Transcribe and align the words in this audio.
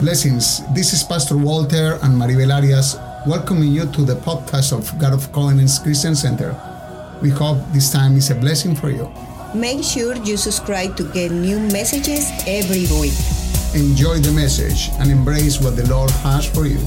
Blessings. 0.00 0.60
This 0.74 0.92
is 0.92 1.02
Pastor 1.02 1.38
Walter 1.38 1.98
and 2.02 2.20
Maribel 2.20 2.52
Arias 2.52 2.96
welcoming 3.26 3.72
you 3.72 3.86
to 3.92 4.02
the 4.02 4.16
podcast 4.16 4.76
of 4.76 4.86
God 4.98 5.14
of 5.14 5.32
Covenants 5.32 5.78
Christian 5.78 6.14
Center. 6.14 6.52
We 7.22 7.30
hope 7.30 7.56
this 7.72 7.90
time 7.90 8.14
is 8.16 8.30
a 8.30 8.34
blessing 8.34 8.74
for 8.74 8.90
you. 8.90 9.10
Make 9.54 9.82
sure 9.82 10.14
you 10.16 10.36
subscribe 10.36 10.96
to 10.98 11.04
get 11.12 11.30
new 11.32 11.58
messages 11.58 12.30
every 12.46 12.84
week. 13.00 13.16
Enjoy 13.74 14.18
the 14.20 14.32
message 14.36 14.90
and 15.00 15.10
embrace 15.10 15.62
what 15.62 15.76
the 15.76 15.88
Lord 15.88 16.10
has 16.22 16.44
for 16.44 16.66
you. 16.66 16.78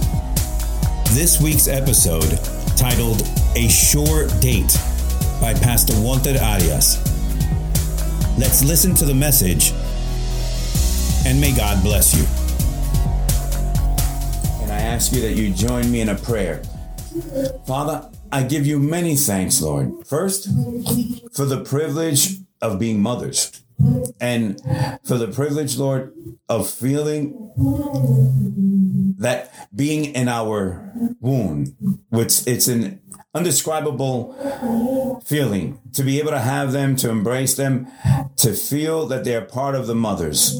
This 1.15 1.41
week's 1.41 1.67
episode, 1.67 2.37
titled 2.77 3.25
A 3.55 3.67
Sure 3.69 4.27
Date 4.39 4.77
by 5.41 5.55
Pastor 5.55 5.99
Walter 5.99 6.37
Arias. 6.39 7.01
Let's 8.37 8.63
listen 8.63 8.93
to 8.95 9.05
the 9.05 9.15
message 9.15 9.73
and 11.25 11.41
may 11.41 11.55
God 11.55 11.81
bless 11.81 12.15
you 12.15 12.48
ask 14.79 15.13
you 15.13 15.21
that 15.21 15.33
you 15.33 15.51
join 15.53 15.91
me 15.91 16.01
in 16.01 16.09
a 16.09 16.15
prayer. 16.15 16.61
Father, 17.65 18.09
I 18.31 18.43
give 18.43 18.65
you 18.65 18.79
many 18.79 19.15
thanks, 19.15 19.61
Lord. 19.61 20.05
First, 20.05 20.45
for 21.33 21.45
the 21.45 21.63
privilege 21.65 22.37
of 22.61 22.79
being 22.79 23.01
mothers 23.01 23.63
and 24.19 24.59
for 25.03 25.17
the 25.17 25.27
privilege, 25.27 25.77
Lord, 25.77 26.13
of 26.47 26.69
feeling 26.69 27.33
that 29.19 29.53
being 29.75 30.05
in 30.05 30.27
our 30.27 30.91
womb, 31.19 31.75
which 32.09 32.45
it's 32.47 32.67
an 32.67 33.01
undescribable 33.33 35.21
feeling 35.25 35.79
to 35.93 36.03
be 36.03 36.19
able 36.19 36.31
to 36.31 36.39
have 36.39 36.71
them, 36.71 36.95
to 36.95 37.09
embrace 37.09 37.55
them, 37.55 37.87
to 38.35 38.53
feel 38.53 39.05
that 39.05 39.23
they're 39.23 39.45
part 39.45 39.75
of 39.75 39.85
the 39.85 39.93
mothers, 39.95 40.59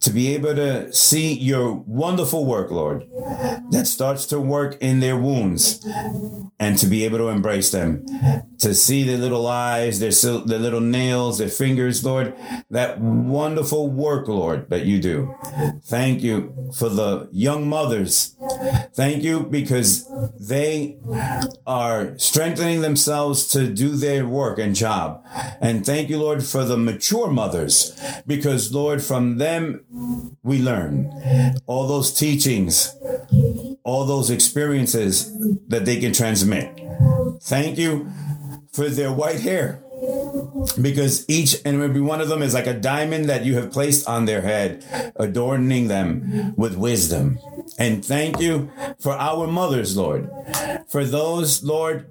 to 0.00 0.10
be 0.10 0.34
able 0.34 0.54
to 0.54 0.92
see 0.92 1.32
your 1.32 1.72
wonderful 1.72 2.44
work, 2.44 2.70
Lord, 2.70 3.06
that 3.70 3.86
starts 3.86 4.26
to 4.26 4.40
work 4.40 4.76
in 4.80 5.00
their 5.00 5.16
wounds, 5.16 5.86
and 6.58 6.76
to 6.78 6.86
be 6.86 7.04
able 7.04 7.18
to 7.18 7.28
embrace 7.28 7.70
them, 7.70 8.04
to 8.58 8.74
see 8.74 9.04
their 9.04 9.18
little 9.18 9.46
eyes, 9.46 10.00
their, 10.00 10.10
their 10.40 10.58
little 10.58 10.80
nails, 10.80 11.38
their 11.38 11.48
fingers, 11.48 12.04
Lord, 12.04 12.34
that 12.70 13.00
wonderful 13.00 13.88
work, 13.88 14.28
Lord, 14.28 14.70
that 14.70 14.86
you 14.86 15.00
do. 15.00 15.34
Thank 15.84 16.22
you 16.22 16.70
for 16.76 16.88
the 16.88 17.28
young 17.32 17.68
mothers. 17.68 18.36
Thank 18.94 19.22
you 19.22 19.40
because 19.40 20.08
they 20.38 20.98
are 21.66 22.16
strengthening 22.18 22.80
themselves 22.80 23.48
to 23.48 23.66
do 23.66 23.90
their 23.90 24.26
work 24.26 24.58
and 24.58 24.74
job. 24.74 25.24
And 25.60 25.84
thank 25.84 26.08
you, 26.10 26.18
Lord, 26.18 26.44
for 26.44 26.64
the 26.64 26.76
mature 26.76 27.30
mothers, 27.30 27.98
because, 28.26 28.72
Lord, 28.72 29.02
from 29.02 29.38
them 29.38 29.84
we 30.42 30.60
learn 30.60 31.12
all 31.66 31.86
those 31.86 32.12
teachings, 32.12 32.96
all 33.84 34.04
those 34.04 34.30
experiences 34.30 35.32
that 35.68 35.84
they 35.84 35.98
can 36.00 36.12
transmit. 36.12 36.80
Thank 37.42 37.78
you 37.78 38.10
for 38.72 38.88
their 38.88 39.12
white 39.12 39.40
hair 39.40 39.82
because 40.80 41.24
each 41.28 41.56
and 41.64 41.82
every 41.82 42.00
one 42.00 42.20
of 42.20 42.28
them 42.28 42.42
is 42.42 42.54
like 42.54 42.66
a 42.66 42.74
diamond 42.74 43.28
that 43.28 43.44
you 43.44 43.54
have 43.54 43.72
placed 43.72 44.08
on 44.08 44.24
their 44.24 44.42
head, 44.42 44.84
adorning 45.16 45.88
them 45.88 46.54
with 46.56 46.76
wisdom. 46.76 47.38
And 47.78 48.04
thank 48.04 48.40
you 48.40 48.70
for 49.00 49.12
our 49.12 49.46
mothers, 49.46 49.96
Lord. 49.96 50.30
For 50.88 51.04
those, 51.04 51.62
Lord, 51.62 52.06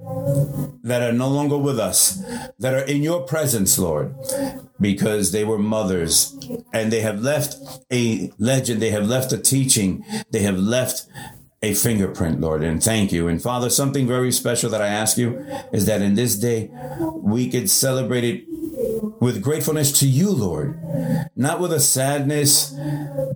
that 0.84 1.02
are 1.02 1.12
no 1.12 1.28
longer 1.28 1.58
with 1.58 1.80
us, 1.80 2.24
that 2.60 2.74
are 2.74 2.86
in 2.86 3.04
your 3.04 3.24
presence, 3.24 3.78
Lord, 3.78 4.16
because 4.80 5.32
they 5.32 5.44
were 5.44 5.60
mothers 5.60 6.36
and 6.74 6.92
they 6.92 7.02
have 7.02 7.22
left 7.22 7.56
a 7.92 8.32
legend, 8.38 8.82
they 8.82 8.92
have 8.92 9.06
left 9.06 9.34
a 9.34 9.38
teaching, 9.38 10.06
they 10.32 10.42
have 10.42 10.58
left 10.58 11.06
a 11.62 11.74
fingerprint, 11.74 12.40
Lord, 12.40 12.64
and 12.64 12.82
thank 12.82 13.12
you. 13.12 13.28
And 13.28 13.42
Father, 13.42 13.70
something 13.70 14.08
very 14.08 14.32
special 14.32 14.70
that 14.70 14.82
I 14.82 14.88
ask 14.88 15.18
you 15.18 15.46
is 15.74 15.86
that 15.88 16.02
in 16.02 16.16
this 16.16 16.36
day 16.36 16.72
we 17.16 17.50
could 17.50 17.70
celebrate 17.70 18.24
it 18.24 18.46
with 19.20 19.42
gratefulness 19.42 20.00
to 20.00 20.08
you, 20.08 20.32
Lord, 20.32 20.80
not 21.36 21.60
with 21.60 21.74
a 21.74 21.82
sadness, 21.82 22.74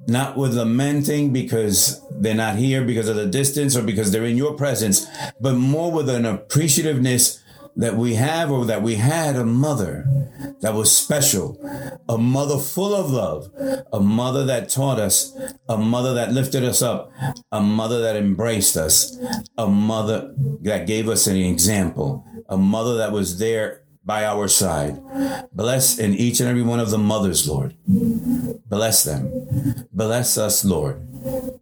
not 0.08 0.38
with 0.38 0.54
lamenting 0.54 1.34
because 1.34 2.02
they're 2.12 2.34
not 2.34 2.56
here 2.56 2.86
because 2.86 3.10
of 3.10 3.18
the 3.18 3.28
distance 3.28 3.76
or 3.76 3.84
because 3.84 4.12
they're 4.12 4.26
in 4.26 4.38
your 4.38 4.54
presence, 4.54 5.06
but 5.42 5.56
more 5.56 5.92
with 5.92 6.08
an 6.10 6.24
appreciativeness 6.24 7.43
that 7.76 7.96
we 7.96 8.16
have 8.16 8.52
or 8.52 8.66
that 8.66 8.82
we 8.82 8.96
had 8.96 9.36
a 9.36 9.46
mother 9.46 10.06
that 10.62 10.74
was 10.74 10.96
special, 10.96 11.58
a 12.08 12.18
mother 12.18 12.58
full 12.58 12.94
of 12.94 13.10
love, 13.10 13.52
a 13.92 14.00
mother 14.00 14.46
that 14.46 14.70
taught 14.70 15.00
us, 15.00 15.36
a 15.68 15.78
mother 15.78 16.14
that 16.14 16.32
lifted 16.32 16.64
us 16.64 16.82
up, 16.82 17.12
a 17.52 17.62
mother 17.62 18.02
that 18.02 18.16
embraced 18.16 18.78
us, 18.78 19.18
a 19.58 19.68
mother 19.68 20.34
that 20.62 20.88
gave 20.88 21.10
us 21.10 21.28
an 21.28 21.36
example, 21.36 22.26
a 22.50 22.58
mother 22.58 22.98
that 22.98 23.12
was 23.12 23.40
there 23.40 23.84
by 24.06 24.26
our 24.26 24.48
side. 24.48 25.02
Bless 25.54 25.98
in 25.98 26.14
each 26.14 26.40
and 26.40 26.50
every 26.50 26.62
one 26.62 26.80
of 26.80 26.92
the 26.92 26.98
mothers, 26.98 27.48
Lord. 27.48 27.76
Bless 27.88 29.04
them. 29.04 29.88
Bless 29.94 30.38
us, 30.38 30.66
Lord. 30.66 31.08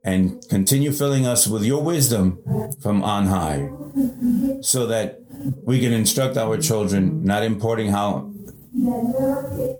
And 0.04 0.44
continue 0.50 0.92
filling 0.92 1.28
us 1.28 1.48
with 1.48 1.64
your 1.64 1.84
wisdom 1.84 2.40
from 2.82 3.04
on 3.04 3.28
high 3.28 3.70
so 4.62 4.88
that 4.88 5.21
we 5.66 5.80
can 5.80 5.94
instruct 5.94 6.38
our 6.38 6.58
children, 6.58 7.24
not 7.24 7.44
importing 7.44 7.92
how 7.92 8.32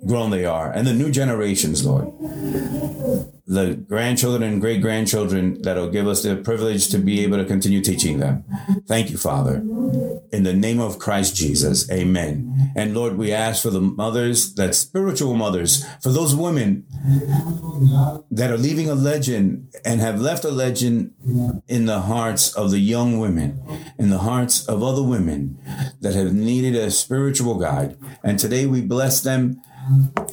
grown 0.06 0.32
they 0.32 0.46
are, 0.46 0.72
and 0.72 0.88
the 0.88 0.94
new 0.94 1.12
generations, 1.12 1.86
Lord 1.86 2.08
the 3.48 3.74
grandchildren 3.76 4.44
and 4.44 4.62
great 4.62 4.82
grandchildren 4.82 5.62
that'll 5.62 5.90
give 5.90 6.08
us 6.08 6.24
the 6.24 6.36
privilege 6.36 6.90
to 6.90 6.98
be 6.98 7.24
able 7.24 7.38
to 7.38 7.46
continue 7.46 7.82
teaching 7.82 8.20
them. 8.20 8.44
Thank 8.88 9.10
you, 9.10 9.18
Father. 9.18 9.56
In 10.32 10.44
the 10.44 10.54
name 10.54 10.80
of 10.80 11.00
Christ 11.00 11.36
Jesus, 11.36 11.90
amen. 11.92 12.72
And 12.76 12.94
Lord, 12.94 13.18
we 13.18 13.34
ask 13.34 13.64
for 13.64 13.70
the 13.70 13.82
mothers, 13.82 14.54
that 14.56 14.76
spiritual 14.76 15.36
mothers, 15.36 15.86
for 16.02 16.10
those 16.10 16.36
women 16.36 16.86
that 18.32 18.52
are 18.52 18.58
leaving 18.58 18.90
a 18.90 18.96
legend 18.96 19.74
and 19.84 20.00
have 20.02 20.22
left 20.22 20.46
a 20.46 20.52
legend 20.52 21.14
in 21.68 21.86
the 21.86 22.02
hearts 22.02 22.54
of 22.54 22.72
the 22.72 22.80
young 22.80 23.20
women, 23.20 23.62
in 23.98 24.10
the 24.10 24.20
hearts 24.20 24.66
of 24.68 24.82
other 24.84 25.04
women 25.04 25.58
that 26.00 26.14
have 26.14 26.34
needed 26.34 26.76
a 26.76 26.92
spiritual 26.92 27.56
guide. 27.56 27.98
And 28.24 28.40
today 28.40 28.66
we 28.66 28.82
bless 28.82 29.22
them 29.22 29.62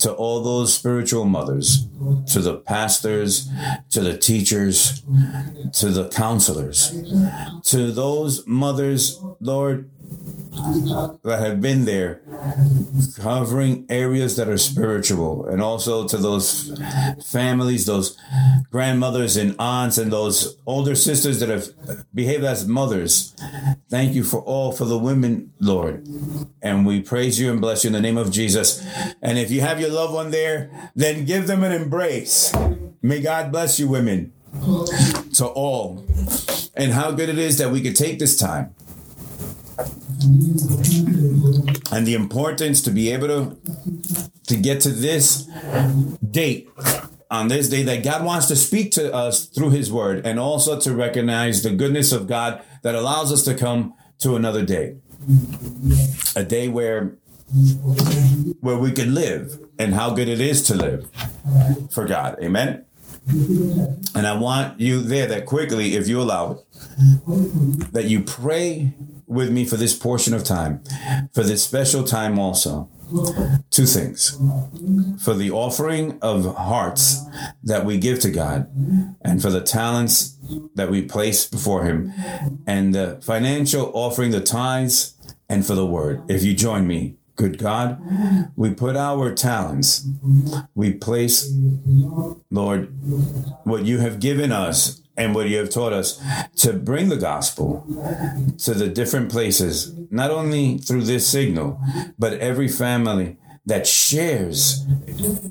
to 0.00 0.12
all 0.12 0.42
those 0.42 0.74
spiritual 0.74 1.24
mothers, 1.24 1.86
to 2.26 2.40
the 2.40 2.56
pastors, 2.56 3.48
to 3.90 4.00
the 4.00 4.16
teachers, 4.16 5.02
to 5.74 5.90
the 5.90 6.08
counselors, 6.08 6.90
to 7.64 7.90
those 7.92 8.46
mothers, 8.46 9.20
Lord, 9.40 9.90
that 11.22 11.38
have 11.40 11.60
been 11.60 11.84
there, 11.84 12.20
covering 13.16 13.86
areas 13.88 14.36
that 14.36 14.48
are 14.48 14.58
spiritual, 14.58 15.46
and 15.46 15.62
also 15.62 16.06
to 16.06 16.16
those 16.16 16.78
families, 17.24 17.86
those 17.86 18.18
grandmothers 18.70 19.36
and 19.36 19.54
aunts, 19.58 19.98
and 19.98 20.12
those 20.12 20.56
older 20.66 20.94
sisters 20.94 21.40
that 21.40 21.48
have 21.48 21.68
behaved 22.14 22.44
as 22.44 22.66
mothers. 22.66 23.34
Thank 23.88 24.14
you 24.14 24.24
for 24.24 24.40
all 24.40 24.72
for 24.72 24.84
the 24.84 24.98
women, 24.98 25.52
Lord. 25.60 26.06
And 26.62 26.86
we 26.86 27.00
praise 27.00 27.38
you 27.40 27.50
and 27.50 27.60
bless 27.60 27.84
you 27.84 27.88
in 27.88 27.94
the 27.94 28.00
name 28.00 28.18
of 28.18 28.30
Jesus. 28.30 28.84
And 29.22 29.38
if 29.38 29.50
you 29.50 29.60
have 29.60 29.80
your 29.80 29.90
loved 29.90 30.14
one 30.14 30.30
there, 30.30 30.90
then 30.94 31.24
give 31.24 31.46
them 31.46 31.62
an 31.62 31.72
embrace. 31.72 32.52
May 33.00 33.20
God 33.20 33.52
bless 33.52 33.78
you, 33.78 33.88
women, 33.88 34.32
to 35.34 35.46
all. 35.46 36.04
And 36.74 36.92
how 36.92 37.10
good 37.10 37.28
it 37.28 37.38
is 37.38 37.58
that 37.58 37.70
we 37.70 37.80
could 37.80 37.96
take 37.96 38.18
this 38.18 38.36
time 38.36 38.74
and 41.92 42.06
the 42.06 42.14
importance 42.14 42.82
to 42.82 42.90
be 42.90 43.10
able 43.10 43.28
to 43.28 43.56
to 44.46 44.56
get 44.56 44.80
to 44.80 44.90
this 44.90 45.48
date 46.30 46.68
on 47.30 47.48
this 47.48 47.68
day 47.68 47.82
that 47.82 48.02
God 48.02 48.24
wants 48.24 48.46
to 48.48 48.56
speak 48.56 48.92
to 48.92 49.12
us 49.14 49.46
through 49.46 49.70
his 49.70 49.92
word 49.92 50.24
and 50.26 50.40
also 50.40 50.80
to 50.80 50.94
recognize 50.94 51.62
the 51.62 51.70
goodness 51.70 52.12
of 52.12 52.26
God 52.26 52.62
that 52.82 52.94
allows 52.94 53.30
us 53.32 53.42
to 53.44 53.54
come 53.54 53.94
to 54.20 54.34
another 54.34 54.64
day. 54.64 54.96
A 56.34 56.42
day 56.42 56.68
where 56.68 57.18
where 58.60 58.78
we 58.78 58.92
can 58.92 59.14
live 59.14 59.58
and 59.78 59.94
how 59.94 60.10
good 60.10 60.28
it 60.28 60.40
is 60.40 60.62
to 60.64 60.74
live 60.74 61.08
for 61.90 62.04
God. 62.06 62.36
Amen. 62.42 62.84
And 63.28 64.26
I 64.26 64.34
want 64.36 64.80
you 64.80 65.02
there 65.02 65.26
that 65.26 65.46
quickly, 65.46 65.94
if 65.96 66.08
you 66.08 66.20
allow 66.20 66.52
it, 66.52 67.92
that 67.92 68.04
you 68.06 68.22
pray 68.22 68.94
with 69.26 69.50
me 69.50 69.64
for 69.66 69.76
this 69.76 69.96
portion 69.96 70.32
of 70.32 70.44
time, 70.44 70.82
for 71.32 71.42
this 71.42 71.62
special 71.64 72.04
time 72.04 72.38
also. 72.38 72.88
Two 73.70 73.86
things 73.86 74.38
for 75.24 75.32
the 75.32 75.50
offering 75.50 76.18
of 76.20 76.54
hearts 76.56 77.22
that 77.62 77.86
we 77.86 77.96
give 77.96 78.20
to 78.20 78.30
God, 78.30 78.70
and 79.22 79.40
for 79.40 79.48
the 79.48 79.62
talents 79.62 80.36
that 80.74 80.90
we 80.90 81.02
place 81.02 81.46
before 81.46 81.84
Him, 81.84 82.12
and 82.66 82.94
the 82.94 83.18
financial 83.22 83.90
offering, 83.94 84.30
the 84.30 84.42
tithes, 84.42 85.14
and 85.48 85.66
for 85.66 85.74
the 85.74 85.86
word. 85.86 86.22
If 86.28 86.42
you 86.44 86.52
join 86.52 86.86
me, 86.86 87.16
good 87.38 87.56
God, 87.56 87.98
we 88.56 88.74
put 88.74 88.96
our 88.96 89.32
talents, 89.32 90.06
we 90.74 90.92
place, 90.92 91.50
Lord, 92.50 92.92
what 93.64 93.86
you 93.86 93.98
have 93.98 94.20
given 94.20 94.52
us 94.52 95.00
and 95.16 95.34
what 95.34 95.48
you 95.48 95.56
have 95.58 95.70
taught 95.70 95.92
us 95.92 96.20
to 96.56 96.72
bring 96.72 97.08
the 97.08 97.16
gospel 97.16 97.86
to 98.58 98.74
the 98.74 98.88
different 98.88 99.30
places, 99.30 99.94
not 100.10 100.30
only 100.30 100.78
through 100.78 101.02
this 101.02 101.26
signal, 101.26 101.80
but 102.18 102.34
every 102.34 102.68
family 102.68 103.38
that 103.66 103.86
shares 103.86 104.86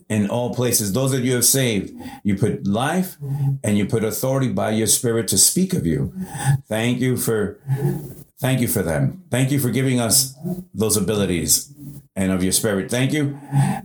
in 0.09 0.29
all 0.29 0.53
places. 0.53 0.91
Those 0.91 1.11
that 1.11 1.21
you 1.21 1.35
have 1.35 1.45
saved, 1.45 1.93
you 2.23 2.35
put 2.35 2.65
life 2.65 3.17
and 3.63 3.77
you 3.77 3.85
put 3.85 4.03
authority 4.03 4.49
by 4.49 4.71
your 4.71 4.87
spirit 4.87 5.27
to 5.29 5.37
speak 5.37 5.73
of 5.73 5.85
you. 5.85 6.13
Thank 6.67 6.99
you 6.99 7.15
for 7.15 7.59
thank 8.39 8.59
you 8.59 8.67
for 8.67 8.81
them. 8.81 9.23
Thank 9.29 9.51
you 9.51 9.59
for 9.59 9.69
giving 9.69 9.99
us 9.99 10.35
those 10.73 10.97
abilities 10.97 11.73
and 12.17 12.31
of 12.31 12.43
your 12.43 12.51
spirit. 12.51 12.89
Thank 12.89 13.13
you 13.13 13.39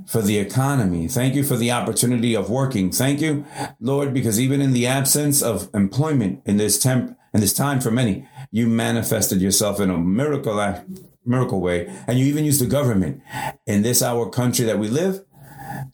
for 0.06 0.22
the 0.22 0.38
economy. 0.38 1.06
Thank 1.06 1.34
you 1.34 1.44
for 1.44 1.56
the 1.56 1.70
opportunity 1.70 2.34
of 2.34 2.48
working. 2.48 2.90
Thank 2.90 3.20
you, 3.20 3.44
Lord, 3.78 4.14
because 4.14 4.40
even 4.40 4.62
in 4.62 4.72
the 4.72 4.86
absence 4.86 5.42
of 5.42 5.68
employment 5.74 6.42
in 6.46 6.56
this 6.56 6.82
temp 6.82 7.16
in 7.34 7.40
this 7.40 7.54
time 7.54 7.80
for 7.80 7.90
many, 7.90 8.26
you 8.50 8.66
manifested 8.66 9.40
yourself 9.40 9.80
in 9.80 9.90
a 9.90 9.98
miracle 9.98 10.82
miracle 11.24 11.60
way, 11.60 11.86
and 12.06 12.18
you 12.18 12.26
even 12.26 12.44
used 12.44 12.60
the 12.60 12.66
government 12.66 13.22
in 13.66 13.82
this 13.82 14.02
our 14.02 14.28
country 14.28 14.64
that 14.64 14.78
we 14.78 14.88
live 14.88 15.24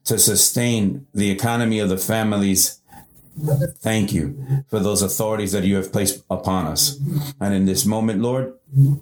to 0.05 0.19
sustain 0.19 1.07
the 1.13 1.31
economy 1.31 1.81
of 1.81 1.89
the 1.89 1.99
families. 1.99 2.81
Thank 3.81 4.13
you 4.13 4.65
for 4.69 4.81
those 4.81 5.03
authorities 5.03 5.53
that 5.53 5.65
you 5.65 5.77
have 5.77 5.93
placed 5.93 6.25
upon 6.31 6.67
us. 6.67 6.99
And 7.41 7.55
in 7.55 7.67
this 7.67 7.85
moment, 7.85 8.21
Lord, 8.21 8.58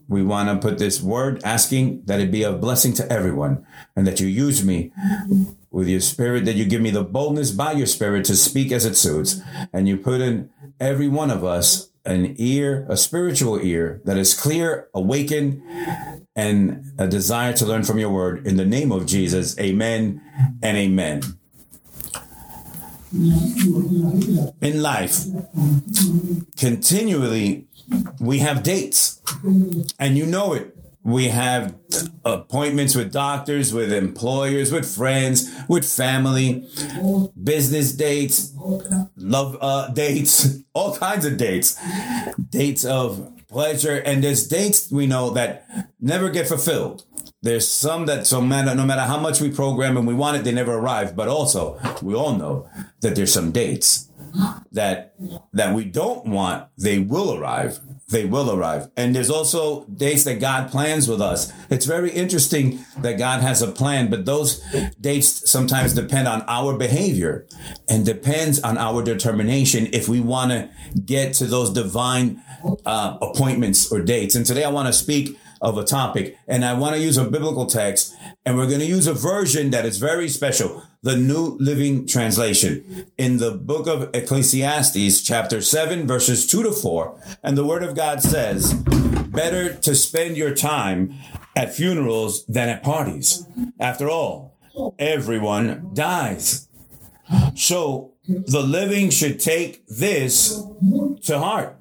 we 0.09 0.23
want 0.23 0.49
to 0.49 0.69
put 0.69 0.79
this 0.79 1.01
word 1.01 1.41
asking 1.45 2.03
that 2.05 2.21
it 2.21 2.31
be 2.31 2.43
a 2.43 2.53
blessing 2.53 2.93
to 2.95 3.13
everyone 3.13 3.67
and 3.95 4.07
that 4.07 4.21
you 4.21 4.27
use 4.27 4.65
me 4.65 4.93
with 5.71 5.89
your 5.89 6.01
spirit, 6.01 6.45
that 6.45 6.55
you 6.55 6.65
give 6.65 6.81
me 6.81 6.91
the 6.91 7.03
boldness 7.03 7.51
by 7.51 7.73
your 7.73 7.87
spirit 7.87 8.25
to 8.27 8.37
speak 8.37 8.71
as 8.73 8.85
it 8.85 8.97
suits. 8.97 9.41
And 9.73 9.89
you 9.89 9.97
put 9.97 10.21
in 10.21 10.51
every 10.79 11.09
one 11.09 11.31
of 11.31 11.45
us 11.45 11.91
an 12.05 12.37
ear, 12.39 12.87
a 12.89 12.97
spiritual 12.97 13.59
ear 13.61 14.01
that 14.05 14.17
is 14.17 14.33
clear, 14.33 14.89
awakened, 14.95 15.61
and 16.37 16.85
a 16.99 17.09
desire 17.09 17.53
to 17.55 17.67
learn 17.67 17.83
from 17.83 17.99
your 17.99 18.11
word. 18.11 18.47
In 18.47 18.57
the 18.57 18.65
name 18.65 18.93
of 18.93 19.07
Jesus, 19.07 19.59
amen 19.59 20.23
and 20.63 20.77
amen. 20.77 21.23
In 24.61 24.83
life, 24.83 25.25
continually, 26.57 27.67
we 28.21 28.39
have 28.39 28.63
dates, 28.63 29.21
and 29.99 30.17
you 30.17 30.27
know 30.27 30.53
it. 30.53 30.77
We 31.03 31.29
have 31.29 31.77
appointments 32.25 32.97
with 32.97 33.13
doctors, 33.13 33.73
with 33.73 33.93
employers, 33.93 34.73
with 34.73 34.93
friends, 34.93 35.49
with 35.69 35.85
family, 35.85 36.69
business 37.41 37.93
dates, 37.93 38.53
love 39.17 39.57
uh, 39.61 39.89
dates, 39.91 40.59
all 40.75 40.97
kinds 40.97 41.25
of 41.25 41.37
dates, 41.37 41.81
dates 42.51 42.85
of 42.85 43.33
pleasure, 43.47 43.97
and 43.97 44.25
there's 44.25 44.49
dates 44.49 44.91
we 44.91 45.07
know 45.07 45.31
that 45.31 45.65
never 46.01 46.29
get 46.29 46.49
fulfilled. 46.49 47.05
There's 47.41 47.69
some 47.69 48.07
that 48.07 48.27
so 48.27 48.41
matter 48.41 48.75
no 48.75 48.85
matter 48.85 49.03
how 49.03 49.21
much 49.21 49.41
we 49.41 49.51
program 49.51 49.97
and 49.97 50.09
we 50.09 50.15
want 50.15 50.39
it, 50.39 50.43
they 50.43 50.51
never 50.51 50.75
arrive. 50.75 51.15
But 51.15 51.29
also, 51.29 51.79
we 52.03 52.15
all 52.15 52.35
know 52.35 52.69
that 53.03 53.15
there's 53.15 53.33
some 53.33 53.53
dates 53.53 54.09
that 54.73 55.15
that 55.53 55.75
we 55.75 55.85
don't 55.85 56.27
want, 56.27 56.69
they 56.77 56.99
will 56.99 57.37
arrive. 57.37 57.81
They 58.09 58.25
will 58.25 58.57
arrive. 58.57 58.91
And 58.97 59.15
there's 59.15 59.31
also 59.31 59.85
dates 59.87 60.25
that 60.25 60.39
God 60.39 60.71
plans 60.71 61.09
with 61.09 61.21
us. 61.21 61.53
It's 61.71 61.87
very 61.87 62.11
interesting 62.11 62.85
that 62.99 63.19
God 63.19 63.41
has 63.43 63.63
a 63.63 63.73
plan, 63.73 64.11
but 64.11 64.25
those 64.27 64.63
dates 65.01 65.51
sometimes 65.51 65.95
depend 65.95 66.29
on 66.29 66.43
our 66.47 66.77
behavior 66.77 67.47
and 67.89 68.07
depends 68.07 68.61
on 68.61 68.79
our 68.79 69.03
determination 69.03 69.89
if 69.93 70.09
we 70.09 70.21
want 70.21 70.53
to 70.53 70.71
get 71.05 71.35
to 71.35 71.47
those 71.47 71.71
divine 71.71 72.43
uh, 72.85 73.19
appointments 73.21 73.91
or 73.91 74.01
dates. 74.01 74.35
And 74.35 74.47
today 74.47 74.65
I 74.65 74.71
want 74.71 74.87
to 74.87 74.93
speak 74.93 75.39
of 75.61 75.79
a 75.79 75.85
topic. 75.85 76.37
And 76.47 76.65
I 76.65 76.75
want 76.75 76.95
to 76.97 77.01
use 77.01 77.17
a 77.17 77.25
biblical 77.25 77.67
text, 77.67 78.15
and 78.45 78.57
we're 78.57 78.67
going 78.67 78.81
to 78.81 78.87
use 78.87 79.07
a 79.07 79.15
version 79.15 79.71
that 79.71 79.85
is 79.87 79.99
very 79.99 80.29
special, 80.29 80.83
the 81.03 81.17
New 81.17 81.57
Living 81.61 82.07
Translation, 82.07 83.07
in 83.17 83.39
the 83.39 83.53
book 83.53 83.87
of 83.87 84.11
Ecclesiastes, 84.15 85.23
chapter 85.23 85.61
7, 85.61 86.07
verses 86.07 86.47
2 86.47 86.63
to 86.65 86.73
4. 86.73 87.21
And 87.43 87.57
the 87.57 87.65
word 87.65 87.83
of 87.83 87.95
God 87.95 88.23
says, 88.23 88.75
Better 88.75 89.75
to 89.75 89.95
spend 89.95 90.37
your 90.37 90.55
time 90.55 91.15
at 91.55 91.75
funerals 91.75 92.45
than 92.47 92.69
at 92.69 92.83
parties. 92.83 93.47
After 93.81 94.09
all, 94.09 94.57
everyone 94.99 95.91
dies. 95.95 96.69
So 97.55 98.13
the 98.29 98.63
living 98.63 99.11
should 99.11 99.41
take 99.41 99.87
this 99.87 100.63
to 101.23 101.39
heart. 101.39 101.77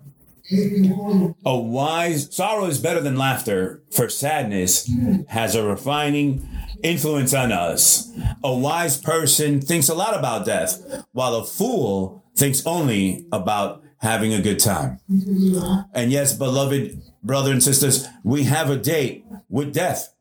A 1.45 1.57
wise 1.57 2.33
sorrow 2.35 2.65
is 2.65 2.79
better 2.79 3.01
than 3.01 3.17
laughter, 3.17 3.81
for 3.91 4.09
sadness 4.09 4.89
has 5.27 5.55
a 5.55 5.63
refining 5.65 6.47
influence 6.83 7.33
on 7.33 7.51
us. 7.51 8.11
A 8.43 8.53
wise 8.53 8.99
person 9.01 9.59
thinks 9.61 9.89
a 9.89 9.95
lot 9.95 10.17
about 10.17 10.45
death, 10.45 11.05
while 11.13 11.35
a 11.35 11.45
fool 11.45 12.23
thinks 12.35 12.65
only 12.65 13.25
about 13.31 13.83
having 13.99 14.33
a 14.33 14.41
good 14.41 14.59
time. 14.59 14.99
And 15.93 16.11
yes, 16.11 16.33
beloved 16.33 17.01
brother 17.23 17.51
and 17.51 17.63
sisters, 17.63 18.07
we 18.23 18.43
have 18.43 18.69
a 18.69 18.77
date 18.77 19.25
with 19.49 19.73
death. 19.73 20.13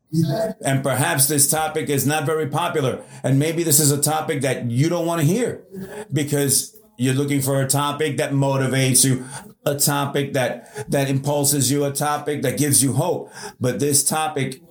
And 0.65 0.83
perhaps 0.83 1.27
this 1.27 1.51
topic 1.51 1.91
is 1.91 2.07
not 2.07 2.25
very 2.25 2.47
popular. 2.47 3.03
And 3.23 3.39
maybe 3.39 3.63
this 3.63 3.81
is 3.81 3.91
a 3.91 4.01
topic 4.01 4.43
that 4.43 4.71
you 4.71 4.89
don't 4.89 5.07
want 5.07 5.21
to 5.21 5.27
hear 5.27 5.65
because 6.13 6.79
you're 6.97 7.15
looking 7.15 7.41
for 7.41 7.61
a 7.61 7.69
topic 7.69 8.17
that 8.19 8.33
motivates 8.33 9.05
you, 9.05 9.25
a 9.67 9.77
topic 9.77 10.33
that 10.35 10.91
that 10.91 11.09
impulses 11.09 11.71
you, 11.71 11.85
a 11.85 11.93
topic 11.93 12.43
that 12.43 12.59
gives 12.59 12.83
you 12.83 12.93
hope. 12.93 13.33
But 13.61 13.81
this 13.81 14.05
topic 14.05 14.63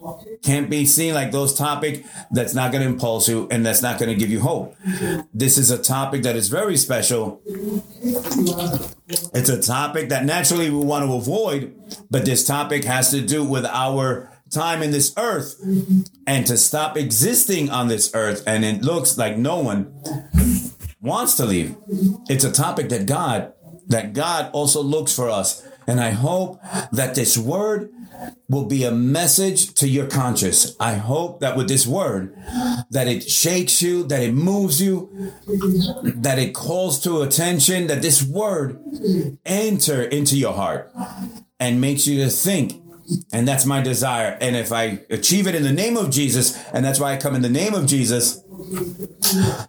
can't 0.42 0.70
be 0.70 0.86
seen 0.86 1.14
like 1.14 1.32
those 1.32 1.54
topic 1.54 2.06
that's 2.32 2.54
not 2.54 2.72
going 2.72 2.84
to 2.84 2.90
impulse 2.90 3.28
you 3.28 3.48
and 3.52 3.66
that's 3.66 3.82
not 3.82 4.00
going 4.00 4.10
to 4.10 4.16
give 4.16 4.30
you 4.30 4.40
hope. 4.40 4.76
This 5.34 5.58
is 5.58 5.72
a 5.72 5.82
topic 5.82 6.24
that 6.24 6.36
is 6.36 6.50
very 6.50 6.78
special. 6.78 7.42
It's 9.34 9.50
a 9.50 9.62
topic 9.62 10.10
that 10.10 10.26
naturally 10.26 10.70
we 10.70 10.84
want 10.84 11.06
to 11.06 11.14
avoid, 11.14 11.76
but 12.10 12.26
this 12.26 12.46
topic 12.46 12.84
has 12.86 13.12
to 13.12 13.22
do 13.22 13.44
with 13.44 13.66
our 13.66 14.30
time 14.50 14.84
in 14.84 14.92
this 14.92 15.14
earth 15.18 15.60
and 16.28 16.46
to 16.46 16.56
stop 16.58 16.96
existing 16.96 17.70
on 17.70 17.88
this 17.88 18.12
earth. 18.14 18.44
And 18.46 18.64
it 18.64 18.82
looks 18.84 19.18
like 19.18 19.38
no 19.38 19.60
one 19.60 19.94
wants 21.04 21.36
to 21.36 21.46
leave. 21.46 21.76
It's 22.30 22.44
a 22.44 22.52
topic 22.52 22.90
that 22.90 23.06
God, 23.06 23.54
that 23.88 24.14
God 24.14 24.50
also 24.54 24.82
looks 24.82 25.16
for 25.16 25.30
us. 25.30 25.68
And 25.86 26.00
I 26.00 26.12
hope 26.12 26.62
that 26.94 27.14
this 27.14 27.38
word 27.38 27.92
will 28.48 28.66
be 28.66 28.86
a 28.86 28.92
message 28.92 29.74
to 29.76 29.88
your 29.88 30.08
conscience. 30.08 30.78
I 30.80 30.94
hope 30.94 31.42
that 31.42 31.58
with 31.58 31.68
this 31.68 31.86
word, 31.86 32.34
that 32.90 33.08
it 33.08 33.30
shakes 33.30 33.82
you, 33.82 34.04
that 34.06 34.24
it 34.24 34.34
moves 34.34 34.82
you, 34.82 35.10
that 36.16 36.40
it 36.40 36.54
calls 36.54 37.02
to 37.04 37.22
attention, 37.22 37.88
that 37.88 38.02
this 38.02 38.24
word 38.24 38.80
enter 39.46 40.04
into 40.04 40.38
your 40.38 40.54
heart 40.54 40.94
and 41.60 41.82
makes 41.82 42.08
you 42.08 42.24
to 42.24 42.30
think. 42.30 42.82
And 43.34 43.46
that's 43.46 43.66
my 43.66 43.82
desire. 43.82 44.38
And 44.40 44.56
if 44.56 44.72
I 44.72 45.02
achieve 45.10 45.48
it 45.48 45.56
in 45.56 45.64
the 45.64 45.74
name 45.74 45.98
of 45.98 46.10
Jesus, 46.10 46.58
and 46.74 46.86
that's 46.86 47.02
why 47.02 47.14
I 47.14 47.18
come 47.18 47.36
in 47.36 47.42
the 47.42 47.50
name 47.50 47.74
of 47.74 47.86
Jesus, 47.88 48.42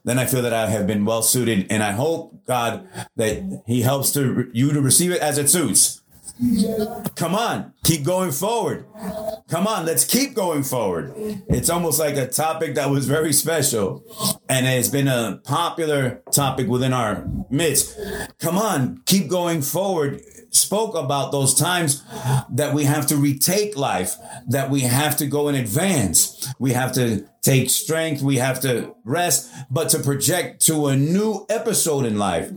then 0.05 0.19
I 0.19 0.27
feel 0.27 0.43
that 0.43 0.53
I 0.53 0.69
have 0.69 0.87
been 0.87 1.05
well 1.05 1.23
suited, 1.23 1.67
and 1.71 1.83
I 1.83 1.93
hope 1.93 2.45
God 2.47 2.89
that 3.17 3.63
He 3.67 3.83
helps 3.83 4.11
to 4.13 4.51
you 4.53 4.73
to 4.73 4.81
receive 4.81 5.11
it 5.11 5.21
as 5.21 5.39
it 5.39 5.49
suits. 5.49 6.03
Come 7.15 7.37
on, 7.37 7.73
keep 7.85 8.03
going 8.03 8.33
forward. 8.33 8.87
Come 9.49 9.69
on, 9.69 9.87
let's 9.87 10.05
keep 10.05 10.35
going 10.35 10.65
forward. 10.65 11.15
It's 11.49 11.71
almost 11.71 12.01
like 12.01 12.17
a 12.17 12.27
topic 12.27 12.75
that 12.75 12.91
was 12.91 13.07
very 13.07 13.33
special 13.33 14.03
and 14.49 14.67
it's 14.67 14.89
been 14.89 15.07
a 15.07 15.41
popular 15.45 16.23
topic 16.33 16.67
within 16.67 16.93
our 16.93 17.25
midst. 17.51 17.97
Come 18.41 18.59
on, 18.59 19.03
keep 19.07 19.29
going 19.29 19.63
forward 19.63 20.21
spoke 20.55 20.95
about 20.95 21.33
those 21.33 21.55
times 21.55 22.03
that 22.51 22.75
we 22.75 22.85
have 22.85 23.07
to 23.09 23.17
retake 23.17 23.77
life, 23.77 24.17
that 24.49 24.71
we 24.71 24.81
have 24.81 25.17
to 25.19 25.27
go 25.27 25.49
in 25.49 25.55
advance. 25.55 26.53
We 26.59 26.73
have 26.73 26.93
to 26.93 27.27
take 27.43 27.71
strength. 27.71 28.23
We 28.23 28.37
have 28.37 28.61
to 28.61 28.95
rest, 29.05 29.53
but 29.71 29.89
to 29.91 29.99
project 29.99 30.65
to 30.67 30.87
a 30.87 30.97
new 30.97 31.45
episode 31.49 32.07
in 32.07 32.19
life. 32.19 32.51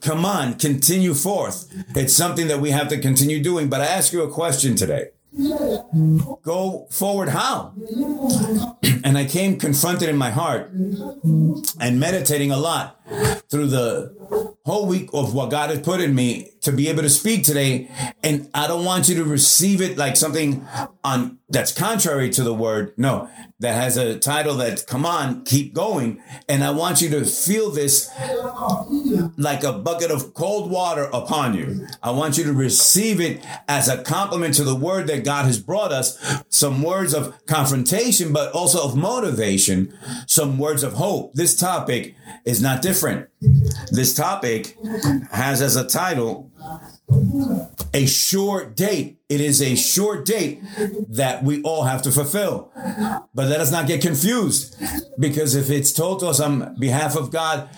Come 0.00 0.24
on, 0.24 0.54
continue 0.54 1.14
forth. 1.14 1.72
It's 1.96 2.14
something 2.14 2.48
that 2.48 2.60
we 2.60 2.70
have 2.70 2.88
to 2.88 2.98
continue 2.98 3.42
doing. 3.42 3.68
But 3.68 3.80
I 3.80 3.86
ask 3.86 4.12
you 4.12 4.22
a 4.22 4.30
question 4.30 4.76
today. 4.76 5.08
Go 6.42 6.86
forward 6.90 7.28
how? 7.30 7.74
And 9.04 9.16
I 9.16 9.24
came 9.24 9.58
confronted 9.58 10.08
in 10.08 10.16
my 10.18 10.30
heart 10.30 10.70
and 10.72 12.00
meditating 12.00 12.50
a 12.50 12.58
lot 12.58 12.97
through 13.50 13.66
the 13.68 14.14
whole 14.64 14.86
week 14.86 15.08
of 15.14 15.34
what 15.34 15.50
God 15.50 15.70
has 15.70 15.80
put 15.80 16.00
in 16.00 16.14
me 16.14 16.50
to 16.60 16.72
be 16.72 16.88
able 16.88 17.02
to 17.02 17.08
speak 17.08 17.44
today. 17.44 17.90
And 18.22 18.50
I 18.52 18.66
don't 18.66 18.84
want 18.84 19.08
you 19.08 19.14
to 19.16 19.24
receive 19.24 19.80
it 19.80 19.96
like 19.96 20.16
something 20.16 20.66
on 21.02 21.38
that's 21.48 21.72
contrary 21.72 22.28
to 22.28 22.42
the 22.42 22.52
word. 22.52 22.92
No, 22.98 23.30
that 23.60 23.74
has 23.74 23.96
a 23.96 24.18
title 24.18 24.56
that 24.56 24.86
come 24.86 25.06
on, 25.06 25.44
keep 25.44 25.72
going. 25.72 26.22
And 26.48 26.62
I 26.62 26.70
want 26.70 27.00
you 27.00 27.08
to 27.10 27.24
feel 27.24 27.70
this 27.70 28.10
like 29.38 29.64
a 29.64 29.72
bucket 29.72 30.10
of 30.10 30.34
cold 30.34 30.70
water 30.70 31.04
upon 31.04 31.54
you. 31.54 31.86
I 32.02 32.10
want 32.10 32.36
you 32.36 32.44
to 32.44 32.52
receive 32.52 33.20
it 33.20 33.42
as 33.66 33.88
a 33.88 34.02
compliment 34.02 34.54
to 34.54 34.64
the 34.64 34.74
word 34.74 35.06
that 35.06 35.24
God 35.24 35.46
has 35.46 35.58
brought 35.58 35.92
us. 35.92 36.18
Some 36.50 36.82
words 36.82 37.14
of 37.14 37.34
confrontation, 37.46 38.34
but 38.34 38.52
also 38.52 38.84
of 38.84 38.94
motivation, 38.94 39.96
some 40.26 40.58
words 40.58 40.82
of 40.82 40.94
hope. 40.94 41.32
This 41.32 41.56
topic 41.56 42.14
is 42.44 42.60
not 42.60 42.82
different. 42.82 42.97
This 43.90 44.14
topic 44.14 44.76
has 45.30 45.62
as 45.62 45.76
a 45.76 45.86
title 45.86 46.50
a 47.94 48.06
short 48.06 48.76
date. 48.76 49.18
It 49.28 49.40
is 49.40 49.60
a 49.60 49.74
short 49.76 50.24
date 50.24 50.62
that 51.08 51.42
we 51.42 51.62
all 51.62 51.84
have 51.84 52.00
to 52.02 52.10
fulfill. 52.10 52.70
But 53.34 53.48
let 53.48 53.60
us 53.60 53.70
not 53.70 53.86
get 53.86 54.00
confused 54.00 54.76
because 55.18 55.54
if 55.54 55.70
it's 55.70 55.92
told 55.92 56.20
to 56.20 56.28
us 56.28 56.40
on 56.40 56.76
behalf 56.78 57.14
of 57.14 57.30
God, 57.30 57.68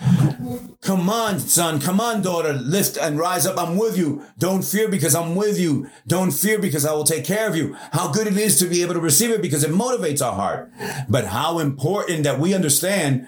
come 0.81 1.09
on, 1.09 1.39
son, 1.39 1.81
come 1.81 1.99
on, 1.99 2.21
daughter, 2.21 2.53
lift 2.53 2.97
and 2.97 3.19
rise 3.19 3.45
up. 3.45 3.57
I'm 3.57 3.77
with 3.77 3.97
you. 3.97 4.25
Don't 4.37 4.63
fear 4.63 4.87
because 4.87 5.13
I'm 5.13 5.35
with 5.35 5.59
you. 5.59 5.89
Don't 6.07 6.31
fear 6.31 6.57
because 6.57 6.85
I 6.85 6.93
will 6.93 7.03
take 7.03 7.25
care 7.25 7.49
of 7.49 7.55
you. 7.55 7.75
How 7.91 8.11
good 8.11 8.27
it 8.27 8.37
is 8.37 8.57
to 8.59 8.65
be 8.65 8.81
able 8.81 8.93
to 8.93 9.01
receive 9.01 9.31
it 9.31 9.41
because 9.41 9.63
it 9.63 9.71
motivates 9.71 10.25
our 10.25 10.33
heart. 10.33 10.71
But 11.09 11.27
how 11.27 11.59
important 11.59 12.23
that 12.23 12.39
we 12.39 12.53
understand 12.53 13.27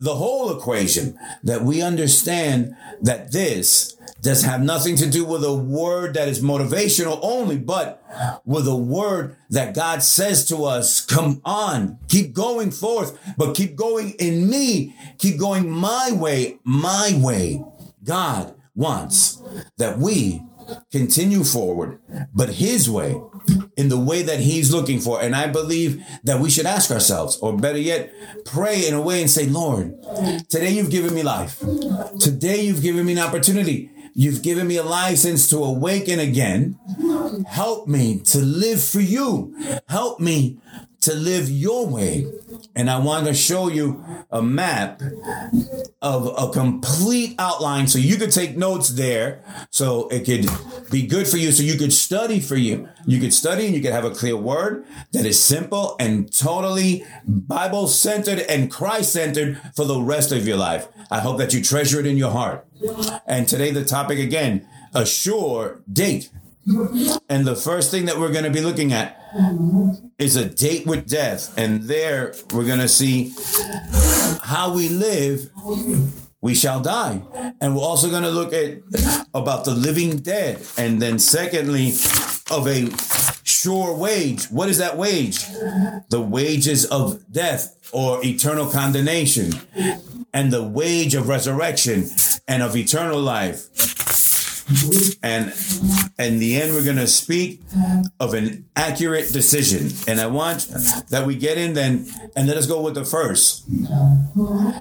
the 0.00 0.14
whole 0.14 0.56
equation, 0.56 1.18
that 1.42 1.62
we 1.62 1.82
understand 1.82 2.74
that 3.02 3.32
this 3.32 3.96
does 4.20 4.42
have 4.42 4.62
nothing 4.62 4.96
to 4.96 5.08
do 5.08 5.24
with 5.24 5.44
a 5.44 5.54
word 5.54 6.14
that 6.14 6.28
is 6.28 6.42
motivational 6.42 7.18
only, 7.22 7.58
but 7.58 8.02
with 8.44 8.66
a 8.68 8.76
word 8.76 9.36
that 9.48 9.74
God 9.74 10.02
says 10.02 10.46
to 10.48 10.64
us, 10.64 11.00
come 11.00 11.40
on, 11.44 11.98
keep 12.08 12.32
going 12.32 12.70
forth, 12.70 13.18
but 13.36 13.54
keep 13.54 13.76
going 13.76 14.10
in 14.18 14.48
me, 14.50 14.94
keep 15.18 15.38
going 15.38 15.70
my 15.70 16.10
way, 16.12 16.58
my 16.64 17.12
way. 17.16 17.64
God 18.04 18.54
wants 18.74 19.42
that 19.78 19.98
we 19.98 20.42
continue 20.92 21.42
forward, 21.42 21.98
but 22.32 22.50
his 22.50 22.88
way, 22.88 23.20
in 23.76 23.88
the 23.88 23.98
way 23.98 24.22
that 24.22 24.40
he's 24.40 24.72
looking 24.72 25.00
for. 25.00 25.20
And 25.20 25.34
I 25.34 25.46
believe 25.46 26.04
that 26.24 26.40
we 26.40 26.50
should 26.50 26.66
ask 26.66 26.90
ourselves, 26.90 27.38
or 27.38 27.56
better 27.56 27.78
yet, 27.78 28.12
pray 28.44 28.86
in 28.86 28.94
a 28.94 29.00
way 29.00 29.20
and 29.20 29.30
say, 29.30 29.46
Lord, 29.46 29.94
today 30.48 30.70
you've 30.70 30.90
given 30.90 31.14
me 31.14 31.22
life. 31.22 31.58
Today 32.20 32.62
you've 32.62 32.82
given 32.82 33.06
me 33.06 33.12
an 33.12 33.18
opportunity. 33.18 33.90
You've 34.14 34.42
given 34.42 34.66
me 34.66 34.76
a 34.76 34.82
license 34.82 35.48
to 35.50 35.58
awaken 35.64 36.18
again. 36.18 36.78
Help 37.46 37.86
me 37.88 38.20
to 38.20 38.38
live 38.38 38.82
for 38.82 39.00
you. 39.00 39.54
Help 39.88 40.20
me 40.20 40.58
to 41.00 41.14
live 41.14 41.48
your 41.48 41.86
way. 41.86 42.26
And 42.74 42.90
I 42.90 42.98
want 42.98 43.26
to 43.26 43.34
show 43.34 43.68
you 43.68 44.04
a 44.30 44.42
map 44.42 45.02
of 46.02 46.26
a 46.38 46.52
complete 46.52 47.34
outline 47.38 47.88
so 47.88 47.98
you 47.98 48.16
could 48.16 48.32
take 48.32 48.56
notes 48.56 48.90
there 48.90 49.42
so 49.70 50.08
it 50.08 50.24
could 50.24 50.46
be 50.90 51.06
good 51.06 51.26
for 51.26 51.36
you 51.36 51.52
so 51.52 51.62
you 51.62 51.78
could 51.78 51.92
study 51.92 52.40
for 52.40 52.56
you. 52.56 52.88
You 53.06 53.18
could 53.20 53.32
study 53.32 53.66
and 53.66 53.74
you 53.74 53.80
could 53.80 53.92
have 53.92 54.04
a 54.04 54.10
clear 54.10 54.36
word 54.36 54.84
that 55.12 55.24
is 55.24 55.42
simple 55.42 55.96
and 55.98 56.32
totally 56.32 57.04
Bible 57.26 57.88
centered 57.88 58.40
and 58.40 58.70
Christ 58.70 59.12
centered 59.12 59.60
for 59.74 59.84
the 59.84 60.00
rest 60.00 60.32
of 60.32 60.46
your 60.46 60.56
life. 60.56 60.88
I 61.10 61.20
hope 61.20 61.38
that 61.38 61.52
you 61.52 61.62
treasure 61.62 62.00
it 62.00 62.06
in 62.06 62.16
your 62.16 62.30
heart. 62.30 62.66
And 63.26 63.48
today 63.48 63.70
the 63.70 63.84
topic 63.84 64.18
again, 64.18 64.66
a 64.94 65.06
sure 65.06 65.80
date. 65.90 66.30
And 67.28 67.46
the 67.46 67.56
first 67.56 67.90
thing 67.90 68.06
that 68.06 68.18
we're 68.18 68.32
going 68.32 68.44
to 68.44 68.50
be 68.50 68.60
looking 68.60 68.92
at 68.92 69.18
is 70.18 70.36
a 70.36 70.44
date 70.44 70.86
with 70.86 71.08
death. 71.08 71.56
And 71.56 71.84
there 71.84 72.34
we're 72.52 72.66
going 72.66 72.80
to 72.80 72.88
see 72.88 73.34
how 74.42 74.72
we 74.74 74.88
live, 74.88 75.50
we 76.40 76.54
shall 76.54 76.80
die. 76.80 77.22
And 77.60 77.74
we're 77.74 77.82
also 77.82 78.10
going 78.10 78.24
to 78.24 78.30
look 78.30 78.52
at 78.52 78.78
about 79.34 79.64
the 79.64 79.74
living 79.74 80.18
dead. 80.18 80.62
And 80.76 81.00
then 81.00 81.18
secondly, 81.18 81.92
of 82.50 82.66
a 82.66 82.90
sure 83.44 83.94
wage. 83.96 84.46
What 84.46 84.68
is 84.68 84.78
that 84.78 84.96
wage? 84.96 85.46
The 86.08 86.20
wages 86.20 86.84
of 86.86 87.30
death 87.32 87.76
or 87.92 88.24
eternal 88.24 88.70
condemnation 88.70 89.52
and 90.32 90.52
the 90.52 90.62
wage 90.62 91.14
of 91.14 91.28
resurrection 91.28 92.08
and 92.48 92.62
of 92.62 92.76
eternal 92.76 93.20
life. 93.20 93.68
And 95.22 95.52
in 96.18 96.38
the 96.38 96.60
end, 96.60 96.74
we're 96.74 96.84
going 96.84 96.96
to 96.96 97.06
speak 97.06 97.60
of 98.18 98.34
an 98.34 98.66
accurate 98.76 99.32
decision. 99.32 99.90
And 100.06 100.20
I 100.20 100.26
want 100.26 100.68
that 101.10 101.26
we 101.26 101.36
get 101.36 101.58
in 101.58 101.74
then 101.74 102.06
and 102.36 102.48
let 102.48 102.56
us 102.56 102.66
go 102.66 102.80
with 102.80 102.94
the 102.94 103.04
first 103.04 103.68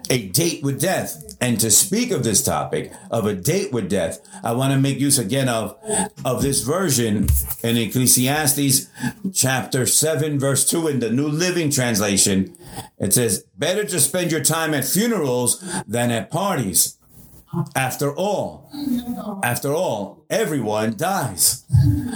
a 0.09 0.27
date 0.27 0.63
with 0.63 0.79
death. 0.79 1.25
And 1.41 1.59
to 1.61 1.71
speak 1.71 2.11
of 2.11 2.23
this 2.23 2.43
topic 2.43 2.91
of 3.09 3.25
a 3.25 3.33
date 3.33 3.71
with 3.71 3.89
death, 3.89 4.19
I 4.43 4.51
want 4.51 4.73
to 4.73 4.79
make 4.79 4.99
use 4.99 5.17
again 5.17 5.47
of, 5.47 5.77
of 6.25 6.41
this 6.41 6.63
version 6.63 7.27
in 7.63 7.77
Ecclesiastes 7.77 8.87
chapter 9.33 9.85
7, 9.85 10.39
verse 10.39 10.69
2 10.69 10.87
in 10.87 10.99
the 10.99 11.09
New 11.09 11.27
Living 11.27 11.71
Translation. 11.71 12.55
It 12.97 13.13
says, 13.13 13.45
better 13.57 13.85
to 13.85 13.99
spend 13.99 14.31
your 14.31 14.43
time 14.43 14.73
at 14.73 14.85
funerals 14.85 15.63
than 15.87 16.11
at 16.11 16.29
parties. 16.29 16.98
After 17.75 18.13
all, 18.15 18.69
after 19.43 19.73
all, 19.73 20.25
everyone 20.29 20.95
dies. 20.97 21.63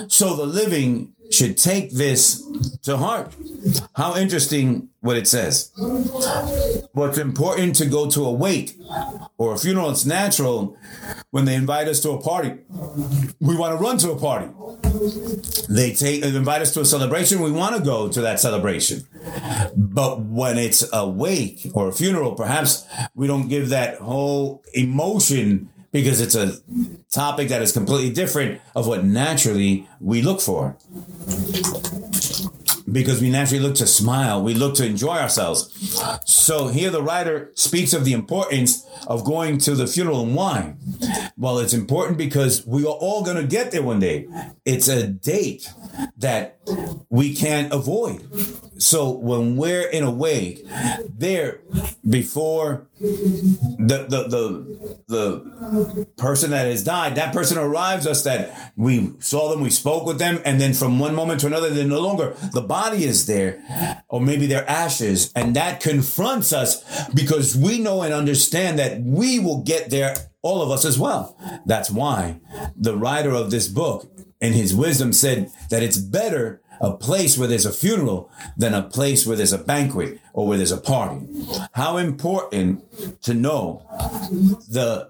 So 0.07 0.35
the 0.35 0.45
living 0.45 1.13
should 1.31 1.57
take 1.57 1.91
this 1.91 2.43
to 2.83 2.97
heart. 2.97 3.33
How 3.95 4.15
interesting 4.15 4.89
what 5.01 5.17
it 5.17 5.27
says. 5.27 5.71
What's 6.93 7.17
important 7.17 7.75
to 7.77 7.85
go 7.85 8.09
to 8.11 8.25
a 8.25 8.31
wake 8.31 8.77
or 9.37 9.53
a 9.53 9.57
funeral, 9.57 9.89
it's 9.89 10.05
natural 10.05 10.77
when 11.31 11.45
they 11.45 11.55
invite 11.55 11.87
us 11.87 11.99
to 12.01 12.11
a 12.11 12.21
party. 12.21 12.53
We 13.39 13.55
want 13.55 13.77
to 13.77 13.83
run 13.83 13.97
to 13.99 14.11
a 14.11 14.19
party. 14.19 14.47
They 15.69 15.93
take 15.93 16.21
they 16.21 16.35
invite 16.35 16.61
us 16.61 16.73
to 16.75 16.81
a 16.81 16.85
celebration, 16.85 17.41
we 17.41 17.51
want 17.51 17.75
to 17.75 17.81
go 17.81 18.09
to 18.09 18.21
that 18.21 18.39
celebration. 18.39 19.03
But 19.75 20.21
when 20.21 20.57
it's 20.57 20.87
a 20.93 21.09
wake 21.09 21.67
or 21.73 21.87
a 21.87 21.91
funeral, 21.91 22.35
perhaps 22.35 22.85
we 23.15 23.27
don't 23.27 23.47
give 23.47 23.69
that 23.69 23.97
whole 23.97 24.63
emotion 24.73 25.69
because 25.93 26.19
it's 26.19 26.35
a 26.35 26.57
topic 27.09 27.47
that 27.47 27.61
is 27.61 27.71
completely 27.71 28.11
different 28.11 28.59
of 28.75 28.87
what 28.87 29.05
naturally 29.05 29.87
we 30.01 30.21
look 30.21 30.41
for 30.41 30.75
because 32.91 33.21
we 33.21 33.29
naturally 33.29 33.63
look 33.63 33.75
to 33.75 33.87
smile. 33.87 34.43
We 34.43 34.53
look 34.53 34.75
to 34.75 34.85
enjoy 34.85 35.17
ourselves. 35.17 35.99
So 36.25 36.67
here 36.67 36.89
the 36.89 37.01
writer 37.01 37.51
speaks 37.55 37.93
of 37.93 38.05
the 38.05 38.13
importance 38.13 38.85
of 39.07 39.25
going 39.25 39.57
to 39.59 39.75
the 39.75 39.87
funeral 39.87 40.23
and 40.23 40.35
wine. 40.35 40.77
Well, 41.37 41.59
it's 41.59 41.73
important 41.73 42.17
because 42.17 42.65
we 42.65 42.83
are 42.83 42.87
all 42.93 43.23
going 43.23 43.37
to 43.37 43.47
get 43.47 43.71
there 43.71 43.83
one 43.83 43.99
day. 43.99 44.27
It's 44.65 44.87
a 44.87 45.07
date 45.07 45.71
that 46.17 46.59
we 47.09 47.33
can't 47.35 47.73
avoid. 47.73 48.21
So 48.83 49.11
when 49.11 49.55
we're 49.55 49.87
in 49.87 50.03
a 50.03 50.11
wake, 50.11 50.65
there 51.07 51.61
before 52.07 52.87
the 52.99 54.05
the 54.09 54.27
the 54.27 54.97
the 55.07 56.07
person 56.17 56.51
that 56.51 56.67
has 56.67 56.83
died, 56.83 57.15
that 57.15 57.33
person 57.33 57.57
arrives 57.57 58.05
us 58.05 58.23
that 58.25 58.73
we 58.75 59.13
saw 59.19 59.49
them, 59.49 59.61
we 59.61 59.69
spoke 59.69 60.05
with 60.05 60.19
them, 60.19 60.41
and 60.43 60.59
then 60.59 60.73
from 60.73 60.99
one 60.99 61.15
moment 61.15 61.39
to 61.41 61.47
another, 61.47 61.69
they're 61.69 61.87
no 61.87 62.01
longer. 62.01 62.35
The 62.51 62.61
body 62.61 63.05
is 63.05 63.25
there, 63.25 64.03
or 64.09 64.19
maybe 64.19 64.47
they're 64.47 64.69
ashes, 64.69 65.31
and 65.33 65.55
that 65.55 65.79
confronts 65.79 66.51
us 66.51 66.83
because 67.11 67.55
we 67.55 67.79
know 67.79 68.01
and 68.01 68.13
understand 68.13 68.79
that 68.79 68.99
we 69.01 69.39
will 69.39 69.63
get 69.63 69.91
there, 69.91 70.13
all 70.41 70.61
of 70.61 70.69
us 70.71 70.83
as 70.83 70.99
well. 70.99 71.37
That's 71.65 71.89
why 71.89 72.41
the 72.75 72.97
writer 72.97 73.31
of 73.31 73.49
this 73.49 73.69
book, 73.69 74.11
in 74.41 74.51
his 74.51 74.75
wisdom, 74.75 75.13
said 75.13 75.49
that 75.69 75.83
it's 75.83 75.97
better 75.97 76.61
a 76.83 76.91
place 76.91 77.37
where 77.37 77.47
there's 77.47 77.65
a 77.65 77.71
funeral 77.71 78.29
than 78.57 78.73
a 78.73 78.83
place 78.83 79.25
where 79.25 79.37
there's 79.37 79.53
a 79.53 79.57
banquet 79.57 80.19
or 80.33 80.45
where 80.45 80.57
there's 80.57 80.71
a 80.71 80.77
party. 80.77 81.25
How 81.71 81.97
important 81.97 82.83
to 83.23 83.33
know 83.33 83.81
the 84.69 85.09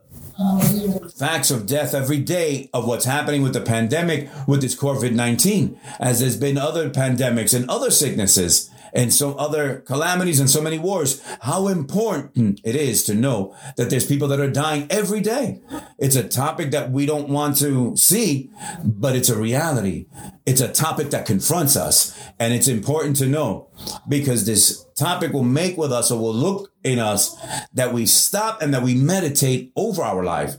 facts 1.18 1.52
of 1.52 1.66
death 1.66 1.94
every 1.94 2.20
day 2.20 2.70
of 2.74 2.88
what's 2.88 3.06
happening 3.06 3.42
with 3.42 3.54
the 3.54 3.62
pandemic 3.62 4.30
with 4.48 4.62
this 4.62 4.76
COVID 4.76 5.14
19, 5.14 5.80
as 6.00 6.20
there's 6.20 6.38
been 6.38 6.58
other 6.58 6.90
pandemics 6.90 7.56
and 7.56 7.70
other 7.70 7.90
sicknesses. 7.90 8.70
And 8.94 9.14
so 9.14 9.34
other 9.36 9.80
calamities 9.80 10.40
and 10.40 10.50
so 10.50 10.62
many 10.62 10.78
wars, 10.78 11.22
how 11.42 11.68
important 11.68 12.62
it 12.64 12.76
is 12.76 13.04
to 13.06 13.16
know 13.16 13.56
that 13.76 13.90
there's 13.90 14.06
people 14.06 14.28
that 14.28 14.40
are 14.40 14.50
dying 14.50 14.88
every 14.90 15.20
day. 15.20 15.62
It's 15.98 16.16
a 16.16 16.28
topic 16.28 16.72
that 16.72 16.92
we 16.92 17.06
don't 17.06 17.30
want 17.30 17.58
to 17.58 17.96
see, 17.98 18.52
but 18.84 19.16
it's 19.16 19.30
a 19.30 19.38
reality. 19.38 20.06
It's 20.46 20.62
a 20.62 20.72
topic 20.72 21.10
that 21.10 21.26
confronts 21.26 21.76
us. 21.76 22.18
And 22.40 22.54
it's 22.54 22.68
important 22.68 23.16
to 23.18 23.26
know 23.26 23.70
because 24.08 24.46
this 24.46 24.86
topic 24.96 25.34
will 25.34 25.44
make 25.44 25.78
with 25.78 25.92
us 25.92 26.12
or 26.12 26.20
will 26.20 26.34
look 26.34 26.72
in 26.84 27.00
us 27.00 27.36
that 27.74 27.94
we 27.94 28.06
stop 28.06 28.62
and 28.62 28.74
that 28.74 28.84
we 28.84 28.94
meditate 28.94 29.72
over 29.76 30.04
our 30.04 30.24
life. 30.24 30.56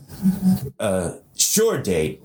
Uh, 0.79 1.13
sure 1.37 1.81
date 1.81 2.21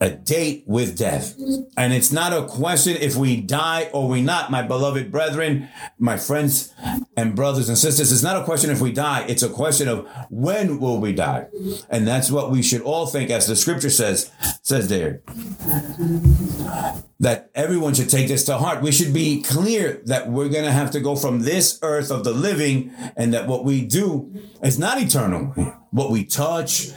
a 0.00 0.10
date 0.10 0.64
with 0.66 0.96
death. 0.96 1.34
And 1.76 1.92
it's 1.92 2.12
not 2.12 2.32
a 2.32 2.46
question 2.46 2.96
if 2.96 3.16
we 3.16 3.40
die 3.40 3.88
or 3.92 4.08
we 4.08 4.22
not, 4.22 4.50
my 4.50 4.62
beloved 4.62 5.10
brethren, 5.10 5.68
my 5.98 6.16
friends 6.16 6.74
and 7.16 7.34
brothers 7.34 7.68
and 7.68 7.78
sisters. 7.78 8.12
It's 8.12 8.22
not 8.22 8.36
a 8.36 8.44
question 8.44 8.70
if 8.70 8.80
we 8.80 8.92
die. 8.92 9.24
It's 9.28 9.42
a 9.42 9.48
question 9.48 9.88
of 9.88 10.08
when 10.30 10.78
will 10.78 11.00
we 11.00 11.12
die? 11.12 11.46
And 11.88 12.06
that's 12.06 12.30
what 12.30 12.50
we 12.50 12.62
should 12.62 12.82
all 12.82 13.06
think 13.06 13.30
as 13.30 13.46
the 13.46 13.56
scripture 13.56 13.90
says, 13.90 14.30
says 14.62 14.88
there. 14.88 15.22
That 17.20 17.50
everyone 17.54 17.94
should 17.94 18.10
take 18.10 18.28
this 18.28 18.44
to 18.46 18.56
heart. 18.56 18.82
We 18.82 18.92
should 18.92 19.12
be 19.12 19.42
clear 19.42 20.00
that 20.06 20.30
we're 20.30 20.48
going 20.48 20.64
to 20.64 20.72
have 20.72 20.90
to 20.92 21.00
go 21.00 21.16
from 21.16 21.40
this 21.40 21.78
earth 21.82 22.10
of 22.10 22.24
the 22.24 22.32
living 22.32 22.92
and 23.16 23.32
that 23.34 23.46
what 23.46 23.64
we 23.64 23.84
do 23.84 24.34
is 24.62 24.78
not 24.78 25.00
eternal 25.00 25.54
what 25.90 26.10
we 26.10 26.24
touch, 26.24 26.90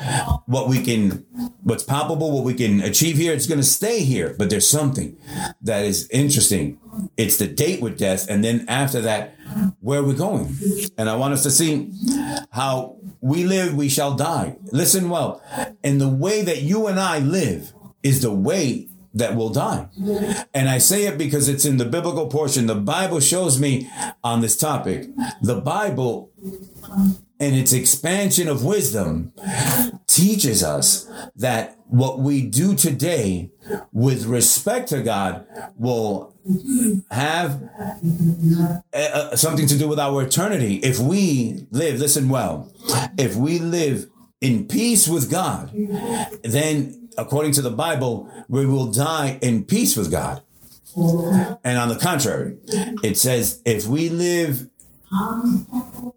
what 0.46 0.68
we 0.68 0.84
can, 0.84 1.25
what's 1.63 1.84
palpable, 1.84 2.32
what 2.32 2.44
we 2.44 2.53
can 2.53 2.82
achieve 2.82 3.18
here, 3.18 3.34
it's 3.34 3.48
going 3.48 3.60
to 3.60 3.65
stay 3.65 4.01
here. 4.03 4.36
But 4.38 4.50
there's 4.50 4.68
something 4.68 5.18
that 5.62 5.84
is 5.86 6.08
interesting. 6.10 6.80
It's 7.18 7.38
the 7.38 7.48
date 7.48 7.82
with 7.82 7.98
death. 7.98 8.30
And 8.30 8.44
then 8.44 8.65
after 8.68 9.01
that, 9.01 9.36
where 9.82 10.00
are 10.00 10.03
we 10.03 10.13
going? 10.13 10.56
And 10.98 11.10
I 11.10 11.15
want 11.15 11.34
us 11.34 11.44
to 11.44 11.51
see 11.51 11.92
how 12.51 12.98
we 13.20 13.46
live, 13.46 13.75
we 13.75 13.89
shall 13.89 14.13
die. 14.13 14.58
Listen 14.72 15.10
well. 15.10 15.42
And 15.84 16.00
the 16.00 16.10
way 16.10 16.44
that 16.44 16.62
you 16.62 16.88
and 16.88 17.00
I 17.00 17.20
live 17.20 17.74
is 18.03 18.22
the 18.22 18.32
way 18.32 18.89
that 19.13 19.36
will 19.36 19.50
die. 19.50 19.88
And 20.53 20.70
I 20.70 20.79
say 20.79 21.05
it 21.05 21.17
because 21.17 21.48
it's 21.48 21.65
in 21.65 21.77
the 21.77 21.86
biblical 21.86 22.27
portion. 22.27 22.67
The 22.67 22.75
Bible 22.75 23.20
shows 23.20 23.60
me 23.60 23.89
on 24.24 24.41
this 24.41 24.58
topic. 24.58 25.08
The 25.41 25.62
Bible 25.62 26.32
and 27.39 27.55
its 27.55 27.74
expansion 27.74 28.48
of 28.48 28.63
wisdom 28.63 29.34
teaches 30.08 30.63
us 30.63 31.10
that 31.36 31.77
what 31.88 32.20
we 32.20 32.41
do 32.41 32.75
today 32.75 33.51
with 33.91 34.25
respect 34.25 34.89
to 34.89 35.01
God 35.01 35.46
will 35.77 36.34
have 37.12 37.62
uh, 38.93 39.36
something 39.36 39.67
to 39.67 39.77
do 39.77 39.88
with 39.88 40.00
our 40.00 40.24
eternity. 40.24 40.75
If 40.77 41.00
we 41.00 41.67
live, 41.72 42.00
listen 42.00 42.29
well, 42.29 42.72
if 43.17 43.36
we 43.36 43.60
live 43.60 44.10
in 44.41 44.67
peace 44.67 45.08
with 45.08 45.32
God, 45.32 45.72
then 46.43 47.02
according 47.17 47.51
to 47.53 47.62
the 47.62 47.72
Bible, 47.72 48.29
we 48.48 48.65
will 48.65 48.91
die 48.91 49.39
in 49.41 49.65
peace 49.65 49.96
with 49.96 50.12
God. 50.12 50.41
And 50.96 51.77
on 51.77 51.89
the 51.89 51.98
contrary, 52.00 52.58
it 53.03 53.17
says, 53.17 53.62
if 53.65 53.88
we 53.88 54.10
live 54.10 54.70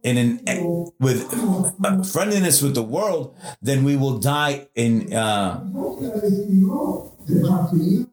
in 0.02 0.16
an 0.16 0.92
with 0.98 1.30
friendliness 2.10 2.62
with 2.62 2.74
the 2.74 2.82
world, 2.82 3.36
then 3.60 3.84
we 3.84 3.96
will 3.96 4.18
die 4.18 4.68
in 4.74 5.12
uh, 5.12 5.62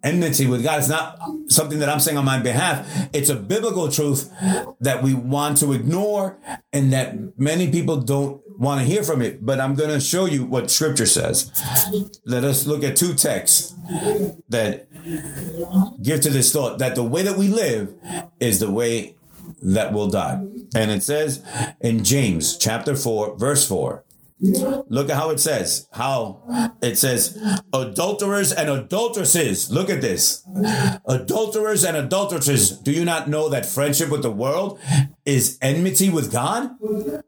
enmity 0.03 0.47
with 0.47 0.63
God. 0.63 0.79
It's 0.79 0.89
not 0.89 1.19
something 1.47 1.79
that 1.79 1.89
I'm 1.89 1.99
saying 1.99 2.17
on 2.17 2.25
my 2.25 2.39
behalf. 2.39 3.07
It's 3.13 3.29
a 3.29 3.35
biblical 3.35 3.89
truth 3.89 4.29
that 4.81 5.03
we 5.03 5.13
want 5.13 5.57
to 5.59 5.71
ignore 5.71 6.37
and 6.73 6.91
that 6.91 7.37
many 7.37 7.71
people 7.71 7.97
don't 7.97 8.41
want 8.57 8.81
to 8.81 8.85
hear 8.85 9.03
from 9.03 9.21
it. 9.21 9.45
But 9.45 9.59
I'm 9.59 9.75
going 9.75 9.89
to 9.89 9.99
show 9.99 10.25
you 10.25 10.45
what 10.45 10.71
Scripture 10.71 11.05
says. 11.05 11.51
Let 12.25 12.43
us 12.43 12.65
look 12.65 12.83
at 12.83 12.95
two 12.95 13.13
texts 13.13 13.75
that 14.49 14.87
give 16.01 16.21
to 16.21 16.29
this 16.29 16.51
thought 16.51 16.79
that 16.79 16.95
the 16.95 17.03
way 17.03 17.23
that 17.23 17.37
we 17.37 17.47
live 17.47 17.93
is 18.39 18.59
the 18.59 18.71
way 18.71 19.15
that 19.61 19.93
will 19.93 20.09
die. 20.09 20.45
And 20.75 20.91
it 20.91 21.03
says 21.03 21.43
in 21.81 22.03
James 22.03 22.57
chapter 22.57 22.95
4, 22.95 23.37
verse 23.37 23.67
4. 23.67 24.03
Look 24.39 25.09
at 25.09 25.15
how 25.15 25.29
it 25.29 25.39
says. 25.39 25.87
How 25.93 26.75
it 26.81 26.97
says, 26.97 27.37
adulterers 27.71 28.51
and 28.51 28.69
adulteresses. 28.69 29.71
Look 29.71 29.89
at 29.89 30.01
this. 30.01 30.43
Adulterers 31.05 31.85
and 31.85 31.95
adulteresses. 31.95 32.71
Do 32.71 32.91
you 32.91 33.05
not 33.05 33.29
know 33.29 33.47
that 33.49 33.65
friendship 33.65 34.09
with 34.09 34.21
the 34.21 34.31
world 34.31 34.79
is 35.25 35.57
enmity 35.61 36.09
with 36.09 36.31
God? 36.31 36.71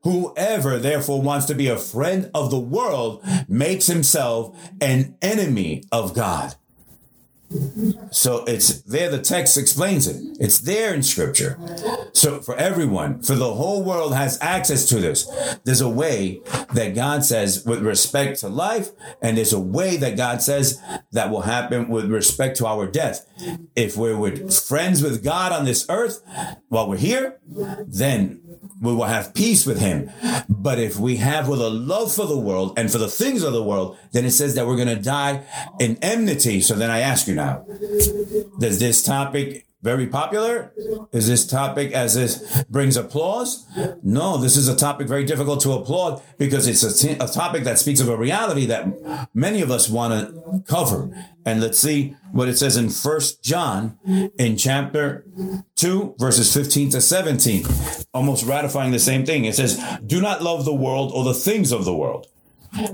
Whoever 0.03 0.77
therefore 0.77 1.21
wants 1.21 1.45
to 1.47 1.55
be 1.55 1.67
a 1.67 1.77
friend 1.77 2.29
of 2.33 2.51
the 2.51 2.59
world 2.59 3.23
makes 3.47 3.87
himself 3.87 4.57
an 4.81 5.17
enemy 5.21 5.83
of 5.91 6.13
God. 6.13 6.55
So 8.11 8.43
it's 8.45 8.81
there, 8.81 9.09
the 9.09 9.21
text 9.21 9.57
explains 9.57 10.07
it. 10.07 10.37
It's 10.39 10.59
there 10.59 10.93
in 10.93 11.03
scripture. 11.03 11.59
So 12.13 12.41
for 12.41 12.55
everyone, 12.55 13.21
for 13.21 13.35
the 13.35 13.53
whole 13.53 13.83
world 13.83 14.13
has 14.15 14.37
access 14.41 14.87
to 14.89 14.99
this. 14.99 15.25
There's 15.63 15.81
a 15.81 15.89
way 15.89 16.41
that 16.73 16.95
God 16.95 17.23
says 17.25 17.65
with 17.65 17.81
respect 17.81 18.39
to 18.39 18.49
life, 18.49 18.91
and 19.21 19.37
there's 19.37 19.53
a 19.53 19.59
way 19.59 19.97
that 19.97 20.17
God 20.17 20.41
says 20.41 20.81
that 21.11 21.29
will 21.29 21.41
happen 21.41 21.89
with 21.89 22.11
respect 22.11 22.57
to 22.57 22.67
our 22.67 22.87
death. 22.87 23.25
If 23.75 23.97
we're 23.97 24.17
with 24.17 24.53
friends 24.53 25.01
with 25.03 25.23
God 25.23 25.51
on 25.51 25.65
this 25.65 25.85
earth 25.89 26.21
while 26.69 26.89
we're 26.89 26.97
here, 26.97 27.39
then 27.47 28.41
we 28.81 28.93
will 28.93 29.05
have 29.05 29.33
peace 29.33 29.65
with 29.65 29.79
him. 29.79 30.11
But 30.49 30.79
if 30.79 30.97
we 30.97 31.17
have 31.17 31.47
with 31.47 31.61
a 31.61 31.69
love 31.69 32.13
for 32.13 32.25
the 32.25 32.37
world 32.37 32.77
and 32.77 32.91
for 32.91 32.97
the 32.97 33.07
things 33.07 33.43
of 33.43 33.53
the 33.53 33.63
world, 33.63 33.97
then 34.11 34.25
it 34.25 34.31
says 34.31 34.55
that 34.55 34.67
we're 34.67 34.75
going 34.75 34.87
to 34.87 35.01
die 35.01 35.43
in 35.79 35.97
enmity. 36.01 36.61
So 36.61 36.75
then 36.75 36.91
I 36.91 36.99
ask 36.99 37.27
you 37.27 37.35
now, 37.35 37.65
does 38.59 38.79
this 38.79 39.03
topic 39.03 39.65
very 39.81 40.07
popular? 40.07 40.73
Is 41.11 41.27
this 41.27 41.45
topic 41.45 41.91
as 41.91 42.15
this 42.15 42.63
brings 42.63 42.97
applause? 42.97 43.65
No, 44.01 44.37
this 44.37 44.57
is 44.57 44.67
a 44.67 44.75
topic 44.75 45.07
very 45.07 45.23
difficult 45.23 45.61
to 45.61 45.73
applaud 45.73 46.23
because 46.37 46.67
it's 46.67 46.83
a, 46.83 46.93
t- 46.93 47.17
a 47.19 47.27
topic 47.27 47.63
that 47.65 47.77
speaks 47.77 47.99
of 47.99 48.09
a 48.09 48.17
reality 48.17 48.65
that 48.65 49.29
many 49.33 49.61
of 49.61 49.69
us 49.69 49.87
want 49.87 50.13
to 50.13 50.63
cover. 50.67 51.09
And 51.45 51.61
let's 51.61 51.77
see 51.77 52.15
what 52.31 52.49
it 52.49 52.57
says 52.57 52.77
in 52.77 52.89
First 52.89 53.43
John 53.43 53.99
in 54.39 54.57
chapter 54.57 55.25
2, 55.75 56.15
verses 56.17 56.51
15 56.53 56.89
to 56.91 57.01
17, 57.01 57.65
almost 58.13 58.43
ratifying 58.45 58.91
the 58.91 58.99
same 58.99 59.25
thing. 59.25 59.45
It 59.45 59.55
says, 59.55 59.79
Do 60.05 60.19
not 60.19 60.41
love 60.41 60.65
the 60.65 60.73
world 60.73 61.11
or 61.13 61.23
the 61.23 61.33
things 61.33 61.71
of 61.71 61.85
the 61.85 61.95
world. 61.95 62.27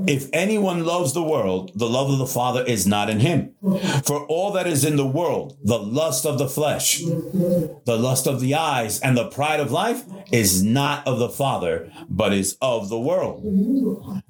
If 0.08 0.30
anyone 0.34 0.86
loves 0.86 1.14
the 1.14 1.24
world, 1.24 1.72
the 1.76 1.90
love 1.90 2.10
of 2.10 2.20
the 2.20 2.28
Father 2.28 2.64
is 2.64 2.86
not 2.86 3.10
in 3.10 3.20
him. 3.20 3.56
For 4.04 4.26
all 4.26 4.52
that 4.54 4.68
is 4.68 4.86
in 4.86 4.96
the 4.96 5.06
world, 5.06 5.58
the 5.64 5.80
lust 5.80 6.26
of 6.26 6.38
the 6.38 6.48
flesh, 6.48 7.00
the 7.00 7.98
lust 8.00 8.28
of 8.28 8.42
the 8.42 8.56
eyes, 8.56 9.00
and 9.00 9.18
the 9.18 9.30
pride 9.30 9.60
of 9.60 9.72
life 9.72 10.04
is 10.32 10.64
not 10.64 11.08
of 11.08 11.20
the 11.20 11.30
Father, 11.30 11.92
but 12.10 12.34
is 12.34 12.58
of 12.62 12.90
the 12.90 13.00
world. 13.00 13.44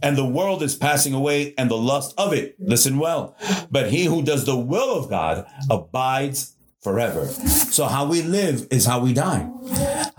And 0.01 0.17
the 0.17 0.25
world 0.25 0.63
is 0.63 0.75
passing 0.75 1.13
away 1.13 1.53
and 1.57 1.69
the 1.69 1.77
lust 1.77 2.13
of 2.17 2.33
it. 2.33 2.55
Listen 2.59 2.97
well. 2.97 3.35
But 3.69 3.91
he 3.91 4.05
who 4.05 4.21
does 4.23 4.45
the 4.45 4.57
will 4.57 4.97
of 4.97 5.09
God 5.09 5.45
abides 5.69 6.55
forever. 6.81 7.27
So 7.27 7.85
how 7.85 8.05
we 8.05 8.21
live 8.21 8.67
is 8.71 8.85
how 8.85 8.99
we 9.01 9.13
die. 9.13 9.49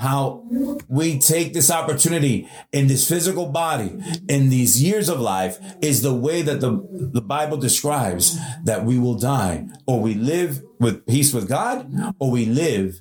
How 0.03 0.43
we 0.89 1.21
take 1.21 1.53
this 1.55 1.71
opportunity 1.71 2.49
in 2.73 2.89
this 2.89 3.09
physical 3.09 3.47
body, 3.47 3.97
in 4.29 4.49
these 4.51 4.83
years 4.83 5.09
of 5.09 5.21
life, 5.21 5.61
is 5.81 6.03
the 6.03 6.13
way 6.13 6.43
that 6.43 6.61
the, 6.61 6.85
the 6.91 7.21
Bible 7.21 7.57
describes 7.57 8.37
that 8.65 8.85
we 8.85 8.99
will 8.99 9.15
die. 9.15 9.69
Or 9.87 10.01
we 10.01 10.15
live 10.15 10.61
with 10.81 11.07
peace 11.07 11.33
with 11.33 11.49
God, 11.49 11.89
or 12.19 12.33
we 12.33 12.47
live 12.47 13.01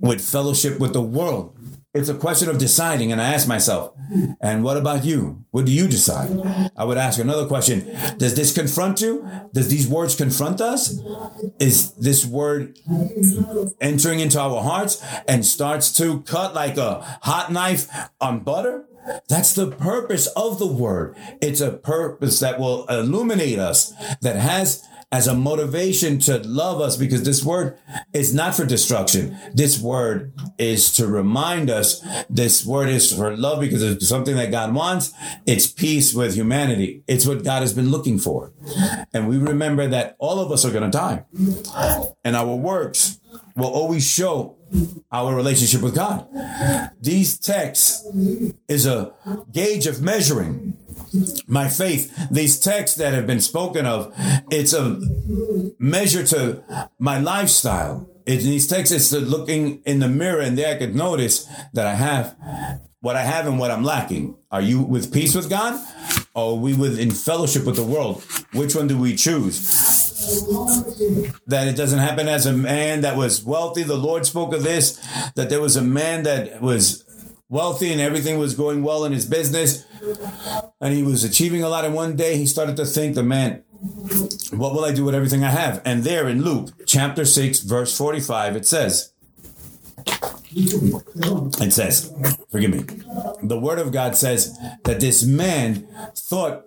with 0.00 0.22
fellowship 0.22 0.80
with 0.80 0.94
the 0.94 1.02
world. 1.02 1.54
It's 1.92 2.08
a 2.08 2.14
question 2.14 2.48
of 2.48 2.58
deciding. 2.58 3.10
And 3.10 3.20
I 3.20 3.34
ask 3.34 3.48
myself, 3.48 3.92
and 4.40 4.62
what 4.62 4.76
about 4.76 5.04
you? 5.04 5.44
What 5.50 5.66
do 5.66 5.72
you 5.72 5.88
decide? 5.88 6.30
I 6.76 6.84
would 6.84 6.98
ask 6.98 7.18
another 7.18 7.46
question. 7.46 7.84
Does 8.16 8.34
this 8.34 8.54
confront 8.54 9.00
you? 9.00 9.28
Does 9.52 9.68
these 9.68 9.88
words 9.88 10.14
confront 10.14 10.60
us? 10.60 11.00
Is 11.58 11.92
this 11.94 12.24
word 12.24 12.78
entering 13.80 14.20
into 14.20 14.38
our 14.38 14.62
hearts 14.62 15.04
and 15.26 15.44
starts 15.44 15.90
to 15.94 16.20
cut 16.22 16.54
like 16.54 16.76
a 16.76 17.00
hot 17.22 17.50
knife 17.50 17.88
on 18.20 18.40
butter? 18.40 18.84
That's 19.28 19.54
the 19.54 19.70
purpose 19.70 20.28
of 20.28 20.60
the 20.60 20.68
word. 20.68 21.16
It's 21.40 21.60
a 21.60 21.72
purpose 21.72 22.38
that 22.38 22.60
will 22.60 22.86
illuminate 22.86 23.58
us, 23.58 23.92
that 24.20 24.36
has 24.36 24.86
as 25.12 25.26
a 25.26 25.34
motivation 25.34 26.18
to 26.20 26.38
love 26.38 26.80
us 26.80 26.96
because 26.96 27.24
this 27.24 27.44
word 27.44 27.76
is 28.12 28.32
not 28.32 28.54
for 28.54 28.64
destruction. 28.64 29.36
This 29.52 29.80
word 29.80 30.32
is 30.56 30.92
to 30.94 31.06
remind 31.08 31.68
us. 31.68 32.04
This 32.28 32.64
word 32.64 32.88
is 32.88 33.12
for 33.12 33.36
love 33.36 33.60
because 33.60 33.82
it's 33.82 34.08
something 34.08 34.36
that 34.36 34.52
God 34.52 34.72
wants. 34.72 35.12
It's 35.46 35.66
peace 35.66 36.14
with 36.14 36.34
humanity. 36.34 37.02
It's 37.08 37.26
what 37.26 37.42
God 37.42 37.62
has 37.62 37.72
been 37.72 37.90
looking 37.90 38.18
for. 38.18 38.52
And 39.12 39.28
we 39.28 39.36
remember 39.36 39.88
that 39.88 40.14
all 40.18 40.38
of 40.38 40.52
us 40.52 40.64
are 40.64 40.70
going 40.70 40.88
to 40.88 40.96
die 40.96 41.24
and 42.24 42.36
our 42.36 42.54
works 42.54 43.20
will 43.56 43.70
always 43.70 44.08
show 44.08 44.56
our 45.10 45.34
relationship 45.34 45.82
with 45.82 45.94
God. 45.94 46.28
These 47.00 47.38
texts 47.38 48.06
is 48.68 48.86
a 48.86 49.12
gauge 49.50 49.86
of 49.86 50.00
measuring 50.00 50.76
my 51.46 51.68
faith. 51.68 52.28
These 52.30 52.58
texts 52.60 52.96
that 52.98 53.14
have 53.14 53.26
been 53.26 53.40
spoken 53.40 53.86
of, 53.86 54.12
it's 54.50 54.72
a 54.72 55.00
measure 55.78 56.24
to 56.26 56.62
my 56.98 57.18
lifestyle. 57.18 58.08
In 58.26 58.38
these 58.38 58.66
texts, 58.66 58.94
it's 58.94 59.12
looking 59.12 59.82
in 59.84 59.98
the 59.98 60.08
mirror 60.08 60.40
and 60.40 60.56
there 60.56 60.74
I 60.74 60.78
could 60.78 60.94
notice 60.94 61.48
that 61.72 61.86
I 61.86 61.94
have 61.94 62.36
what 63.00 63.16
I 63.16 63.22
have 63.22 63.46
and 63.46 63.58
what 63.58 63.70
I'm 63.70 63.82
lacking. 63.82 64.36
Are 64.50 64.60
you 64.60 64.82
with 64.82 65.12
peace 65.12 65.34
with 65.34 65.48
God? 65.48 65.80
Or 66.34 66.58
we 66.58 66.74
with 66.74 66.98
in 66.98 67.10
fellowship 67.10 67.64
with 67.64 67.76
the 67.76 67.82
world? 67.82 68.22
Which 68.52 68.74
one 68.74 68.86
do 68.86 68.98
we 68.98 69.16
choose? 69.16 69.58
That 71.46 71.66
it 71.66 71.76
doesn't 71.76 71.98
happen 71.98 72.28
as 72.28 72.46
a 72.46 72.52
man 72.52 73.00
that 73.00 73.16
was 73.16 73.42
wealthy. 73.42 73.82
The 73.82 73.96
Lord 73.96 74.26
spoke 74.26 74.52
of 74.52 74.62
this, 74.62 75.00
that 75.34 75.48
there 75.48 75.60
was 75.60 75.76
a 75.76 75.82
man 75.82 76.24
that 76.24 76.60
was 76.60 77.04
wealthy 77.50 77.92
and 77.92 78.00
everything 78.00 78.38
was 78.38 78.54
going 78.54 78.82
well 78.82 79.04
in 79.04 79.12
his 79.12 79.26
business 79.26 79.84
and 80.80 80.94
he 80.94 81.02
was 81.02 81.24
achieving 81.24 81.62
a 81.62 81.68
lot. 81.68 81.84
And 81.84 81.94
one 81.94 82.16
day 82.16 82.38
he 82.38 82.46
started 82.46 82.76
to 82.76 82.86
think, 82.86 83.14
the 83.14 83.22
man, 83.22 83.64
what 84.52 84.72
will 84.72 84.84
I 84.84 84.92
do 84.92 85.04
with 85.04 85.14
everything 85.14 85.44
I 85.44 85.50
have? 85.50 85.82
And 85.84 86.04
there 86.04 86.28
in 86.28 86.42
Luke 86.42 86.70
chapter 86.86 87.26
6, 87.26 87.60
verse 87.60 87.96
45, 87.96 88.56
it 88.56 88.66
says, 88.66 89.12
it 90.52 91.72
says, 91.72 92.12
forgive 92.50 92.70
me. 92.70 92.84
The 93.42 93.58
word 93.58 93.78
of 93.78 93.92
God 93.92 94.16
says 94.16 94.58
that 94.84 95.00
this 95.00 95.22
man 95.24 95.86
thought 96.14 96.64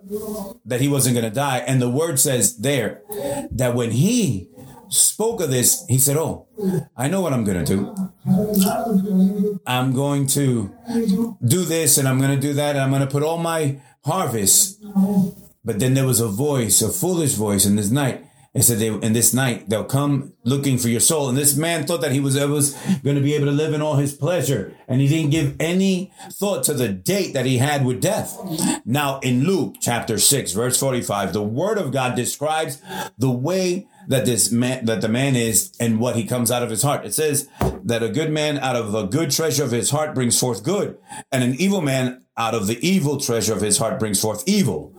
that 0.64 0.80
he 0.80 0.88
wasn't 0.88 1.16
going 1.16 1.28
to 1.28 1.34
die. 1.34 1.58
And 1.58 1.82
the 1.82 1.90
word 1.90 2.18
says 2.18 2.56
there 2.58 3.02
that 3.50 3.74
when 3.74 3.90
he 3.90 4.48
spoke 4.88 5.40
of 5.40 5.50
this, 5.50 5.84
he 5.88 5.98
said, 5.98 6.16
Oh, 6.16 6.46
I 6.96 7.08
know 7.08 7.20
what 7.20 7.32
I'm 7.32 7.44
going 7.44 7.64
to 7.64 7.76
do. 7.76 7.94
I'm 9.66 9.92
going 9.92 10.26
to 10.28 10.74
do 11.44 11.64
this 11.64 11.98
and 11.98 12.08
I'm 12.08 12.18
going 12.18 12.34
to 12.34 12.40
do 12.40 12.54
that. 12.54 12.76
And 12.76 12.80
I'm 12.80 12.90
going 12.90 13.02
to 13.02 13.08
put 13.08 13.22
all 13.22 13.38
my 13.38 13.80
harvest. 14.04 14.82
But 15.64 15.78
then 15.78 15.94
there 15.94 16.06
was 16.06 16.20
a 16.20 16.28
voice, 16.28 16.82
a 16.82 16.90
foolish 16.90 17.34
voice 17.34 17.64
in 17.64 17.76
this 17.76 17.90
night 17.90 18.24
and 18.54 18.64
said, 18.64 18.78
they, 18.78 18.86
in 18.86 19.12
this 19.14 19.34
night, 19.34 19.68
they'll 19.68 19.82
come 19.82 20.32
looking 20.44 20.78
for 20.78 20.88
your 20.88 21.00
soul. 21.00 21.28
And 21.28 21.36
this 21.36 21.56
man 21.56 21.86
thought 21.86 22.02
that 22.02 22.12
he 22.12 22.20
was, 22.20 22.38
was 22.38 22.72
going 23.02 23.16
to 23.16 23.22
be 23.22 23.34
able 23.34 23.46
to 23.46 23.52
live 23.52 23.74
in 23.74 23.82
all 23.82 23.96
his 23.96 24.14
pleasure. 24.14 24.76
And 24.86 25.00
he 25.00 25.08
didn't 25.08 25.30
give 25.30 25.56
any 25.58 26.12
thought 26.30 26.62
to 26.64 26.74
the 26.74 26.88
date 26.88 27.32
that 27.34 27.46
he 27.46 27.58
had 27.58 27.84
with 27.84 28.00
death. 28.00 28.38
Now, 28.84 29.18
in 29.20 29.42
Luke 29.42 29.76
chapter 29.80 30.18
6, 30.18 30.52
verse 30.52 30.78
45, 30.78 31.32
the 31.32 31.42
word 31.42 31.78
of 31.78 31.90
God 31.90 32.14
describes 32.14 32.80
the 33.18 33.30
way 33.30 33.88
that 34.08 34.26
this 34.26 34.50
man, 34.50 34.84
that 34.86 35.00
the 35.00 35.08
man 35.08 35.36
is 35.36 35.72
and 35.80 35.98
what 35.98 36.16
he 36.16 36.24
comes 36.24 36.50
out 36.50 36.62
of 36.62 36.70
his 36.70 36.82
heart. 36.82 37.04
It 37.04 37.14
says 37.14 37.48
that 37.84 38.02
a 38.02 38.08
good 38.08 38.30
man 38.30 38.58
out 38.58 38.76
of 38.76 38.94
a 38.94 39.04
good 39.04 39.30
treasure 39.30 39.64
of 39.64 39.70
his 39.70 39.90
heart 39.90 40.14
brings 40.14 40.38
forth 40.38 40.62
good, 40.64 40.98
and 41.30 41.42
an 41.44 41.54
evil 41.54 41.80
man 41.80 42.22
out 42.36 42.54
of 42.54 42.66
the 42.66 42.84
evil 42.86 43.20
treasure 43.20 43.52
of 43.52 43.60
his 43.60 43.78
heart 43.78 43.98
brings 44.00 44.20
forth 44.20 44.42
evil. 44.46 44.92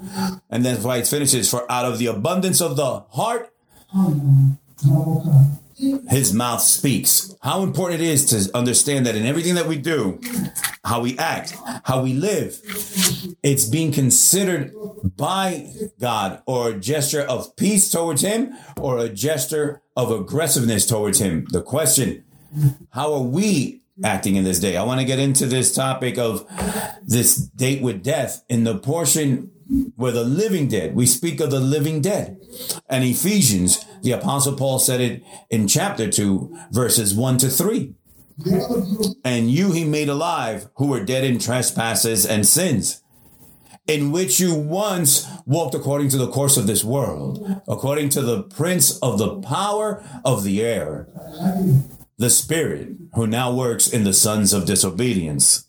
And 0.49 0.65
that's 0.65 0.83
why 0.83 0.97
it 0.97 1.07
finishes, 1.07 1.49
for 1.49 1.69
out 1.71 1.85
of 1.85 1.99
the 1.99 2.05
abundance 2.07 2.61
of 2.61 2.77
the 2.77 3.01
heart, 3.11 3.51
his 6.09 6.33
mouth 6.33 6.61
speaks. 6.61 7.33
How 7.41 7.63
important 7.63 8.01
it 8.01 8.07
is 8.07 8.25
to 8.25 8.55
understand 8.55 9.05
that 9.05 9.15
in 9.15 9.25
everything 9.25 9.55
that 9.55 9.67
we 9.67 9.77
do, 9.77 10.19
how 10.83 11.01
we 11.01 11.17
act, 11.17 11.55
how 11.83 12.01
we 12.01 12.13
live, 12.13 12.59
it's 13.43 13.65
being 13.65 13.91
considered 13.91 14.73
by 15.15 15.71
God 15.99 16.41
or 16.45 16.69
a 16.69 16.79
gesture 16.79 17.21
of 17.21 17.55
peace 17.55 17.89
towards 17.89 18.21
him 18.21 18.53
or 18.79 18.99
a 18.99 19.09
gesture 19.09 19.81
of 19.95 20.11
aggressiveness 20.11 20.85
towards 20.85 21.19
him. 21.19 21.45
The 21.49 21.61
question, 21.61 22.23
how 22.91 23.13
are 23.13 23.23
we 23.23 23.81
acting 24.03 24.35
in 24.35 24.43
this 24.43 24.59
day. 24.59 24.75
I 24.75 24.83
want 24.83 24.99
to 24.99 25.05
get 25.05 25.19
into 25.19 25.45
this 25.45 25.73
topic 25.73 26.17
of 26.17 26.45
this 27.03 27.37
date 27.37 27.81
with 27.81 28.03
death 28.03 28.43
in 28.49 28.63
the 28.63 28.77
portion 28.77 29.51
where 29.95 30.11
the 30.11 30.23
living 30.23 30.67
dead, 30.67 30.95
we 30.95 31.05
speak 31.05 31.39
of 31.39 31.51
the 31.51 31.59
living 31.59 32.01
dead. 32.01 32.37
And 32.89 33.03
Ephesians, 33.03 33.83
the 34.01 34.11
apostle 34.11 34.55
Paul 34.55 34.79
said 34.79 35.01
it 35.01 35.23
in 35.49 35.67
chapter 35.67 36.09
2, 36.09 36.57
verses 36.71 37.13
1 37.13 37.37
to 37.39 37.49
3. 37.49 37.93
And 39.23 39.49
you 39.49 39.71
he 39.71 39.85
made 39.85 40.09
alive 40.09 40.69
who 40.75 40.87
were 40.87 41.03
dead 41.03 41.23
in 41.23 41.39
trespasses 41.39 42.25
and 42.25 42.45
sins, 42.45 43.01
in 43.87 44.11
which 44.11 44.39
you 44.39 44.53
once 44.53 45.27
walked 45.45 45.73
according 45.73 46.09
to 46.09 46.17
the 46.17 46.29
course 46.29 46.57
of 46.57 46.67
this 46.67 46.83
world, 46.83 47.61
according 47.67 48.09
to 48.09 48.21
the 48.21 48.43
prince 48.43 48.97
of 48.99 49.17
the 49.17 49.39
power 49.41 50.03
of 50.23 50.43
the 50.43 50.61
air 50.61 51.07
the 52.17 52.29
Spirit, 52.29 52.89
who 53.13 53.27
now 53.27 53.53
works 53.53 53.87
in 53.87 54.03
the 54.03 54.13
sons 54.13 54.53
of 54.53 54.65
disobedience, 54.65 55.67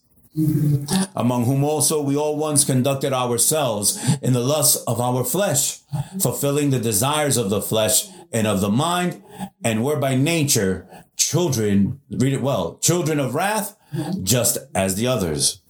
among 1.14 1.44
whom 1.44 1.64
also 1.64 2.01
we 2.01 2.16
all 2.16 2.37
once 2.37 2.64
conducted 2.64 3.12
ourselves 3.12 3.99
in 4.22 4.33
the 4.33 4.40
lusts 4.40 4.77
of 4.85 5.01
our 5.01 5.25
flesh, 5.25 5.81
fulfilling 6.20 6.70
the 6.70 6.79
desires 6.79 7.37
of 7.37 7.51
the 7.51 7.62
flesh 7.62 8.09
and 8.33 8.46
of 8.46 8.61
the 8.61 8.68
mind, 8.68 9.22
and 9.64 9.85
were 9.85 9.96
by 9.96 10.14
nature 10.14 10.87
children, 11.16 12.01
read 12.11 12.35
it 12.35 12.42
well, 12.42 12.77
children 12.79 13.18
of 13.18 13.35
wrath, 13.35 13.77
just 14.22 14.59
as 14.75 14.96
the 14.96 15.07
others. 15.07 15.62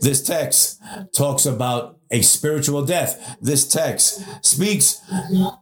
This 0.00 0.22
text 0.22 0.80
talks 1.12 1.46
about 1.46 1.98
a 2.10 2.22
spiritual 2.22 2.84
death. 2.84 3.36
This 3.40 3.66
text 3.66 4.44
speaks 4.44 5.00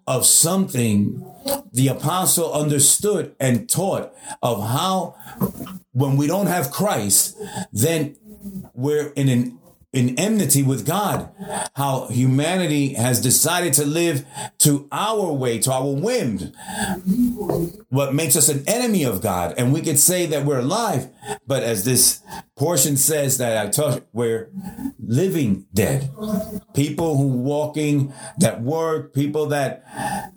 of 0.06 0.26
something 0.26 1.24
the 1.72 1.88
apostle 1.88 2.52
understood 2.52 3.34
and 3.38 3.68
taught 3.68 4.14
of 4.42 4.62
how 4.62 5.14
when 5.92 6.16
we 6.16 6.26
don't 6.26 6.46
have 6.46 6.70
Christ, 6.70 7.36
then 7.72 8.16
we're 8.74 9.08
in 9.08 9.28
an 9.28 9.60
in 9.92 10.16
enmity 10.18 10.62
with 10.62 10.86
God. 10.86 11.30
How 11.74 12.06
humanity 12.06 12.94
has 12.94 13.20
decided 13.20 13.72
to 13.74 13.84
live 13.84 14.24
to 14.58 14.88
our 14.92 15.32
way, 15.32 15.58
to 15.58 15.72
our 15.72 15.92
whim. 15.92 16.52
What 17.88 18.14
makes 18.14 18.36
us 18.36 18.48
an 18.48 18.62
enemy 18.68 19.02
of 19.02 19.20
God. 19.20 19.54
And 19.58 19.72
we 19.72 19.82
could 19.82 19.98
say 19.98 20.26
that 20.26 20.44
we're 20.44 20.60
alive, 20.60 21.10
but 21.46 21.64
as 21.64 21.84
this 21.84 22.20
portion 22.60 22.94
says 22.94 23.38
that 23.38 23.56
I 23.56 23.70
touch 23.70 24.02
we're 24.12 24.50
living 25.02 25.64
dead. 25.72 26.10
People 26.74 27.16
who 27.16 27.26
walking, 27.26 28.12
that 28.36 28.60
work, 28.60 29.14
people 29.14 29.46
that 29.46 29.82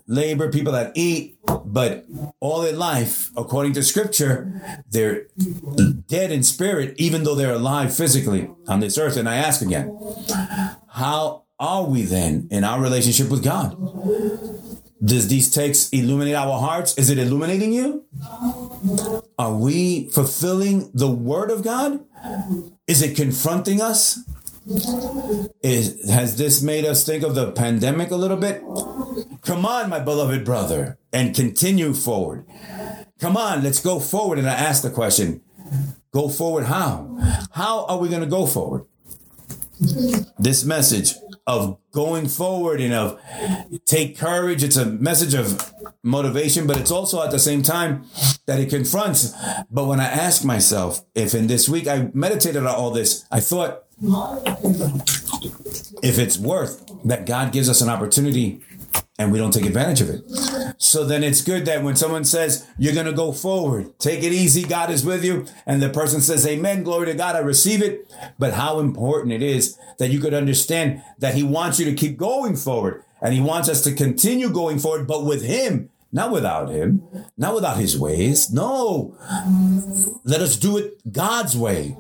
labor, 0.08 0.50
people 0.50 0.72
that 0.72 0.94
eat, 0.96 1.38
but 1.66 2.06
all 2.40 2.62
their 2.62 2.72
life, 2.72 3.30
according 3.36 3.74
to 3.74 3.84
scripture, 3.84 4.82
they're 4.90 5.28
dead 6.08 6.32
in 6.32 6.44
spirit, 6.44 6.96
even 6.98 7.26
though 7.26 7.36
they're 7.36 7.56
alive 7.56 7.94
physically 7.94 8.50
on 8.70 8.80
this 8.80 8.98
earth. 8.98 9.18
And 9.18 9.28
I 9.28 9.36
ask 9.36 9.62
again, 9.62 9.94
how 10.88 11.44
are 11.60 11.84
we 11.84 12.04
then 12.04 12.48
in 12.50 12.64
our 12.64 12.80
relationship 12.80 13.30
with 13.30 13.44
God? 13.44 13.76
Does 15.04 15.28
these 15.28 15.52
texts 15.52 15.90
illuminate 15.90 16.36
our 16.36 16.58
hearts? 16.58 16.98
Is 16.98 17.10
it 17.10 17.18
illuminating 17.18 17.74
you? 17.74 18.06
Are 19.38 19.54
we 19.54 20.08
fulfilling 20.08 20.90
the 20.94 21.12
word 21.12 21.52
of 21.52 21.62
God? 21.64 22.00
Is 22.88 23.02
it 23.02 23.16
confronting 23.16 23.82
us? 23.82 24.20
Is, 25.62 26.10
has 26.10 26.38
this 26.38 26.62
made 26.62 26.86
us 26.86 27.06
think 27.06 27.24
of 27.24 27.36
the 27.36 27.52
pandemic 27.52 28.12
a 28.12 28.16
little 28.16 28.38
bit? 28.38 28.62
Come 29.42 29.66
on, 29.66 29.90
my 29.90 30.00
beloved 30.00 30.46
brother, 30.46 30.98
and 31.12 31.36
continue 31.36 31.94
forward. 31.94 32.46
Come 33.20 33.36
on, 33.36 33.64
let's 33.64 33.80
go 33.80 34.00
forward. 34.00 34.40
And 34.40 34.50
I 34.50 34.54
ask 34.54 34.82
the 34.82 34.90
question 34.90 35.42
go 36.12 36.30
forward 36.30 36.66
how? 36.66 37.18
How 37.52 37.86
are 37.86 37.98
we 37.98 38.08
going 38.08 38.22
to 38.22 38.28
go 38.28 38.46
forward? 38.46 38.86
This 40.40 40.64
message 40.64 41.16
of 41.46 41.78
going 41.92 42.28
forward 42.28 42.80
and 42.80 42.94
of 42.94 43.20
take 43.86 44.18
courage. 44.18 44.64
It's 44.64 44.78
a 44.78 44.86
message 44.86 45.34
of 45.34 45.74
motivation, 46.04 46.68
but 46.68 46.78
it's 46.78 46.92
also 46.92 47.22
at 47.24 47.32
the 47.32 47.40
same 47.40 47.62
time 47.62 48.06
that 48.46 48.60
it 48.60 48.70
confronts. 48.70 49.34
But 49.70 49.86
when 49.86 50.00
I 50.00 50.06
ask 50.06 50.46
myself 50.46 51.04
if 51.16 51.36
in 51.36 51.48
this 51.48 51.68
week 51.68 51.88
I 51.88 52.10
meditated 52.14 52.66
on 52.66 52.76
all 52.76 52.92
this, 52.92 53.26
I 53.32 53.40
thought 53.40 53.84
if 56.02 56.18
it's 56.20 56.38
worth 56.38 56.86
that 57.06 57.26
God 57.26 57.52
gives 57.52 57.70
us 57.70 57.82
an 57.82 57.90
opportunity 57.90 58.62
and 59.20 59.32
we 59.32 59.38
don't 59.38 59.52
take 59.52 59.66
advantage 59.66 60.02
of 60.02 60.10
it. 60.10 60.24
So 60.78 61.06
then 61.06 61.24
it's 61.24 61.42
good 61.42 61.66
that 61.66 61.84
when 61.84 61.96
someone 61.96 62.26
says, 62.26 62.68
you're 62.78 62.96
going 62.96 63.06
to 63.06 63.14
go 63.14 63.32
forward, 63.32 63.98
take 64.00 64.24
it 64.24 64.34
easy, 64.34 64.64
God 64.64 64.90
is 64.90 65.06
with 65.06 65.24
you. 65.24 65.46
And 65.66 65.82
the 65.82 65.90
person 65.90 66.20
says, 66.20 66.48
amen, 66.48 66.84
glory 66.84 67.08
to 67.08 67.14
God, 67.14 67.36
I 67.36 67.40
receive 67.40 67.82
it. 67.82 68.12
But 68.40 68.54
how 68.54 68.80
important 68.80 69.34
it 69.34 69.44
is 69.44 69.78
that 70.00 70.10
you 70.10 70.20
could 70.20 70.34
understand 70.34 71.04
that 71.20 71.36
he 71.36 71.44
wants 71.44 71.80
you 71.80 71.86
to 71.86 71.94
keep 71.94 72.18
going 72.18 72.56
forward 72.56 73.04
and 73.22 73.34
he 73.34 73.40
wants 73.40 73.70
us 73.70 73.84
to 73.84 73.94
continue 73.94 74.50
going 74.50 74.80
forward, 74.80 75.08
but 75.08 75.26
with 75.26 75.44
him, 75.44 75.90
not 76.12 76.32
without 76.32 76.70
him, 76.70 77.02
not 77.38 77.56
without 77.56 77.78
his 77.78 77.98
ways. 77.98 78.52
No, 78.52 79.18
let 80.24 80.42
us 80.42 80.56
do 80.56 80.78
it 80.78 81.12
God's 81.12 81.58
way. 81.58 81.98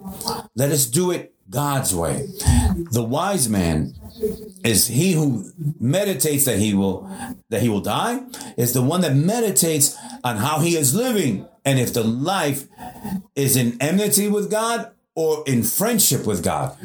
Let 0.56 0.72
us 0.72 0.86
do 0.86 1.12
it 1.12 1.33
God's 1.54 1.96
way. 1.96 2.28
The 2.92 3.04
wise 3.04 3.48
man 3.48 3.94
is 4.64 4.88
he 4.88 5.14
who 5.14 5.46
meditates 5.80 6.46
that 6.46 6.58
he 6.58 6.74
will 6.74 7.10
that 7.50 7.62
he 7.62 7.70
will 7.70 7.82
die 7.82 8.22
is 8.58 8.74
the 8.74 8.82
one 8.82 9.02
that 9.02 9.16
meditates 9.16 9.96
on 10.24 10.38
how 10.38 10.60
he 10.60 10.76
is 10.76 10.96
living 10.96 11.48
and 11.66 11.80
if 11.80 11.94
the 11.94 12.04
life 12.04 12.68
is 13.36 13.56
in 13.56 13.78
enmity 13.82 14.28
with 14.28 14.50
God 14.50 14.93
or 15.16 15.44
in 15.46 15.64
friendship 15.64 16.26
with 16.26 16.44
God. 16.44 16.76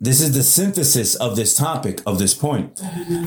This 0.00 0.20
is 0.20 0.34
the 0.34 0.42
synthesis 0.42 1.14
of 1.14 1.36
this 1.36 1.54
topic, 1.56 2.00
of 2.06 2.18
this 2.18 2.34
point. 2.34 2.80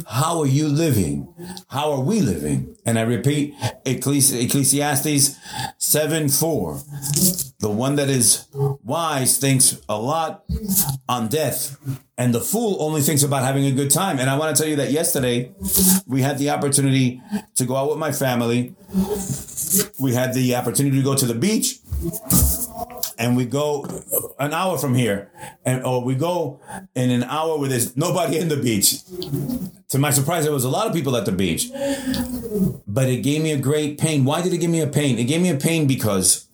How 0.07 0.39
are 0.39 0.47
you 0.47 0.67
living? 0.67 1.33
How 1.69 1.91
are 1.91 2.01
we 2.01 2.21
living? 2.21 2.75
And 2.85 2.99
I 2.99 3.03
repeat, 3.03 3.55
Ecclesiastes 3.85 5.37
7 5.77 6.29
4. 6.29 6.81
The 7.59 7.69
one 7.69 7.95
that 7.95 8.09
is 8.09 8.47
wise 8.53 9.37
thinks 9.37 9.81
a 9.89 9.99
lot 9.99 10.43
on 11.09 11.27
death, 11.27 11.77
and 12.17 12.33
the 12.33 12.41
fool 12.41 12.77
only 12.79 13.01
thinks 13.01 13.23
about 13.23 13.43
having 13.43 13.65
a 13.65 13.71
good 13.71 13.89
time. 13.89 14.19
And 14.19 14.29
I 14.29 14.37
want 14.37 14.55
to 14.55 14.61
tell 14.61 14.69
you 14.69 14.75
that 14.77 14.91
yesterday 14.91 15.51
we 16.05 16.21
had 16.21 16.37
the 16.37 16.51
opportunity 16.51 17.21
to 17.55 17.65
go 17.65 17.75
out 17.75 17.89
with 17.89 17.97
my 17.97 18.11
family. 18.11 18.75
We 19.99 20.13
had 20.13 20.33
the 20.33 20.55
opportunity 20.55 20.97
to 20.97 21.03
go 21.03 21.15
to 21.15 21.25
the 21.25 21.35
beach 21.35 21.79
and 23.17 23.35
we 23.35 23.45
go 23.45 23.85
an 24.39 24.53
hour 24.53 24.77
from 24.77 24.95
here, 24.95 25.31
and 25.65 25.83
or 25.83 26.03
we 26.03 26.15
go 26.15 26.59
in 26.95 27.09
an 27.09 27.23
hour 27.23 27.57
where 27.57 27.69
there's 27.69 27.97
nobody 27.97 28.37
in 28.37 28.49
the 28.49 28.57
beach. 28.57 28.97
To 29.89 29.97
my 29.97 30.11
surprise, 30.11 30.43
there 30.43 30.53
was 30.53 30.65
a 30.65 30.69
lot 30.69 30.87
of 30.87 30.93
people 30.93 31.15
at 31.15 31.25
the 31.25 31.31
beach, 31.31 31.69
but 32.87 33.09
it 33.09 33.23
gave 33.23 33.41
me 33.41 33.51
a 33.51 33.57
great 33.57 33.97
pain. 33.97 34.25
Why 34.25 34.41
did 34.41 34.53
it 34.53 34.57
give 34.57 34.69
me 34.69 34.81
a 34.81 34.87
pain? 34.87 35.17
It 35.17 35.25
gave 35.25 35.41
me 35.41 35.49
a 35.49 35.57
pain 35.57 35.87
because 35.87 36.47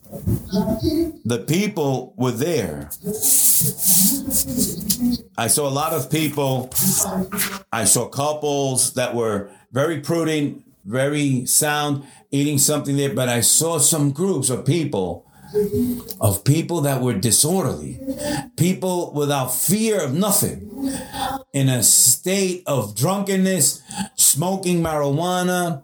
the 1.24 1.44
people 1.46 2.14
were 2.16 2.30
there. 2.30 2.90
I 5.36 5.48
saw 5.48 5.68
a 5.68 5.74
lot 5.74 5.92
of 5.92 6.10
people. 6.10 6.70
I 7.72 7.84
saw 7.84 8.08
couples 8.08 8.94
that 8.94 9.14
were 9.14 9.50
very 9.72 10.00
prudent, 10.00 10.64
very 10.84 11.46
sound, 11.46 12.04
eating 12.30 12.58
something 12.58 12.96
there, 12.96 13.12
but 13.12 13.28
I 13.28 13.40
saw 13.40 13.78
some 13.78 14.12
groups 14.12 14.50
of 14.50 14.64
people 14.64 15.26
of 16.20 16.44
people 16.44 16.80
that 16.82 17.00
were 17.00 17.14
disorderly, 17.14 17.98
people 18.56 19.12
without 19.12 19.48
fear 19.48 20.00
of 20.00 20.14
nothing, 20.14 20.70
in 21.52 21.68
a 21.68 21.82
state 21.82 22.62
of 22.66 22.94
drunkenness, 22.94 23.82
smoking 24.16 24.82
marijuana, 24.82 25.82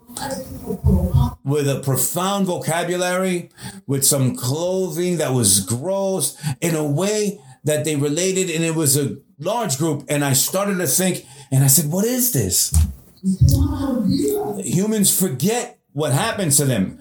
with 1.44 1.68
a 1.68 1.80
profound 1.80 2.46
vocabulary, 2.46 3.50
with 3.86 4.04
some 4.04 4.36
clothing 4.36 5.18
that 5.18 5.32
was 5.32 5.60
gross, 5.60 6.36
in 6.60 6.74
a 6.74 6.84
way 6.84 7.40
that 7.64 7.84
they 7.84 7.96
related, 7.96 8.50
and 8.50 8.64
it 8.64 8.74
was 8.74 8.96
a 8.96 9.16
large 9.38 9.78
group. 9.78 10.04
And 10.08 10.24
I 10.24 10.32
started 10.32 10.76
to 10.76 10.86
think, 10.86 11.26
and 11.50 11.64
I 11.64 11.68
said, 11.68 11.90
What 11.90 12.04
is 12.04 12.32
this? 12.32 12.74
Humans 14.64 15.18
forget 15.18 15.79
what 15.92 16.12
happened 16.12 16.52
to 16.52 16.64
them. 16.64 16.98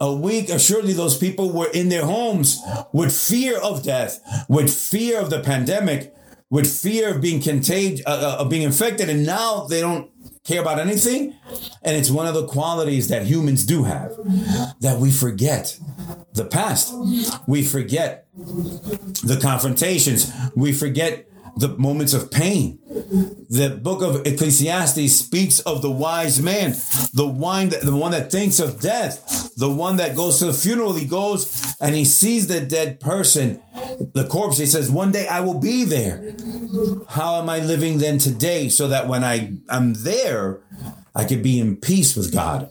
A 0.00 0.12
week, 0.12 0.48
assuredly, 0.48 0.92
those 0.92 1.16
people 1.16 1.52
were 1.52 1.70
in 1.72 1.88
their 1.88 2.04
homes 2.04 2.60
with 2.92 3.14
fear 3.16 3.58
of 3.58 3.82
death, 3.82 4.20
with 4.48 4.74
fear 4.74 5.20
of 5.20 5.30
the 5.30 5.40
pandemic, 5.40 6.14
with 6.50 6.70
fear 6.70 7.14
of 7.14 7.20
being 7.20 7.40
contagious, 7.40 8.04
uh, 8.06 8.36
uh, 8.38 8.42
of 8.42 8.48
being 8.48 8.62
infected, 8.62 9.08
and 9.08 9.26
now 9.26 9.64
they 9.64 9.80
don't 9.80 10.10
care 10.44 10.60
about 10.60 10.78
anything. 10.78 11.34
And 11.82 11.96
it's 11.96 12.10
one 12.10 12.26
of 12.26 12.34
the 12.34 12.46
qualities 12.46 13.08
that 13.08 13.26
humans 13.26 13.64
do 13.64 13.84
have 13.84 14.10
that 14.80 14.98
we 15.00 15.10
forget 15.10 15.78
the 16.34 16.44
past, 16.44 16.94
we 17.46 17.64
forget 17.64 18.26
the 18.36 19.38
confrontations, 19.40 20.30
we 20.54 20.72
forget 20.72 21.28
the 21.56 21.68
moments 21.68 22.14
of 22.14 22.30
pain. 22.30 22.78
The 23.50 23.78
book 23.82 24.02
of 24.02 24.26
Ecclesiastes 24.26 25.14
speaks 25.14 25.60
of 25.60 25.82
the 25.82 25.90
wise 25.90 26.40
man, 26.40 26.72
the 27.12 27.26
one 27.26 27.68
that, 27.70 27.82
the 27.82 27.94
one 27.94 28.12
that 28.12 28.30
thinks 28.30 28.60
of 28.60 28.80
death, 28.80 29.52
the 29.56 29.70
one 29.70 29.96
that 29.96 30.16
goes 30.16 30.38
to 30.38 30.46
the 30.46 30.52
funeral. 30.52 30.94
He 30.94 31.06
goes 31.06 31.76
and 31.80 31.94
he 31.94 32.04
sees 32.04 32.46
the 32.46 32.60
dead 32.60 33.00
person, 33.00 33.60
the 34.14 34.26
corpse. 34.26 34.58
He 34.58 34.66
says, 34.66 34.90
"One 34.90 35.12
day 35.12 35.26
I 35.28 35.40
will 35.40 35.58
be 35.58 35.84
there." 35.84 36.34
How 37.08 37.40
am 37.40 37.48
I 37.48 37.60
living 37.60 37.98
then 37.98 38.18
today, 38.18 38.68
so 38.68 38.88
that 38.88 39.08
when 39.08 39.22
I 39.22 39.52
am 39.68 39.94
there, 39.94 40.60
I 41.14 41.24
could 41.24 41.42
be 41.42 41.60
in 41.60 41.76
peace 41.76 42.16
with 42.16 42.32
God. 42.32 42.68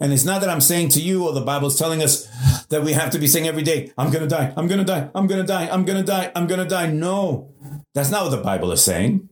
And 0.00 0.12
it's 0.12 0.24
not 0.24 0.42
that 0.42 0.50
I'm 0.50 0.60
saying 0.60 0.90
to 0.90 1.00
you, 1.00 1.26
or 1.26 1.32
the 1.32 1.40
Bible's 1.40 1.78
telling 1.78 2.02
us 2.02 2.28
that 2.68 2.82
we 2.82 2.92
have 2.92 3.10
to 3.10 3.18
be 3.18 3.26
saying 3.26 3.48
every 3.48 3.62
day, 3.62 3.90
I'm 3.96 4.10
going 4.10 4.22
to 4.22 4.28
die, 4.28 4.52
I'm 4.56 4.66
going 4.68 4.78
to 4.78 4.84
die, 4.84 5.08
I'm 5.14 5.26
going 5.26 5.40
to 5.40 5.46
die, 5.46 5.68
I'm 5.72 5.84
going 5.86 5.98
to 5.98 6.04
die, 6.04 6.30
I'm 6.36 6.46
going 6.46 6.60
to 6.60 6.68
die. 6.68 6.88
No, 6.88 7.48
that's 7.94 8.10
not 8.10 8.24
what 8.24 8.30
the 8.30 8.42
Bible 8.42 8.72
is 8.72 8.82
saying. 8.82 9.28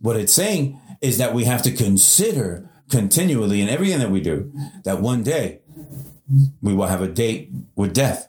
What 0.00 0.16
it's 0.16 0.32
saying 0.32 0.80
is 1.00 1.18
that 1.18 1.34
we 1.34 1.44
have 1.44 1.62
to 1.62 1.72
consider 1.72 2.68
continually 2.90 3.60
in 3.60 3.68
everything 3.68 3.98
that 3.98 4.10
we 4.10 4.20
do 4.20 4.52
that 4.84 5.00
one 5.00 5.22
day 5.22 5.60
we 6.60 6.74
will 6.74 6.86
have 6.86 7.02
a 7.02 7.08
date 7.08 7.50
with 7.74 7.94
death. 7.94 8.28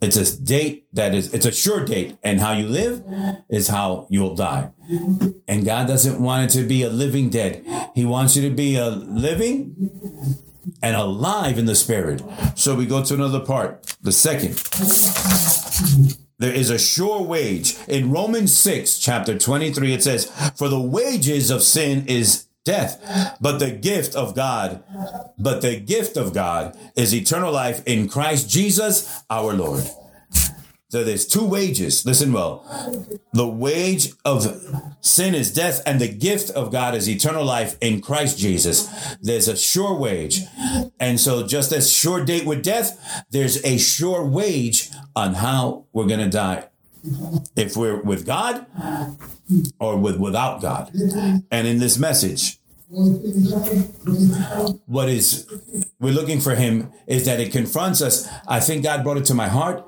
It's 0.00 0.16
a 0.16 0.42
date 0.42 0.86
that 0.92 1.14
is, 1.14 1.34
it's 1.34 1.46
a 1.46 1.52
sure 1.52 1.84
date. 1.84 2.16
And 2.22 2.40
how 2.40 2.52
you 2.52 2.68
live 2.68 3.02
is 3.48 3.68
how 3.68 4.06
you'll 4.08 4.34
die. 4.34 4.70
And 5.48 5.64
God 5.64 5.88
doesn't 5.88 6.20
want 6.20 6.50
it 6.50 6.60
to 6.60 6.66
be 6.66 6.82
a 6.82 6.90
living 6.90 7.30
dead. 7.30 7.64
He 7.94 8.04
wants 8.04 8.36
you 8.36 8.48
to 8.48 8.54
be 8.54 8.76
a 8.76 8.88
living 8.88 9.90
and 10.82 10.96
alive 10.96 11.58
in 11.58 11.66
the 11.66 11.74
spirit. 11.74 12.22
So 12.54 12.74
we 12.74 12.86
go 12.86 13.02
to 13.02 13.14
another 13.14 13.40
part, 13.40 13.96
the 14.02 14.12
second. 14.12 14.56
There 16.38 16.52
is 16.52 16.68
a 16.68 16.78
sure 16.78 17.22
wage. 17.22 17.76
In 17.88 18.10
Romans 18.10 18.56
6, 18.56 18.98
chapter 18.98 19.38
23, 19.38 19.94
it 19.94 20.02
says, 20.02 20.26
For 20.56 20.68
the 20.68 20.80
wages 20.80 21.50
of 21.50 21.62
sin 21.62 22.04
is 22.06 22.46
death, 22.64 23.38
but 23.40 23.58
the 23.58 23.70
gift 23.70 24.14
of 24.14 24.34
God, 24.34 24.82
but 25.38 25.62
the 25.62 25.80
gift 25.80 26.16
of 26.18 26.34
God 26.34 26.76
is 26.94 27.14
eternal 27.14 27.52
life 27.52 27.82
in 27.86 28.08
Christ 28.08 28.50
Jesus 28.50 29.22
our 29.30 29.54
Lord. 29.54 29.84
So 30.88 31.02
there's 31.02 31.26
two 31.26 31.44
wages. 31.44 32.06
Listen 32.06 32.32
well. 32.32 32.64
The 33.32 33.48
wage 33.48 34.12
of 34.24 34.46
sin 35.00 35.34
is 35.34 35.52
death, 35.52 35.82
and 35.84 36.00
the 36.00 36.08
gift 36.08 36.50
of 36.50 36.70
God 36.70 36.94
is 36.94 37.08
eternal 37.08 37.44
life 37.44 37.76
in 37.80 38.00
Christ 38.00 38.38
Jesus. 38.38 38.88
There's 39.20 39.48
a 39.48 39.56
sure 39.56 39.98
wage. 39.98 40.42
And 41.00 41.18
so 41.18 41.44
just 41.44 41.72
as 41.72 41.92
sure 41.92 42.24
date 42.24 42.46
with 42.46 42.62
death, 42.62 43.24
there's 43.30 43.64
a 43.64 43.78
sure 43.78 44.24
wage 44.24 44.90
on 45.16 45.34
how 45.34 45.86
we're 45.92 46.06
going 46.06 46.20
to 46.20 46.30
die. 46.30 46.68
If 47.56 47.76
we're 47.76 48.00
with 48.00 48.24
God 48.24 48.66
or 49.80 49.96
with 49.96 50.18
without 50.18 50.60
God. 50.60 50.92
And 51.50 51.66
in 51.66 51.78
this 51.78 51.98
message, 51.98 52.58
what 54.86 55.08
is 55.08 55.46
we're 55.98 56.12
looking 56.12 56.40
for 56.40 56.54
him 56.54 56.92
is 57.06 57.24
that 57.24 57.40
it 57.40 57.52
confronts 57.52 58.02
us. 58.02 58.28
I 58.46 58.60
think 58.60 58.82
God 58.82 59.02
brought 59.02 59.16
it 59.16 59.24
to 59.26 59.34
my 59.34 59.48
heart 59.48 59.82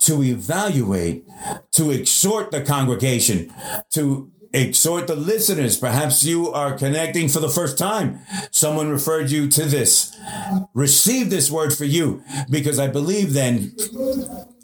to 0.00 0.22
evaluate, 0.22 1.24
to 1.72 1.90
exhort 1.90 2.50
the 2.50 2.62
congregation, 2.62 3.52
to 3.90 4.32
exhort 4.52 5.06
the 5.06 5.16
listeners. 5.16 5.76
Perhaps 5.76 6.24
you 6.24 6.50
are 6.52 6.76
connecting 6.76 7.28
for 7.28 7.40
the 7.40 7.48
first 7.48 7.78
time. 7.78 8.20
Someone 8.50 8.90
referred 8.90 9.30
you 9.30 9.48
to 9.48 9.64
this. 9.64 10.16
Receive 10.74 11.30
this 11.30 11.50
word 11.50 11.72
for 11.72 11.84
you 11.84 12.22
because 12.50 12.78
I 12.78 12.88
believe 12.88 13.32
then 13.32 13.74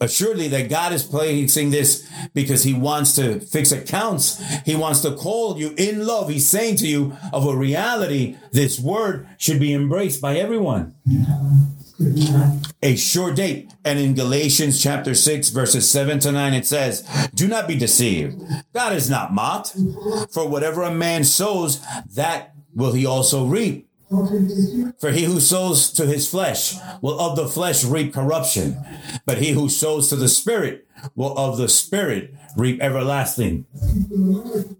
assuredly 0.00 0.48
that 0.48 0.68
God 0.68 0.92
is 0.92 1.02
placing 1.02 1.70
this 1.70 2.08
because 2.34 2.62
he 2.64 2.74
wants 2.74 3.14
to 3.16 3.40
fix 3.40 3.72
accounts. 3.72 4.42
He 4.64 4.76
wants 4.76 5.00
to 5.02 5.14
call 5.14 5.58
you 5.58 5.74
in 5.76 6.06
love. 6.06 6.28
He's 6.28 6.48
saying 6.48 6.76
to 6.76 6.86
you 6.86 7.16
of 7.32 7.46
a 7.46 7.56
reality, 7.56 8.36
this 8.52 8.78
word 8.78 9.28
should 9.38 9.60
be 9.60 9.72
embraced 9.72 10.20
by 10.20 10.36
everyone 10.36 10.94
a 12.82 12.96
sure 12.96 13.34
date. 13.34 13.72
And 13.84 13.98
in 13.98 14.14
Galatians 14.14 14.80
chapter 14.82 15.14
6, 15.14 15.48
verses 15.50 15.90
7 15.90 16.20
to 16.20 16.32
9, 16.32 16.54
it 16.54 16.66
says, 16.66 17.02
Do 17.34 17.48
not 17.48 17.66
be 17.66 17.76
deceived. 17.76 18.40
God 18.72 18.92
is 18.92 19.10
not 19.10 19.32
mocked. 19.32 19.74
For 20.30 20.48
whatever 20.48 20.82
a 20.82 20.92
man 20.92 21.24
sows, 21.24 21.84
that 22.14 22.54
will 22.74 22.92
he 22.92 23.04
also 23.04 23.46
reap. 23.46 23.87
For 24.98 25.10
he 25.10 25.24
who 25.24 25.40
sows 25.40 25.90
to 25.92 26.06
his 26.06 26.28
flesh 26.28 26.74
will 27.02 27.20
of 27.20 27.36
the 27.36 27.48
flesh 27.48 27.84
reap 27.84 28.14
corruption, 28.14 28.78
but 29.26 29.38
he 29.38 29.50
who 29.50 29.68
sows 29.68 30.08
to 30.08 30.16
the 30.16 30.28
Spirit 30.28 30.86
will 31.14 31.36
of 31.36 31.58
the 31.58 31.68
Spirit 31.68 32.34
reap 32.56 32.80
everlasting 32.80 33.66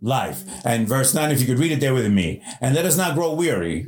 life. 0.00 0.44
And 0.64 0.88
verse 0.88 1.14
9, 1.14 1.30
if 1.30 1.40
you 1.40 1.46
could 1.46 1.58
read 1.58 1.72
it 1.72 1.80
there 1.80 1.94
with 1.94 2.10
me. 2.10 2.42
And 2.60 2.74
let 2.74 2.86
us 2.86 2.96
not 2.96 3.14
grow 3.14 3.34
weary 3.34 3.82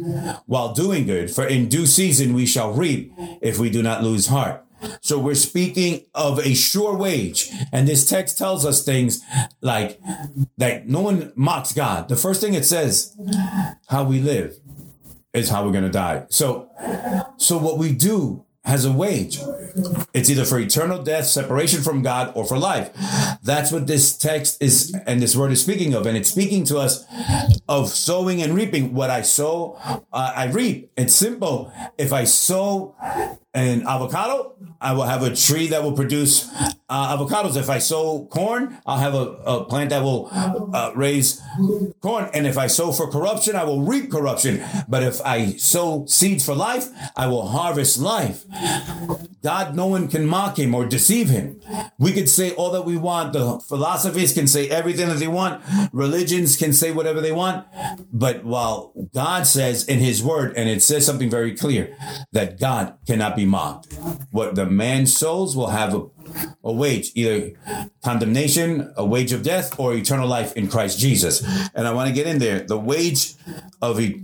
while 0.47 0.75
doing 0.75 1.07
good, 1.07 1.31
for 1.31 1.47
in 1.47 1.69
due 1.69 1.87
season 1.87 2.35
we 2.35 2.47
shall 2.47 2.73
reap 2.73 3.13
if 3.41 3.59
we 3.59 3.71
do 3.71 3.83
not 3.83 4.03
lose 4.03 4.27
heart. 4.27 4.65
So 5.01 5.19
we're 5.19 5.35
speaking 5.35 6.07
of 6.15 6.39
a 6.39 6.55
sure 6.55 6.97
wage. 6.97 7.51
And 7.73 7.87
this 7.87 8.09
text 8.09 8.39
tells 8.39 8.65
us 8.65 8.83
things 8.83 9.23
like 9.61 10.01
that 10.57 10.89
no 10.89 11.01
one 11.01 11.33
mocks 11.35 11.73
God. 11.73 12.09
The 12.09 12.17
first 12.17 12.41
thing 12.41 12.55
it 12.55 12.65
says, 12.65 13.15
how 13.89 14.05
we 14.05 14.21
live 14.21 14.59
is 15.33 15.49
how 15.49 15.65
we're 15.65 15.73
going 15.73 15.85
to 15.85 15.91
die. 15.91 16.27
So, 16.29 16.71
so 17.37 17.59
what 17.59 17.79
we 17.79 17.93
do 17.93 18.45
has 18.65 18.85
a 18.85 18.93
wage. 18.93 19.39
It's 20.13 20.29
either 20.29 20.45
for 20.45 20.59
eternal 20.59 21.03
death, 21.03 21.27
separation 21.27 21.83
from 21.83 22.03
God, 22.03 22.33
or 22.35 22.45
for 22.45 22.59
life. 22.59 22.91
That's 23.43 23.73
what 23.73 23.87
this 23.87 24.17
text 24.17 24.63
is, 24.63 24.95
and 25.07 25.23
this 25.23 25.35
word 25.35 25.53
is 25.53 25.63
speaking 25.63 25.95
of. 25.95 26.07
And 26.07 26.17
it's 26.17 26.31
speaking 26.31 26.65
to 26.65 26.79
us 26.79 27.05
of 27.71 27.89
sowing 27.89 28.43
and 28.43 28.53
reaping. 28.53 28.93
What 28.93 29.11
I 29.11 29.23
sow, 29.23 29.79
uh, 30.13 30.33
I 30.35 30.47
reap. 30.47 30.91
It's 30.97 31.15
simple. 31.15 31.73
If 31.97 32.13
I 32.13 32.25
sow 32.25 32.97
an 33.55 33.87
avocado, 33.87 34.55
I 34.81 34.93
will 34.93 35.05
have 35.05 35.23
a 35.23 35.35
tree 35.37 35.69
that 35.69 35.83
will 35.83 35.93
produce 35.93 36.51
uh, 36.89 37.17
avocados. 37.17 37.57
If 37.57 37.69
I 37.71 37.79
sow 37.79 38.27
corn, 38.27 38.79
I'll 38.87 38.99
have 38.99 39.15
a, 39.15 39.27
a 39.45 39.65
plant 39.65 39.91
that 39.91 40.03
will 40.03 40.29
uh, 40.33 40.93
raise 40.95 41.41
corn. 42.01 42.29
And 42.33 42.47
if 42.47 42.59
I 42.59 42.67
sow 42.67 42.91
for 42.91 43.11
corruption, 43.11 43.57
I 43.57 43.65
will 43.65 43.83
reap 43.83 44.11
corruption. 44.11 44.65
But 44.89 45.03
if 45.03 45.21
I 45.21 45.53
sow 45.57 46.07
seeds 46.07 46.45
for 46.45 46.55
life, 46.55 46.89
I 47.17 47.27
will 47.29 47.49
harvest 47.49 47.99
life. 47.99 48.45
God, 49.43 49.77
no 49.77 49.87
one 49.87 50.09
can 50.09 50.27
mock 50.27 50.59
him 50.59 50.75
or 50.75 50.87
deceive 50.87 51.29
him. 51.29 51.61
We 51.99 52.13
could 52.13 52.29
say 52.29 52.53
all 52.53 52.71
that 52.73 52.83
we 52.83 52.97
want. 52.97 53.33
The 53.33 53.59
philosophies 53.61 54.33
can 54.33 54.47
say 54.47 54.69
everything 54.69 55.09
that 55.09 55.19
they 55.19 55.29
want. 55.29 55.63
Religions 55.93 56.57
can 56.57 56.73
say 56.73 56.91
whatever 56.91 57.21
they 57.21 57.33
want. 57.33 57.60
But 58.13 58.45
while 58.45 58.93
God 59.15 59.47
says 59.47 59.85
in 59.85 59.99
his 59.99 60.23
word, 60.23 60.55
and 60.57 60.69
it 60.69 60.83
says 60.83 61.07
something 61.07 61.31
very 61.31 61.55
clear, 61.55 61.97
that 62.33 62.59
God 62.59 62.97
cannot 63.07 63.37
be 63.37 63.47
mocked. 63.47 63.93
What 64.31 64.55
the 64.55 64.67
man 64.67 65.07
souls 65.07 65.57
will 65.57 65.69
have 65.69 65.95
a, 65.95 66.07
a 66.63 66.73
wage, 66.73 67.13
either 67.15 67.53
condemnation, 68.03 68.93
a 68.97 69.05
wage 69.05 69.33
of 69.33 69.43
death, 69.43 69.79
or 69.79 69.95
eternal 69.95 70.29
life 70.29 70.53
in 70.57 70.69
Christ 70.69 70.99
Jesus. 70.99 71.43
And 71.75 71.87
I 71.87 71.93
want 71.93 72.09
to 72.09 72.15
get 72.15 72.27
in 72.27 72.39
there. 72.39 72.61
The 72.61 72.79
wage 72.79 73.35
of 73.83 74.01
e- 74.01 74.21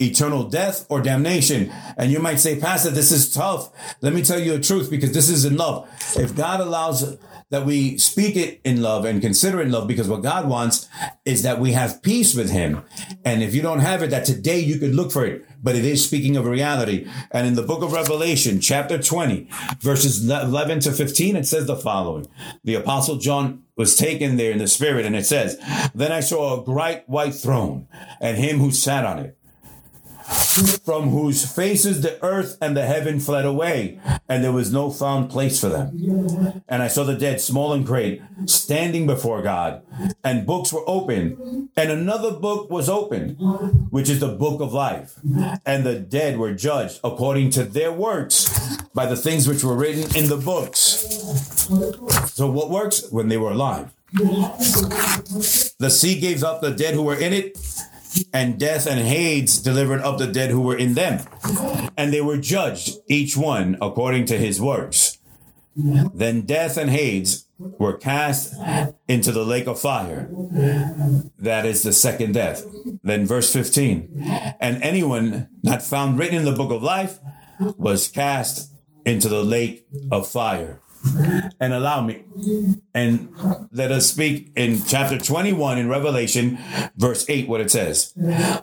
eternal 0.00 0.44
death 0.44 0.86
or 0.88 1.00
damnation. 1.00 1.72
And 1.96 2.10
you 2.10 2.18
might 2.18 2.40
say, 2.40 2.58
Pastor, 2.58 2.90
this 2.90 3.12
is 3.12 3.32
tough. 3.32 3.70
Let 4.00 4.12
me 4.12 4.22
tell 4.22 4.40
you 4.40 4.52
the 4.56 4.62
truth 4.62 4.90
because 4.90 5.12
this 5.12 5.28
is 5.28 5.44
in 5.44 5.56
love. 5.56 5.88
If 6.16 6.34
God 6.34 6.60
allows 6.60 7.16
that 7.50 7.66
we 7.66 7.96
speak 7.98 8.36
it 8.36 8.60
in 8.64 8.82
love 8.82 9.04
and 9.04 9.20
consider 9.20 9.60
it 9.60 9.66
in 9.66 9.72
love 9.72 9.86
because 9.86 10.08
what 10.08 10.22
God 10.22 10.48
wants 10.48 10.88
is 11.24 11.42
that 11.42 11.60
we 11.60 11.72
have 11.72 12.02
peace 12.02 12.34
with 12.34 12.50
him. 12.50 12.82
And 13.24 13.42
if 13.42 13.54
you 13.54 13.62
don't 13.62 13.80
have 13.80 14.02
it, 14.02 14.10
that 14.10 14.24
today 14.24 14.58
you 14.58 14.78
could 14.78 14.94
look 14.94 15.12
for 15.12 15.24
it, 15.24 15.44
but 15.62 15.76
it 15.76 15.84
is 15.84 16.04
speaking 16.04 16.36
of 16.36 16.46
reality. 16.46 17.08
And 17.30 17.46
in 17.46 17.54
the 17.54 17.62
book 17.62 17.82
of 17.82 17.92
Revelation, 17.92 18.60
chapter 18.60 18.98
20, 18.98 19.48
verses 19.80 20.28
11 20.28 20.80
to 20.80 20.92
15, 20.92 21.36
it 21.36 21.46
says 21.46 21.66
the 21.66 21.76
following. 21.76 22.26
The 22.64 22.74
apostle 22.74 23.16
John 23.16 23.62
was 23.76 23.96
taken 23.96 24.36
there 24.36 24.52
in 24.52 24.58
the 24.58 24.68
spirit 24.68 25.06
and 25.06 25.16
it 25.16 25.26
says, 25.26 25.58
then 25.94 26.12
I 26.12 26.20
saw 26.20 26.54
a 26.54 26.62
bright 26.62 27.08
white 27.08 27.34
throne 27.34 27.88
and 28.20 28.36
him 28.36 28.58
who 28.58 28.70
sat 28.70 29.04
on 29.04 29.18
it 29.18 29.38
from 30.24 31.10
whose 31.10 31.50
faces 31.50 32.00
the 32.00 32.22
earth 32.24 32.56
and 32.60 32.76
the 32.76 32.86
heaven 32.86 33.20
fled 33.20 33.44
away, 33.44 33.98
and 34.28 34.42
there 34.42 34.52
was 34.52 34.72
no 34.72 34.90
found 34.90 35.30
place 35.30 35.60
for 35.60 35.68
them. 35.68 36.62
And 36.68 36.82
I 36.82 36.88
saw 36.88 37.04
the 37.04 37.16
dead, 37.16 37.40
small 37.40 37.72
and 37.72 37.84
great, 37.84 38.22
standing 38.46 39.06
before 39.06 39.42
God, 39.42 39.82
and 40.22 40.46
books 40.46 40.72
were 40.72 40.88
opened, 40.88 41.68
and 41.76 41.90
another 41.90 42.30
book 42.32 42.70
was 42.70 42.88
opened, 42.88 43.36
which 43.90 44.08
is 44.08 44.20
the 44.20 44.28
book 44.28 44.60
of 44.60 44.72
life. 44.72 45.18
And 45.66 45.84
the 45.84 45.98
dead 45.98 46.38
were 46.38 46.54
judged 46.54 47.00
according 47.04 47.50
to 47.50 47.64
their 47.64 47.92
works 47.92 48.78
by 48.94 49.06
the 49.06 49.16
things 49.16 49.48
which 49.48 49.64
were 49.64 49.76
written 49.76 50.16
in 50.16 50.28
the 50.28 50.36
books. 50.36 50.78
So, 52.32 52.50
what 52.50 52.70
works? 52.70 53.10
When 53.10 53.28
they 53.28 53.36
were 53.36 53.50
alive. 53.50 53.92
The 54.12 55.90
sea 55.90 56.20
gave 56.20 56.44
up 56.44 56.60
the 56.60 56.70
dead 56.70 56.94
who 56.94 57.02
were 57.02 57.18
in 57.18 57.32
it 57.32 57.58
and 58.32 58.58
death 58.58 58.86
and 58.86 59.00
Hades 59.00 59.58
delivered 59.58 60.00
up 60.00 60.18
the 60.18 60.26
dead 60.26 60.50
who 60.50 60.60
were 60.60 60.76
in 60.76 60.94
them. 60.94 61.24
And 61.96 62.12
they 62.12 62.20
were 62.20 62.36
judged, 62.36 62.98
each 63.08 63.36
one 63.36 63.76
according 63.80 64.26
to 64.26 64.38
his 64.38 64.60
works. 64.60 65.18
Then 65.76 66.42
death 66.42 66.76
and 66.76 66.90
Hades 66.90 67.46
were 67.58 67.96
cast 67.96 68.54
into 69.08 69.32
the 69.32 69.44
lake 69.44 69.66
of 69.66 69.80
fire. 69.80 70.28
That 71.38 71.66
is 71.66 71.82
the 71.82 71.92
second 71.92 72.34
death. 72.34 72.64
Then 73.02 73.26
verse 73.26 73.52
15. 73.52 74.56
And 74.60 74.82
anyone 74.82 75.48
not 75.62 75.82
found 75.82 76.18
written 76.18 76.36
in 76.36 76.44
the 76.44 76.52
book 76.52 76.70
of 76.70 76.82
life 76.82 77.18
was 77.58 78.08
cast 78.08 78.70
into 79.04 79.28
the 79.28 79.42
lake 79.42 79.86
of 80.10 80.28
fire 80.28 80.80
and 81.60 81.72
allow 81.72 82.00
me. 82.02 82.24
And 82.94 83.34
let 83.72 83.90
us 83.90 84.10
speak 84.10 84.52
in 84.56 84.82
chapter 84.84 85.18
21 85.18 85.78
in 85.78 85.88
Revelation, 85.88 86.58
verse 86.96 87.24
8, 87.28 87.48
what 87.48 87.60
it 87.60 87.70
says. 87.70 88.12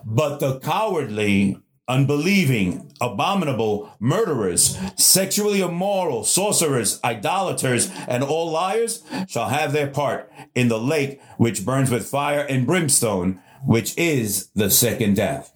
But 0.05 0.39
the 0.39 0.59
cowardly, 0.59 1.57
unbelieving, 1.87 2.91
abominable, 3.01 3.91
murderers, 3.99 4.77
sexually 4.95 5.61
immoral, 5.61 6.23
sorcerers, 6.23 6.99
idolaters, 7.03 7.91
and 8.07 8.23
all 8.23 8.49
liars 8.49 9.03
shall 9.27 9.49
have 9.49 9.73
their 9.73 9.87
part 9.87 10.31
in 10.55 10.67
the 10.67 10.79
lake 10.79 11.21
which 11.37 11.65
burns 11.65 11.91
with 11.91 12.07
fire 12.07 12.41
and 12.41 12.65
brimstone 12.65 13.41
which 13.63 13.95
is 13.97 14.49
the 14.55 14.69
second 14.71 15.15
death. 15.15 15.51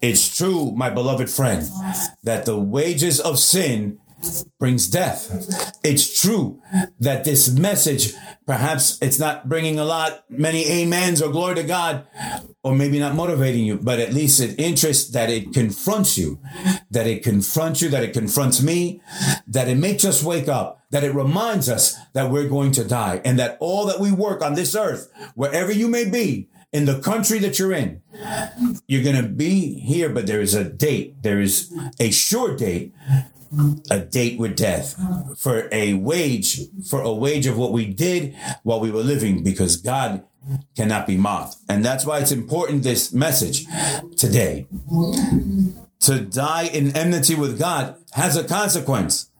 It's 0.00 0.36
true, 0.36 0.72
my 0.72 0.88
beloved 0.90 1.28
friend, 1.28 1.68
that 2.22 2.46
the 2.46 2.58
wages 2.58 3.20
of 3.20 3.38
sin 3.38 3.98
brings 4.58 4.88
death. 4.88 5.78
It's 5.84 6.20
true 6.20 6.62
that 7.00 7.24
this 7.24 7.50
message, 7.50 8.14
perhaps 8.46 8.98
it's 9.00 9.18
not 9.18 9.48
bringing 9.48 9.78
a 9.78 9.84
lot, 9.84 10.24
many 10.28 10.82
amens 10.82 11.22
or 11.22 11.30
glory 11.30 11.56
to 11.56 11.62
God, 11.62 12.06
or 12.62 12.74
maybe 12.74 12.98
not 12.98 13.14
motivating 13.14 13.64
you, 13.64 13.76
but 13.76 13.98
at 13.98 14.12
least 14.12 14.40
it 14.40 14.58
interests 14.58 15.10
that 15.10 15.30
it 15.30 15.52
confronts 15.52 16.18
you, 16.18 16.40
that 16.90 17.06
it 17.06 17.22
confronts 17.22 17.82
you, 17.82 17.88
that 17.90 18.02
it 18.02 18.12
confronts 18.12 18.62
me, 18.62 19.00
that 19.46 19.68
it 19.68 19.76
makes 19.76 20.04
us 20.04 20.22
wake 20.22 20.48
up, 20.48 20.80
that 20.90 21.04
it 21.04 21.14
reminds 21.14 21.68
us 21.68 21.96
that 22.14 22.30
we're 22.30 22.48
going 22.48 22.72
to 22.72 22.84
die 22.84 23.20
and 23.24 23.38
that 23.38 23.56
all 23.60 23.86
that 23.86 24.00
we 24.00 24.10
work 24.10 24.42
on 24.42 24.54
this 24.54 24.74
earth, 24.74 25.10
wherever 25.34 25.70
you 25.72 25.88
may 25.88 26.08
be, 26.08 26.48
in 26.72 26.84
the 26.84 27.00
country 27.00 27.38
that 27.38 27.58
you're 27.58 27.72
in, 27.72 28.02
you're 28.86 29.02
going 29.02 29.16
to 29.16 29.28
be 29.28 29.78
here, 29.80 30.10
but 30.10 30.26
there 30.26 30.40
is 30.40 30.52
a 30.52 30.64
date. 30.64 31.22
There 31.22 31.40
is 31.40 31.72
a 31.98 32.10
sure 32.10 32.54
date 32.54 32.92
a 33.90 34.00
date 34.00 34.38
with 34.38 34.56
death 34.56 34.98
for 35.38 35.68
a 35.72 35.94
wage 35.94 36.60
for 36.88 37.00
a 37.00 37.12
wage 37.12 37.46
of 37.46 37.56
what 37.56 37.72
we 37.72 37.86
did 37.86 38.34
while 38.62 38.80
we 38.80 38.90
were 38.90 39.02
living 39.02 39.42
because 39.42 39.76
God 39.76 40.24
cannot 40.76 41.06
be 41.06 41.16
mocked. 41.16 41.56
And 41.68 41.84
that's 41.84 42.06
why 42.06 42.20
it's 42.20 42.32
important 42.32 42.82
this 42.82 43.12
message 43.12 43.66
today. 44.16 44.66
To 46.00 46.20
die 46.20 46.64
in 46.64 46.96
enmity 46.96 47.34
with 47.34 47.58
God 47.58 47.96
has 48.12 48.36
a 48.36 48.44
consequence 48.44 49.30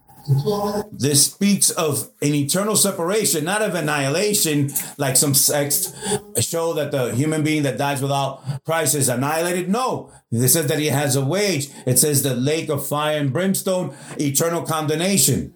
this 0.93 1.27
speaks 1.27 1.71
of 1.71 2.11
an 2.21 2.35
eternal 2.35 2.77
separation, 2.77 3.45
not 3.45 3.63
of 3.63 3.75
annihilation, 3.75 4.71
like 4.99 5.17
some 5.17 5.35
sects 5.35 5.93
show 6.41 6.73
that 6.75 6.91
the 6.91 7.15
human 7.15 7.43
being 7.43 7.63
that 7.63 7.79
dies 7.79 8.03
without 8.03 8.43
Christ 8.65 8.95
is 8.95 9.09
annihilated. 9.09 9.69
No, 9.69 10.11
it 10.31 10.49
says 10.49 10.67
that 10.67 10.79
he 10.79 10.87
has 10.87 11.17
a 11.17 11.25
wage. 11.25 11.69
It 11.87 11.99
says 11.99 12.23
the 12.23 12.35
lake 12.35 12.69
of 12.69 12.87
fire 12.87 13.19
and 13.19 13.33
brimstone, 13.33 13.95
eternal 14.19 14.63
condemnation. 14.63 15.55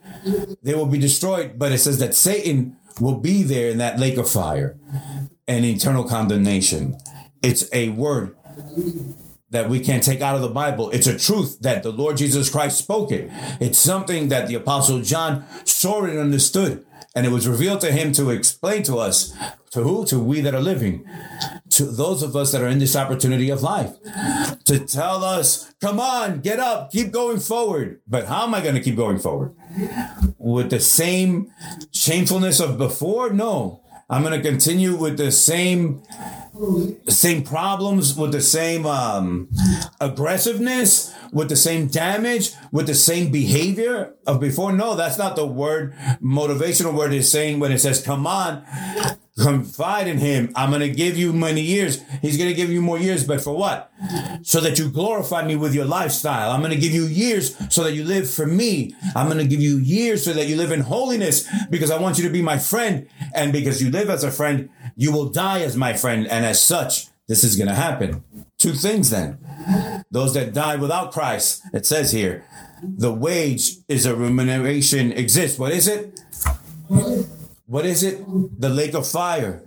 They 0.63 0.75
will 0.75 0.87
be 0.87 0.99
destroyed, 0.99 1.59
but 1.59 1.73
it 1.73 1.79
says 1.79 1.99
that 1.99 2.15
Satan 2.15 2.77
will 3.01 3.19
be 3.19 3.43
there 3.43 3.71
in 3.71 3.79
that 3.79 3.99
lake 3.99 4.17
of 4.17 4.31
fire 4.31 4.79
and 5.49 5.65
eternal 5.65 6.05
condemnation. 6.05 6.97
It's 7.43 7.69
a 7.73 7.89
word 7.91 8.37
that 9.51 9.69
we 9.69 9.81
can't 9.81 10.03
take 10.03 10.21
out 10.21 10.37
of 10.37 10.43
the 10.43 10.49
Bible. 10.49 10.91
It's 10.91 11.07
a 11.07 11.19
truth 11.19 11.59
that 11.61 11.83
the 11.83 11.93
Lord 11.93 12.17
Jesus 12.17 12.49
Christ 12.51 12.79
spoke 12.79 13.11
it. 13.11 13.31
It's 13.61 13.79
something 13.79 14.29
that 14.29 14.49
the 14.49 14.55
Apostle 14.55 15.03
John 15.03 15.45
saw 15.65 16.05
and 16.05 16.19
understood. 16.19 16.87
And 17.15 17.27
it 17.27 17.33
was 17.33 17.49
revealed 17.49 17.81
to 17.81 17.91
him 17.91 18.13
to 18.13 18.31
explain 18.31 18.85
to 18.85 18.99
us, 18.99 19.35
to 19.73 19.83
who? 19.83 20.05
To 20.07 20.21
we 20.21 20.41
that 20.43 20.55
are 20.55 20.61
living, 20.61 21.05
to 21.71 21.87
those 21.87 22.23
of 22.23 22.37
us 22.37 22.53
that 22.53 22.63
are 22.63 22.69
in 22.69 22.79
this 22.79 22.95
opportunity 22.95 23.51
of 23.51 23.63
life, 23.63 23.97
to 24.65 24.79
tell 24.79 25.25
us, 25.25 25.75
come 25.81 25.99
on, 25.99 26.41
get 26.41 26.61
up, 26.61 26.93
keep 26.93 27.11
going 27.11 27.41
forward. 27.41 28.01
But 28.07 28.27
how 28.27 28.45
am 28.45 28.55
I 28.55 28.61
going 28.61 28.77
to 28.77 28.81
keep 28.81 28.95
going 28.95 29.19
forward? 29.19 29.57
With 30.39 30.71
the 30.71 30.79
same 30.79 31.53
shamefulness 31.91 32.61
of 32.61 32.79
before? 32.79 33.31
No. 33.31 33.83
I'm 34.11 34.23
going 34.23 34.41
to 34.41 34.47
continue 34.47 34.97
with 34.97 35.17
the 35.17 35.31
same 35.31 36.03
same 37.07 37.45
problems 37.45 38.17
with 38.17 38.33
the 38.33 38.41
same 38.41 38.85
um, 38.85 39.49
aggressiveness 40.01 41.15
with 41.33 41.49
the 41.49 41.57
same 41.57 41.87
damage 41.87 42.53
with 42.73 42.89
the 42.89 42.95
same 42.95 43.31
behavior 43.31 44.15
of 44.27 44.41
before. 44.41 44.73
No 44.73 44.97
that's 44.97 45.17
not 45.17 45.37
the 45.37 45.47
word 45.47 45.95
motivational 46.21 46.93
word 46.93 47.13
is 47.15 47.31
saying 47.31 47.61
when 47.61 47.71
it 47.71 47.79
says 47.79 48.03
come 48.03 48.27
on 48.27 48.65
confide 49.39 50.07
in 50.07 50.19
him 50.19 50.53
i'm 50.57 50.71
going 50.71 50.81
to 50.81 50.91
give 50.91 51.17
you 51.17 51.33
many 51.33 51.61
years 51.61 52.03
he's 52.21 52.37
going 52.37 52.49
to 52.49 52.55
give 52.55 52.71
you 52.71 52.83
more 52.83 52.99
years 52.99 53.25
but 53.25 53.41
for 53.41 53.57
what 53.57 53.93
so 54.43 54.61
that 54.61 54.79
you 54.79 54.91
glorify 54.91 55.45
me 55.45 55.57
with 55.57 55.75
your 55.75 55.85
lifestyle 55.85 56.51
i'm 56.51 56.61
going 56.61 56.73
to 56.73 56.79
give 56.79 56.93
you 56.93 57.05
years 57.05 57.57
so 57.73 57.85
that 57.85 57.93
you 57.93 58.05
live 58.05 58.29
for 58.29 58.47
me 58.47 58.95
i'm 59.15 59.27
going 59.27 59.39
to 59.39 59.47
give 59.47 59.61
you 59.61 59.79
years 59.79 60.25
so 60.25 60.33
that 60.33 60.47
you 60.47 60.57
live 60.57 60.73
in 60.73 60.81
holiness 60.81 61.49
because 61.71 61.91
i 61.91 61.99
want 61.99 62.19
you 62.19 62.25
to 62.25 62.31
be 62.31 62.43
my 62.43 62.59
friend 62.59 63.09
and 63.35 63.53
because 63.53 63.83
you 63.83 63.91
live 63.91 64.11
as 64.11 64.25
a 64.25 64.31
friend 64.31 64.69
you 65.01 65.13
will 65.13 65.31
die 65.31 65.63
as 65.63 65.79
my 65.79 65.95
friend, 65.95 66.27
and 66.27 66.45
as 66.45 66.63
such, 66.63 67.07
this 67.27 67.43
is 67.43 67.57
going 67.57 67.69
to 67.69 67.75
happen. 67.75 68.23
Two 68.59 68.73
things 68.73 69.09
then. 69.09 69.39
Those 70.11 70.35
that 70.35 70.53
die 70.53 70.77
without 70.77 71.11
Christ, 71.11 71.63
it 71.73 71.87
says 71.87 72.13
here, 72.13 72.45
the 72.83 73.11
wage 73.11 73.77
is 73.89 74.05
a 74.05 74.15
remuneration 74.15 75.11
exists. 75.13 75.59
What 75.59 75.73
is 75.73 75.89
it? 75.89 76.21
What 77.71 77.87
is 77.87 78.03
it? 78.03 78.19
The 78.61 78.69
lake 78.69 78.95
of 78.95 79.07
fire. 79.07 79.63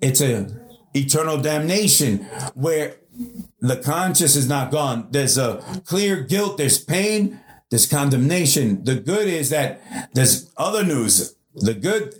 It's 0.00 0.22
a 0.22 0.48
eternal 0.94 1.36
damnation 1.36 2.24
where 2.54 2.96
the 3.60 3.76
conscience 3.76 4.34
is 4.34 4.48
not 4.48 4.70
gone. 4.70 5.08
There's 5.10 5.36
a 5.36 5.58
clear 5.84 6.22
guilt, 6.22 6.56
there's 6.56 6.82
pain, 6.82 7.38
there's 7.68 7.84
condemnation. 7.84 8.82
The 8.84 8.94
good 8.94 9.28
is 9.28 9.50
that 9.50 9.82
there's 10.14 10.50
other 10.56 10.82
news. 10.84 11.36
The 11.54 11.74
good 11.74 12.14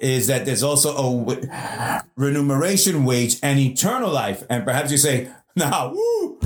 is 0.00 0.28
that 0.28 0.46
there's 0.46 0.62
also 0.62 0.96
a 0.96 2.02
remuneration 2.16 3.04
wage 3.04 3.38
and 3.42 3.58
eternal 3.58 4.10
life. 4.10 4.44
And 4.48 4.64
perhaps 4.64 4.90
you 4.90 4.96
say, 4.96 5.28
now, 5.56 5.92
woo, 5.94 6.37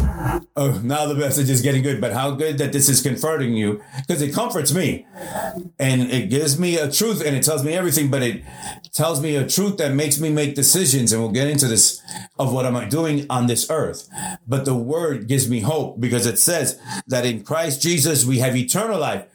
oh, 0.56 0.80
now 0.82 1.06
the 1.06 1.14
message 1.14 1.50
is 1.50 1.62
getting 1.62 1.82
good. 1.82 2.00
But 2.00 2.12
how 2.12 2.32
good 2.32 2.58
that 2.58 2.72
this 2.72 2.88
is 2.88 3.02
comforting 3.02 3.54
you 3.54 3.82
because 3.96 4.22
it 4.22 4.32
comforts 4.32 4.72
me 4.72 5.06
and 5.78 6.02
it 6.10 6.30
gives 6.30 6.58
me 6.58 6.76
a 6.76 6.90
truth 6.90 7.24
and 7.24 7.36
it 7.36 7.42
tells 7.42 7.64
me 7.64 7.74
everything, 7.74 8.10
but 8.10 8.22
it 8.22 8.42
tells 8.92 9.22
me 9.22 9.36
a 9.36 9.46
truth 9.46 9.78
that 9.78 9.92
makes 9.92 10.20
me 10.20 10.30
make 10.30 10.54
decisions. 10.54 11.12
And 11.12 11.22
we'll 11.22 11.32
get 11.32 11.48
into 11.48 11.66
this 11.66 12.02
of 12.38 12.52
what 12.52 12.66
am 12.66 12.76
I 12.76 12.86
doing 12.86 13.26
on 13.30 13.46
this 13.46 13.70
earth. 13.70 14.08
But 14.46 14.64
the 14.64 14.74
word 14.74 15.28
gives 15.28 15.48
me 15.48 15.60
hope 15.60 16.00
because 16.00 16.26
it 16.26 16.38
says 16.38 16.78
that 17.06 17.24
in 17.24 17.44
Christ 17.44 17.82
Jesus, 17.82 18.24
we 18.24 18.38
have 18.38 18.56
eternal 18.56 18.98
life. 18.98 19.26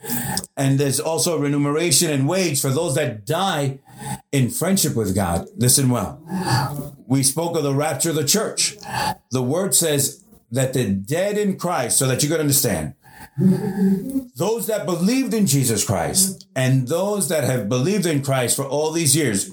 And 0.55 0.79
there's 0.79 0.99
also 0.99 1.37
remuneration 1.37 2.11
and 2.11 2.27
wage 2.27 2.61
for 2.61 2.69
those 2.69 2.95
that 2.95 3.25
die 3.25 3.79
in 4.31 4.49
friendship 4.49 4.95
with 4.95 5.15
God. 5.15 5.47
Listen 5.55 5.89
well. 5.89 6.21
We 7.07 7.23
spoke 7.23 7.55
of 7.55 7.63
the 7.63 7.73
rapture 7.73 8.09
of 8.09 8.15
the 8.15 8.25
church. 8.25 8.77
The 9.31 9.41
word 9.41 9.73
says 9.73 10.23
that 10.51 10.73
the 10.73 10.89
dead 10.89 11.37
in 11.37 11.57
Christ, 11.57 11.97
so 11.97 12.07
that 12.07 12.23
you 12.23 12.29
could 12.29 12.39
understand, 12.39 12.93
those 14.35 14.67
that 14.67 14.85
believed 14.85 15.33
in 15.33 15.47
Jesus 15.47 15.83
Christ 15.83 16.47
and 16.55 16.87
those 16.87 17.29
that 17.29 17.43
have 17.43 17.67
believed 17.67 18.05
in 18.05 18.21
Christ 18.23 18.55
for 18.55 18.65
all 18.65 18.91
these 18.91 19.15
years, 19.15 19.49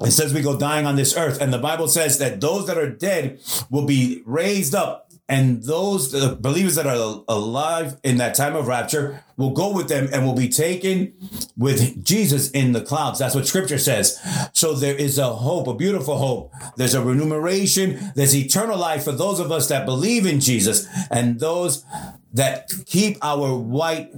it 0.00 0.12
says 0.12 0.32
we 0.32 0.42
go 0.42 0.58
dying 0.58 0.86
on 0.86 0.96
this 0.96 1.16
earth. 1.16 1.40
And 1.40 1.52
the 1.52 1.58
Bible 1.58 1.88
says 1.88 2.18
that 2.18 2.40
those 2.40 2.66
that 2.66 2.78
are 2.78 2.90
dead 2.90 3.40
will 3.70 3.86
be 3.86 4.22
raised 4.24 4.74
up 4.74 5.05
and 5.28 5.62
those 5.64 6.12
believers 6.36 6.76
that 6.76 6.86
are 6.86 7.24
alive 7.28 7.98
in 8.04 8.18
that 8.18 8.34
time 8.34 8.54
of 8.54 8.68
rapture 8.68 9.24
will 9.36 9.50
go 9.50 9.72
with 9.72 9.88
them 9.88 10.08
and 10.12 10.24
will 10.24 10.36
be 10.36 10.48
taken 10.48 11.14
with 11.56 12.04
Jesus 12.04 12.50
in 12.52 12.72
the 12.72 12.80
clouds. 12.80 13.18
That's 13.18 13.34
what 13.34 13.46
scripture 13.46 13.78
says. 13.78 14.20
So 14.52 14.74
there 14.74 14.94
is 14.94 15.18
a 15.18 15.34
hope, 15.34 15.66
a 15.66 15.74
beautiful 15.74 16.16
hope. 16.16 16.52
There's 16.76 16.94
a 16.94 17.02
remuneration. 17.02 18.12
There's 18.14 18.36
eternal 18.36 18.78
life 18.78 19.04
for 19.04 19.12
those 19.12 19.40
of 19.40 19.50
us 19.50 19.68
that 19.68 19.84
believe 19.84 20.26
in 20.26 20.38
Jesus 20.38 20.86
and 21.10 21.40
those 21.40 21.84
that 22.32 22.70
keep 22.86 23.16
our 23.22 23.56
white 23.56 24.10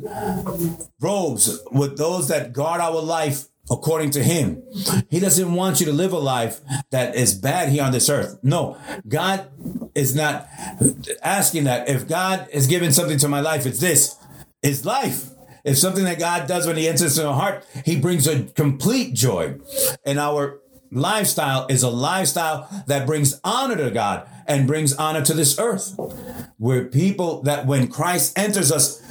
robes 1.01 1.59
with 1.73 1.97
those 1.97 2.29
that 2.29 2.53
guard 2.53 2.81
our 2.81 3.01
life 3.01 3.47
according 3.71 4.11
to 4.13 4.23
him. 4.23 4.63
He 5.11 5.21
doesn't 5.21 5.53
want 5.53 5.81
you 5.81 5.87
to 5.87 5.93
live 5.93 6.13
a 6.13 6.19
life 6.19 6.61
that 6.91 7.15
is 7.15 7.35
bad 7.35 7.69
here 7.69 7.83
on 7.83 7.93
this 7.93 8.09
earth. 8.09 8.39
No, 8.43 8.77
God 9.07 9.49
is 9.95 10.15
not 10.15 10.49
asking 11.23 11.65
that. 11.65 11.89
If 11.89 12.09
God 12.09 12.49
is 12.53 12.67
giving 12.67 12.93
something 12.93 13.19
to 13.19 13.29
my 13.29 13.41
life, 13.41 13.67
it's 13.67 13.81
this. 13.81 14.17
It's 14.63 14.85
life. 14.85 15.31
If 15.65 15.77
something 15.77 16.05
that 16.05 16.19
God 16.19 16.49
does 16.49 16.67
when 16.67 16.77
he 16.77 16.89
enters 16.89 17.19
into 17.19 17.29
our 17.29 17.35
heart, 17.35 17.67
he 17.85 18.01
brings 18.01 18.27
a 18.27 18.45
complete 18.45 19.15
joy. 19.15 19.57
And 20.05 20.19
our 20.19 20.61
lifestyle 20.91 21.67
is 21.69 21.83
a 21.83 21.91
lifestyle 21.91 22.69
that 22.87 23.07
brings 23.07 23.41
honor 23.45 23.77
to 23.77 23.91
God 23.91 24.29
and 24.47 24.67
brings 24.67 24.95
honor 24.95 25.23
to 25.23 25.35
this 25.35 25.59
earth. 25.59 25.99
We're 26.59 26.87
people 26.87 27.43
that 27.43 27.67
when 27.67 27.89
Christ 27.89 28.39
enters 28.39 28.73
us, 28.73 29.03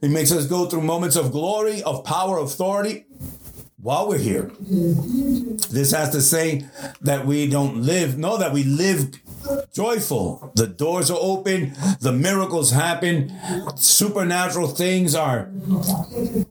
he 0.00 0.08
makes 0.08 0.32
us 0.32 0.46
go 0.46 0.66
through 0.66 0.82
moments 0.82 1.16
of 1.16 1.32
glory, 1.32 1.82
of 1.82 2.04
power, 2.04 2.38
authority, 2.38 3.06
while 3.82 4.08
we're 4.08 4.16
here. 4.18 4.50
This 4.60 5.90
has 5.90 6.10
to 6.10 6.22
say 6.22 6.66
that 7.00 7.26
we 7.26 7.48
don't 7.48 7.82
live, 7.82 8.16
know 8.16 8.36
that 8.38 8.52
we 8.52 8.62
live 8.62 9.10
joyful. 9.74 10.52
The 10.54 10.68
doors 10.68 11.10
are 11.10 11.18
open, 11.20 11.74
the 12.00 12.12
miracles 12.12 12.70
happen, 12.70 13.32
supernatural 13.76 14.68
things 14.68 15.14
are 15.16 15.50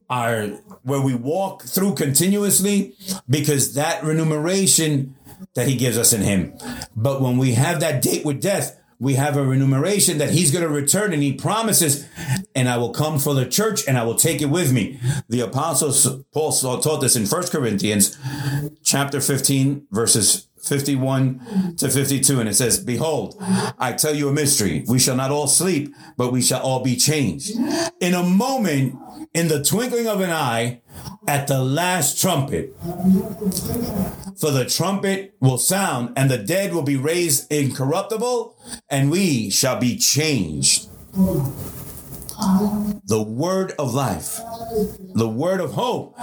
are 0.09 0.47
where 0.83 0.99
we 0.99 1.15
walk 1.15 1.63
through 1.63 1.95
continuously 1.95 2.95
because 3.29 3.75
that 3.75 4.03
remuneration 4.03 5.15
that 5.53 5.67
he 5.67 5.75
gives 5.77 5.97
us 5.97 6.11
in 6.11 6.21
him. 6.21 6.53
But 6.95 7.21
when 7.21 7.37
we 7.37 7.53
have 7.53 7.79
that 7.79 8.01
date 8.01 8.25
with 8.25 8.41
death, 8.41 8.80
we 9.01 9.15
have 9.15 9.35
a 9.35 9.43
remuneration 9.43 10.19
that 10.19 10.29
he's 10.29 10.51
going 10.51 10.63
to 10.63 10.69
return 10.69 11.11
and 11.11 11.23
he 11.23 11.33
promises, 11.33 12.07
and 12.53 12.69
I 12.69 12.77
will 12.77 12.93
come 12.93 13.17
for 13.17 13.33
the 13.33 13.47
church 13.47 13.87
and 13.87 13.97
I 13.97 14.03
will 14.03 14.13
take 14.13 14.43
it 14.43 14.45
with 14.45 14.71
me. 14.71 14.99
The 15.27 15.39
apostle 15.41 16.23
Paul 16.31 16.51
taught 16.51 17.01
this 17.01 17.15
in 17.15 17.25
First 17.25 17.51
Corinthians 17.51 18.15
chapter 18.83 19.19
15, 19.19 19.87
verses 19.89 20.47
51 20.63 21.75
to 21.77 21.89
52. 21.89 22.39
And 22.39 22.49
it 22.49 22.55
says, 22.55 22.79
Behold, 22.79 23.35
I 23.77 23.93
tell 23.93 24.15
you 24.15 24.29
a 24.29 24.33
mystery. 24.33 24.85
We 24.87 24.99
shall 24.99 25.15
not 25.15 25.31
all 25.31 25.47
sleep, 25.47 25.93
but 26.17 26.31
we 26.31 26.41
shall 26.41 26.61
all 26.61 26.83
be 26.83 26.95
changed. 26.95 27.51
In 27.99 28.13
a 28.13 28.23
moment, 28.23 28.97
in 29.33 29.47
the 29.47 29.63
twinkling 29.63 30.07
of 30.07 30.21
an 30.21 30.29
eye, 30.29 30.81
at 31.27 31.47
the 31.47 31.63
last 31.63 32.19
trumpet. 32.19 32.75
For 34.37 34.51
the 34.51 34.65
trumpet 34.67 35.35
will 35.39 35.57
sound, 35.57 36.13
and 36.15 36.29
the 36.29 36.37
dead 36.37 36.73
will 36.73 36.83
be 36.83 36.97
raised 36.97 37.51
incorruptible, 37.51 38.57
and 38.89 39.11
we 39.11 39.49
shall 39.49 39.79
be 39.79 39.97
changed. 39.97 40.89
The 43.05 43.21
word 43.21 43.73
of 43.77 43.93
life, 43.93 44.39
the 45.13 45.29
word 45.29 45.59
of 45.59 45.73
hope, 45.73 46.17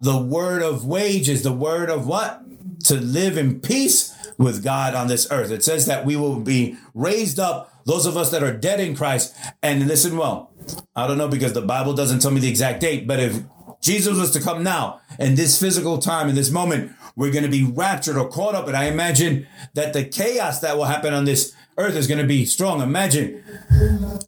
the 0.00 0.18
word 0.18 0.62
of 0.62 0.86
wages, 0.86 1.42
the 1.42 1.52
word 1.52 1.90
of 1.90 2.06
what? 2.06 2.42
To 2.84 2.94
live 2.94 3.36
in 3.38 3.60
peace 3.60 4.14
with 4.38 4.64
God 4.64 4.94
on 4.94 5.08
this 5.08 5.30
earth. 5.30 5.50
It 5.50 5.62
says 5.62 5.86
that 5.86 6.04
we 6.04 6.16
will 6.16 6.40
be 6.40 6.76
raised 6.94 7.38
up, 7.38 7.84
those 7.84 8.06
of 8.06 8.16
us 8.16 8.30
that 8.30 8.42
are 8.42 8.52
dead 8.52 8.80
in 8.80 8.96
Christ. 8.96 9.34
And 9.62 9.86
listen 9.86 10.16
well, 10.16 10.50
I 10.96 11.06
don't 11.06 11.18
know 11.18 11.28
because 11.28 11.52
the 11.52 11.62
Bible 11.62 11.94
doesn't 11.94 12.20
tell 12.20 12.30
me 12.30 12.40
the 12.40 12.48
exact 12.48 12.80
date, 12.80 13.06
but 13.06 13.20
if 13.20 13.42
Jesus 13.80 14.18
was 14.18 14.30
to 14.32 14.40
come 14.40 14.62
now 14.62 15.00
in 15.18 15.34
this 15.34 15.60
physical 15.60 15.98
time, 15.98 16.28
in 16.28 16.34
this 16.34 16.50
moment, 16.50 16.92
we're 17.16 17.32
going 17.32 17.44
to 17.44 17.50
be 17.50 17.64
raptured 17.64 18.16
or 18.16 18.28
caught 18.28 18.54
up. 18.54 18.68
And 18.68 18.76
I 18.76 18.84
imagine 18.84 19.46
that 19.74 19.92
the 19.92 20.04
chaos 20.04 20.60
that 20.60 20.76
will 20.76 20.84
happen 20.84 21.12
on 21.12 21.24
this 21.24 21.54
earth 21.78 21.96
is 21.96 22.06
going 22.06 22.20
to 22.20 22.26
be 22.26 22.44
strong. 22.44 22.80
Imagine 22.80 23.42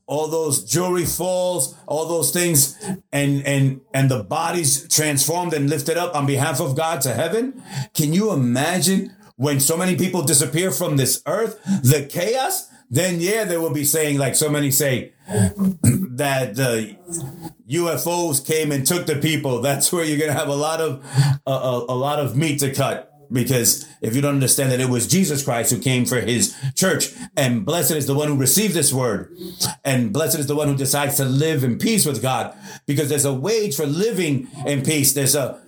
all 0.07 0.29
those 0.29 0.65
jewelry 0.65 1.05
falls, 1.05 1.75
all 1.87 2.07
those 2.07 2.31
things, 2.31 2.79
and 3.13 3.47
and 3.47 3.81
and 3.93 4.11
the 4.11 4.23
bodies 4.23 4.89
transformed 4.89 5.55
and 5.55 5.69
lifted 5.71 5.97
up 5.97 6.15
on 6.15 6.27
behalf 6.27 6.61
of 6.61 6.77
God 6.77 7.01
to 7.03 7.13
heaven. 7.13 7.63
Can 7.95 8.13
you 8.13 8.33
imagine 8.33 9.15
when 9.37 9.61
so 9.61 9.77
many 9.77 9.97
people 9.97 10.23
disappear 10.23 10.71
from 10.71 10.97
this 10.97 11.23
earth? 11.27 11.61
The 11.83 12.07
chaos 12.07 12.71
then 12.91 13.21
yeah, 13.21 13.45
they 13.45 13.57
will 13.57 13.73
be 13.73 13.85
saying 13.85 14.19
like 14.19 14.37
so 14.37 14.49
many 14.49 14.71
say 14.71 15.13
that 15.27 16.55
the 16.55 16.97
UFOs 17.69 18.45
came 18.47 18.71
and 18.71 18.87
took 18.87 19.07
the 19.07 19.17
people. 19.17 19.61
That's 19.61 19.93
where 19.93 20.05
you're 20.05 20.19
gonna 20.19 20.39
have 20.39 20.49
a 20.49 20.55
lot 20.55 20.81
of 20.81 21.05
a, 21.47 21.51
a 21.51 21.97
lot 21.97 22.21
of 22.21 22.37
meat 22.37 22.61
to 22.61 22.73
cut 22.73 23.14
because 23.31 23.87
if 24.01 24.15
you 24.15 24.21
don't 24.21 24.35
understand 24.35 24.73
that 24.73 24.81
it 24.81 24.89
was 24.89 25.07
Jesus 25.07 25.45
Christ 25.45 25.73
who 25.73 25.79
came 25.81 26.05
for 26.05 26.21
his 26.21 26.55
church 26.75 27.11
and 27.37 27.65
blessed 27.65 27.93
is 27.93 28.07
the 28.07 28.15
one 28.15 28.29
who 28.29 28.37
received 28.37 28.75
this 28.75 28.93
word 28.93 29.37
and 29.85 30.13
blessed 30.13 30.39
is 30.39 30.47
the 30.47 30.57
one 30.57 30.69
who 30.69 30.77
decides 30.77 31.17
to 31.17 31.25
live 31.25 31.65
in 31.65 31.79
peace 31.79 32.07
with 32.07 32.23
God 32.23 32.57
because 32.87 33.09
there's 33.09 33.25
a 33.25 33.35
wage 33.35 33.77
for 33.77 33.87
living 33.87 34.49
in 34.67 34.83
peace. 34.83 35.13
There's 35.13 35.35
a 35.35 35.61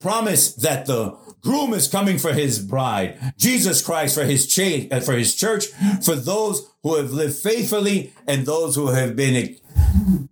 promise 0.00 0.54
that 0.54 0.86
the 0.86 1.16
groom 1.40 1.74
is 1.74 1.88
coming 1.88 2.18
for 2.18 2.32
his 2.32 2.58
bride. 2.58 3.34
Jesus 3.36 3.82
Christ 3.82 4.14
for 4.14 4.24
his 4.24 4.46
cha- 4.46 4.88
uh, 4.90 5.00
for 5.00 5.12
his 5.12 5.34
church, 5.34 5.66
for 6.02 6.14
those 6.16 6.66
who 6.82 6.96
have 6.96 7.10
lived 7.10 7.36
faithfully 7.36 8.12
and 8.26 8.46
those 8.46 8.74
who 8.76 8.88
have 8.88 9.14
been 9.14 9.56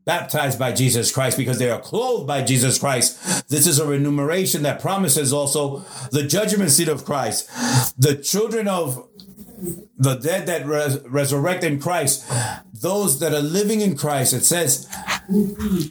baptized 0.05 0.59
by 0.59 0.73
Jesus 0.73 1.13
Christ 1.13 1.37
because 1.37 1.59
they 1.59 1.71
are 1.71 1.81
clothed 1.81 2.27
by 2.27 2.43
Jesus 2.43 2.79
Christ. 2.79 3.49
This 3.49 3.67
is 3.67 3.79
a 3.79 3.87
remuneration 3.87 4.63
that 4.63 4.81
promises 4.81 5.33
also 5.33 5.85
the 6.11 6.25
judgment 6.25 6.71
seat 6.71 6.89
of 6.89 7.05
Christ. 7.05 7.49
The 7.99 8.17
children 8.17 8.69
of 8.69 9.09
the 9.97 10.17
dead 10.17 10.47
that 10.47 10.67
res- 10.67 11.01
resurrect 11.07 11.63
in 11.63 11.81
Christ, 11.81 12.25
those 12.73 13.21
that 13.21 13.33
are 13.33 13.41
living 13.41 13.81
in 13.81 13.97
Christ, 13.97 14.33
it 14.33 14.45
says 14.45 14.89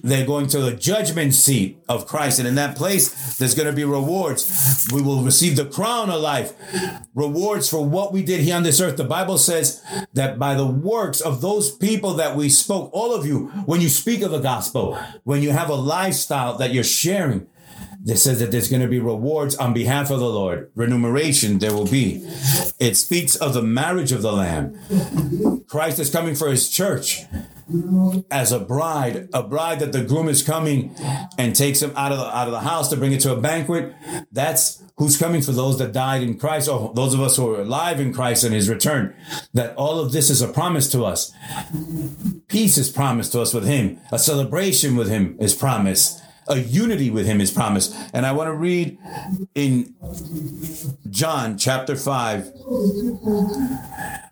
they're 0.03 0.25
going 0.25 0.47
to 0.47 0.59
the 0.59 0.73
judgment 0.73 1.33
seat 1.33 1.81
of 1.87 2.05
Christ. 2.05 2.39
And 2.39 2.47
in 2.47 2.55
that 2.55 2.75
place, 2.75 3.37
there's 3.37 3.55
going 3.55 3.69
to 3.69 3.75
be 3.75 3.85
rewards. 3.85 4.89
We 4.93 5.01
will 5.01 5.23
receive 5.23 5.55
the 5.55 5.65
crown 5.65 6.09
of 6.09 6.21
life, 6.21 6.53
rewards 7.15 7.69
for 7.69 7.85
what 7.85 8.11
we 8.11 8.23
did 8.23 8.41
here 8.41 8.55
on 8.55 8.63
this 8.63 8.81
earth. 8.81 8.97
The 8.97 9.05
Bible 9.05 9.37
says 9.37 9.81
that 10.13 10.37
by 10.37 10.55
the 10.55 10.67
works 10.67 11.21
of 11.21 11.41
those 11.41 11.71
people 11.71 12.15
that 12.15 12.35
we 12.35 12.49
spoke, 12.49 12.89
all 12.93 13.13
of 13.13 13.25
you, 13.25 13.47
when 13.65 13.79
you 13.79 13.89
speak 13.89 14.21
of 14.21 14.31
the 14.31 14.39
gospel, 14.39 14.95
when 15.23 15.41
you 15.41 15.51
have 15.51 15.69
a 15.69 15.75
lifestyle 15.75 16.57
that 16.57 16.73
you're 16.73 16.83
sharing, 16.83 17.47
that 18.05 18.17
says 18.17 18.39
that 18.39 18.51
there's 18.51 18.69
going 18.69 18.81
to 18.81 18.87
be 18.87 18.99
rewards 18.99 19.55
on 19.55 19.73
behalf 19.73 20.09
of 20.09 20.19
the 20.19 20.29
Lord. 20.29 20.71
Remuneration 20.75 21.59
there 21.59 21.73
will 21.73 21.87
be. 21.87 22.27
It 22.79 22.95
speaks 22.95 23.35
of 23.35 23.53
the 23.53 23.61
marriage 23.61 24.11
of 24.11 24.21
the 24.21 24.31
Lamb. 24.31 25.63
Christ 25.67 25.99
is 25.99 26.09
coming 26.09 26.35
for 26.35 26.49
his 26.49 26.69
church. 26.69 27.23
as 28.29 28.51
a 28.51 28.59
bride, 28.59 29.29
a 29.33 29.43
bride 29.43 29.79
that 29.79 29.91
the 29.91 30.03
groom 30.03 30.27
is 30.27 30.43
coming 30.43 30.95
and 31.37 31.55
takes 31.55 31.81
him 31.81 31.93
out 31.95 32.11
of 32.11 32.17
the, 32.17 32.37
out 32.37 32.47
of 32.47 32.53
the 32.53 32.59
house 32.61 32.89
to 32.89 32.97
bring 32.97 33.11
it 33.11 33.21
to 33.21 33.31
a 33.31 33.39
banquet. 33.39 33.93
That's 34.31 34.83
who's 34.97 35.17
coming 35.17 35.41
for 35.41 35.51
those 35.51 35.79
that 35.79 35.93
died 35.93 36.21
in 36.21 36.37
Christ, 36.37 36.69
or 36.69 36.93
those 36.93 37.13
of 37.13 37.21
us 37.21 37.37
who 37.37 37.55
are 37.55 37.61
alive 37.61 37.99
in 37.99 38.13
Christ 38.13 38.43
and 38.43 38.53
his 38.53 38.69
return. 38.69 39.15
That 39.53 39.75
all 39.75 39.99
of 39.99 40.11
this 40.11 40.29
is 40.29 40.41
a 40.41 40.47
promise 40.47 40.89
to 40.91 41.03
us. 41.05 41.31
Peace 42.47 42.77
is 42.77 42.89
promised 42.89 43.31
to 43.31 43.41
us 43.41 43.53
with 43.53 43.65
him. 43.65 43.99
A 44.11 44.19
celebration 44.19 44.95
with 44.95 45.09
him 45.09 45.37
is 45.39 45.55
promised. 45.55 46.20
A 46.47 46.57
unity 46.57 47.09
with 47.09 47.25
him 47.25 47.39
is 47.39 47.51
promised. 47.51 47.95
And 48.13 48.25
I 48.25 48.31
want 48.31 48.47
to 48.47 48.53
read 48.53 48.97
in 49.55 49.95
John 51.09 51.57
chapter 51.57 51.95
5 51.95 52.51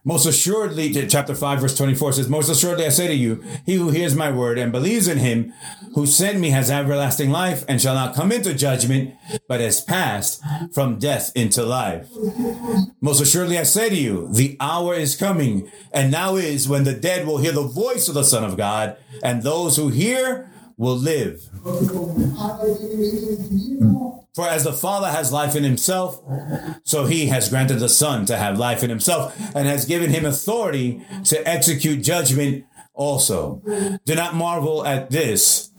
most 0.09 0.25
assuredly, 0.25 0.91
chapter 1.07 1.35
5, 1.35 1.59
verse 1.59 1.77
24 1.77 2.13
says, 2.13 2.29
Most 2.29 2.49
assuredly 2.49 2.85
I 2.85 2.89
say 2.89 3.07
to 3.07 3.13
you, 3.13 3.43
he 3.65 3.75
who 3.75 3.89
hears 3.89 4.15
my 4.15 4.31
word 4.31 4.57
and 4.57 4.71
believes 4.71 5.07
in 5.07 5.19
him 5.19 5.53
who 5.93 6.05
sent 6.05 6.39
me 6.39 6.49
has 6.51 6.71
everlasting 6.71 7.29
life 7.29 7.65
and 7.67 7.81
shall 7.81 7.95
not 7.95 8.15
come 8.15 8.31
into 8.31 8.53
judgment, 8.53 9.13
but 9.47 9.59
has 9.59 9.81
passed 9.81 10.41
from 10.73 10.97
death 10.97 11.31
into 11.35 11.63
life. 11.63 12.07
Most 13.01 13.21
assuredly 13.21 13.59
I 13.59 13.63
say 13.63 13.89
to 13.89 13.95
you, 13.95 14.27
the 14.33 14.55
hour 14.59 14.95
is 14.95 15.15
coming, 15.15 15.69
and 15.91 16.11
now 16.11 16.37
is 16.37 16.67
when 16.67 16.85
the 16.85 16.93
dead 16.93 17.27
will 17.27 17.37
hear 17.37 17.51
the 17.51 17.61
voice 17.61 18.07
of 18.07 18.15
the 18.15 18.23
Son 18.23 18.43
of 18.43 18.57
God, 18.57 18.97
and 19.21 19.43
those 19.43 19.75
who 19.75 19.89
hear 19.89 20.49
will 20.79 20.95
live. 20.95 21.43
For 24.33 24.47
as 24.47 24.63
the 24.63 24.73
Father 24.73 25.09
has 25.09 25.31
life 25.31 25.55
in 25.55 25.63
himself, 25.63 26.23
so 26.85 27.05
he 27.05 27.27
has 27.27 27.49
granted 27.49 27.79
the 27.79 27.89
Son 27.89 28.25
to 28.27 28.37
have 28.37 28.57
life 28.57 28.81
in 28.81 28.89
himself 28.89 29.37
and 29.53 29.67
has 29.67 29.85
given 29.85 30.09
him 30.09 30.25
authority 30.25 31.01
to 31.25 31.47
execute 31.47 32.01
judgment 32.01 32.65
also. 32.93 33.61
Do 34.05 34.15
not 34.15 34.35
marvel 34.35 34.85
at 34.85 35.11
this. 35.11 35.71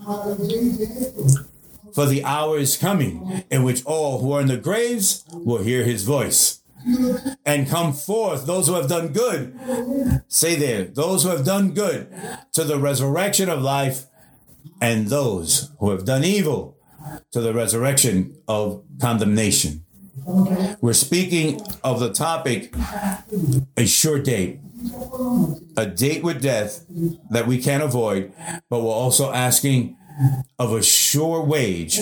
For 1.94 2.06
the 2.06 2.22
hour 2.24 2.58
is 2.58 2.76
coming 2.76 3.44
in 3.50 3.62
which 3.62 3.84
all 3.86 4.20
who 4.20 4.32
are 4.32 4.42
in 4.42 4.48
the 4.48 4.58
graves 4.58 5.24
will 5.32 5.62
hear 5.62 5.82
his 5.82 6.04
voice 6.04 6.60
and 7.44 7.68
come 7.68 7.92
forth, 7.92 8.46
those 8.46 8.66
who 8.68 8.74
have 8.74 8.88
done 8.88 9.08
good. 9.08 10.22
Say 10.28 10.56
there, 10.56 10.84
those 10.84 11.22
who 11.22 11.30
have 11.30 11.44
done 11.44 11.72
good 11.72 12.08
to 12.52 12.64
the 12.64 12.78
resurrection 12.78 13.48
of 13.48 13.62
life, 13.62 14.06
and 14.80 15.08
those 15.08 15.70
who 15.78 15.90
have 15.90 16.04
done 16.04 16.24
evil 16.24 16.76
to 17.32 17.40
the 17.40 17.54
resurrection 17.54 18.36
of 18.48 18.82
condemnation. 19.00 19.84
We're 20.80 20.92
speaking 20.92 21.60
of 21.82 22.00
the 22.00 22.12
topic 22.12 22.74
a 23.76 23.86
sure 23.86 24.18
date, 24.18 24.60
a 25.76 25.86
date 25.86 26.22
with 26.22 26.42
death 26.42 26.84
that 27.30 27.46
we 27.46 27.60
can't 27.60 27.82
avoid, 27.82 28.32
but 28.68 28.80
we're 28.80 28.90
also 28.90 29.32
asking 29.32 29.96
of 30.58 30.72
a 30.72 30.82
sure 30.82 31.42
wage 31.42 31.98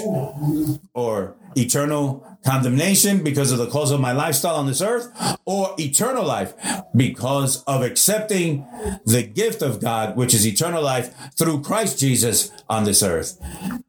or 0.95 1.37
eternal 1.57 2.27
condemnation 2.49 3.23
because 3.23 3.53
of 3.53 3.59
the 3.59 3.67
cause 3.67 3.91
of 3.91 4.01
my 4.01 4.13
lifestyle 4.13 4.55
on 4.57 4.67
this 4.67 4.81
earth 4.81 5.13
or 5.45 5.75
eternal 5.79 6.25
life 6.25 6.55
because 6.97 7.63
of 7.65 7.83
accepting 7.83 8.67
the 9.05 9.23
gift 9.23 9.61
of 9.61 9.83
God, 9.83 10.17
which 10.17 10.33
is 10.33 10.47
eternal 10.47 10.83
life 10.83 11.15
through 11.37 11.61
Christ 11.61 11.99
Jesus 11.99 12.51
on 12.67 12.85
this 12.85 13.03
earth 13.03 13.39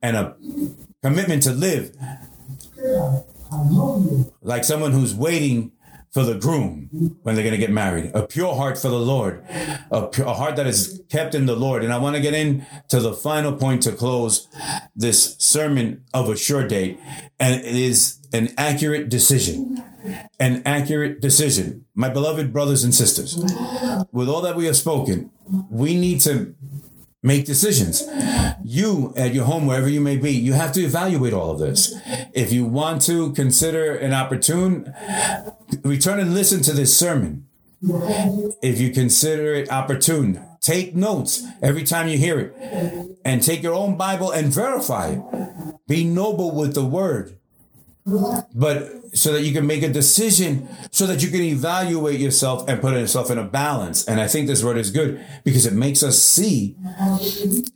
and 0.01 0.18
a 0.18 0.36
commitment 1.01 1.43
to 1.43 1.53
live 1.53 1.95
like 4.41 4.66
someone 4.66 4.91
who's 4.91 5.16
waiting 5.16 5.72
for 6.12 6.24
the 6.24 6.36
groom 6.36 6.89
when 7.22 7.36
they're 7.36 7.43
going 7.43 7.53
to 7.53 7.60
get 7.60 7.72
married. 7.72 8.12
A 8.14 8.26
pure 8.26 8.55
heart 8.55 8.78
for 8.78 8.89
the 8.89 8.99
Lord, 8.99 9.43
a, 9.91 10.07
pure, 10.07 10.28
a 10.28 10.34
heart 10.34 10.55
that 10.55 10.66
is 10.66 11.03
kept 11.10 11.36
in 11.36 11.45
the 11.45 11.55
Lord. 11.55 11.84
And 11.84 11.93
I 11.93 11.97
want 11.97 12.16
to 12.16 12.22
get 12.22 12.34
into 12.34 12.99
the 12.99 13.14
final 13.14 13.53
point 13.53 13.84
to 13.84 13.91
close 13.91 14.47
this 14.95 15.36
sermon 15.38 16.03
of 16.14 16.30
a 16.30 16.36
sure 16.36 16.68
date. 16.68 16.99
And 17.39 17.62
it 17.62 17.76
is 17.76 18.20
an 18.34 18.53
accurate 18.57 19.10
decision. 19.10 19.84
An 20.39 20.64
accurate 20.66 21.22
decision. 21.22 21.86
My 21.93 22.10
beloved 22.10 22.51
brothers 22.51 22.84
and 22.84 22.95
sisters, 22.95 23.38
with 24.12 24.30
all 24.30 24.41
that 24.41 24.55
we 24.55 24.66
have 24.66 24.78
spoken, 24.78 25.30
we 25.70 25.95
need 25.95 26.22
to 26.22 26.55
make 27.22 27.45
decisions. 27.45 28.03
You 28.63 29.13
at 29.15 29.34
your 29.34 29.45
home, 29.45 29.65
wherever 29.65 29.89
you 29.89 30.01
may 30.01 30.17
be, 30.17 30.32
you 30.32 30.53
have 30.53 30.72
to 30.74 30.82
evaluate 30.82 31.34
all 31.34 31.51
of 31.51 31.59
this. 31.59 31.93
If 32.34 32.51
you 32.51 32.65
want 32.65 33.01
to 33.03 33.32
consider 33.34 33.95
an 33.95 34.13
opportune, 34.13 34.93
return 35.84 36.20
and 36.20 36.34
listen 36.34 36.61
to 36.63 36.74
this 36.74 36.97
sermon. 36.97 37.47
If 38.61 38.80
you 38.80 38.91
consider 38.91 39.53
it 39.53 39.72
opportune, 39.72 40.45
take 40.61 40.95
notes 40.95 41.45
every 41.61 41.84
time 41.84 42.09
you 42.09 42.17
hear 42.17 42.39
it 42.39 43.17
and 43.24 43.41
take 43.41 43.63
your 43.63 43.74
own 43.74 43.95
Bible 43.95 44.32
and 44.32 44.53
verify 44.53 45.09
it. 45.09 45.22
Be 45.88 46.03
noble 46.03 46.51
with 46.51 46.74
the 46.74 46.86
word 46.86 47.38
but 48.55 49.15
so 49.15 49.33
that 49.33 49.41
you 49.41 49.53
can 49.53 49.67
make 49.67 49.83
a 49.83 49.89
decision 49.89 50.67
so 50.91 51.05
that 51.05 51.21
you 51.23 51.29
can 51.29 51.41
evaluate 51.41 52.19
yourself 52.19 52.67
and 52.67 52.81
put 52.81 52.93
yourself 52.93 53.29
in 53.29 53.37
a 53.37 53.43
balance. 53.43 54.05
And 54.07 54.19
i 54.19 54.27
think 54.27 54.47
this 54.47 54.63
word 54.63 54.77
is 54.77 54.91
good 54.91 55.23
because 55.43 55.65
it 55.65 55.73
makes 55.73 56.01
us 56.03 56.21
see 56.21 56.75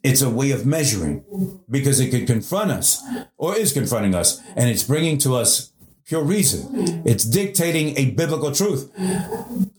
it's 0.04 0.22
a 0.22 0.30
way 0.30 0.52
of 0.52 0.66
measuring 0.66 1.24
because 1.70 2.00
it 2.00 2.10
could 2.10 2.28
confront 2.28 2.72
us 2.72 3.04
or 3.38 3.56
is 3.58 3.74
confronting 3.74 4.16
us. 4.16 4.42
And 4.56 4.70
it's 4.70 4.84
bringing 4.84 5.18
to 5.20 5.36
us 5.36 5.73
pure 6.14 6.24
reason 6.24 7.02
it's 7.06 7.24
dictating 7.24 7.98
a 7.98 8.12
biblical 8.12 8.52
truth 8.52 8.92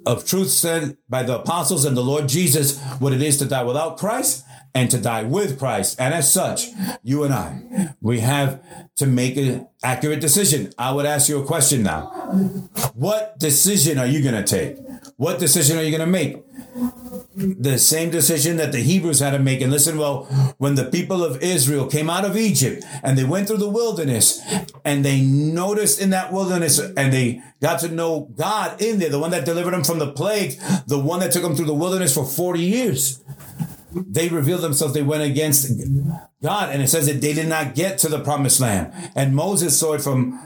of 0.04 0.26
truth 0.26 0.50
said 0.50 0.96
by 1.08 1.22
the 1.22 1.38
apostles 1.38 1.84
and 1.84 1.96
the 1.96 2.02
lord 2.02 2.28
jesus 2.28 2.80
what 2.98 3.12
it 3.12 3.22
is 3.22 3.38
to 3.38 3.44
die 3.44 3.62
without 3.62 3.96
christ 3.96 4.44
and 4.74 4.90
to 4.90 4.98
die 4.98 5.22
with 5.22 5.58
Christ. 5.58 6.00
And 6.00 6.12
as 6.12 6.32
such, 6.32 6.66
you 7.04 7.22
and 7.22 7.32
I, 7.32 7.94
we 8.00 8.20
have 8.20 8.60
to 8.96 9.06
make 9.06 9.36
an 9.36 9.68
accurate 9.84 10.20
decision. 10.20 10.72
I 10.76 10.90
would 10.90 11.06
ask 11.06 11.28
you 11.28 11.40
a 11.40 11.46
question 11.46 11.84
now. 11.84 12.06
What 12.94 13.38
decision 13.38 13.98
are 13.98 14.06
you 14.06 14.20
going 14.20 14.34
to 14.34 14.42
take? 14.42 14.83
What 15.16 15.38
decision 15.38 15.78
are 15.78 15.82
you 15.82 15.96
going 15.96 16.00
to 16.00 16.06
make? 16.06 16.42
The 17.36 17.78
same 17.78 18.10
decision 18.10 18.56
that 18.56 18.72
the 18.72 18.80
Hebrews 18.80 19.20
had 19.20 19.30
to 19.30 19.38
make. 19.38 19.60
And 19.60 19.70
listen, 19.70 19.96
well, 19.96 20.24
when 20.58 20.74
the 20.74 20.86
people 20.86 21.24
of 21.24 21.42
Israel 21.42 21.86
came 21.86 22.10
out 22.10 22.24
of 22.24 22.36
Egypt 22.36 22.84
and 23.02 23.16
they 23.16 23.24
went 23.24 23.46
through 23.46 23.58
the 23.58 23.68
wilderness 23.68 24.42
and 24.84 25.04
they 25.04 25.20
noticed 25.20 26.00
in 26.00 26.10
that 26.10 26.32
wilderness 26.32 26.78
and 26.78 27.12
they 27.12 27.42
got 27.60 27.78
to 27.80 27.88
know 27.88 28.28
God 28.36 28.80
in 28.82 28.98
there, 28.98 29.08
the 29.08 29.20
one 29.20 29.30
that 29.30 29.44
delivered 29.44 29.72
them 29.72 29.84
from 29.84 30.00
the 30.00 30.12
plague, 30.12 30.58
the 30.86 30.98
one 30.98 31.20
that 31.20 31.30
took 31.30 31.42
them 31.42 31.54
through 31.54 31.66
the 31.66 31.74
wilderness 31.74 32.14
for 32.14 32.24
40 32.24 32.60
years 32.60 33.22
they 33.94 34.28
revealed 34.28 34.62
themselves, 34.62 34.94
they 34.94 35.02
went 35.02 35.22
against 35.22 35.70
God. 36.42 36.70
And 36.70 36.82
it 36.82 36.88
says 36.88 37.06
that 37.06 37.20
they 37.20 37.32
did 37.32 37.48
not 37.48 37.74
get 37.74 37.98
to 37.98 38.08
the 38.08 38.20
promised 38.20 38.60
land. 38.60 38.92
And 39.14 39.34
Moses 39.34 39.78
saw 39.78 39.94
it 39.94 40.02
from 40.02 40.40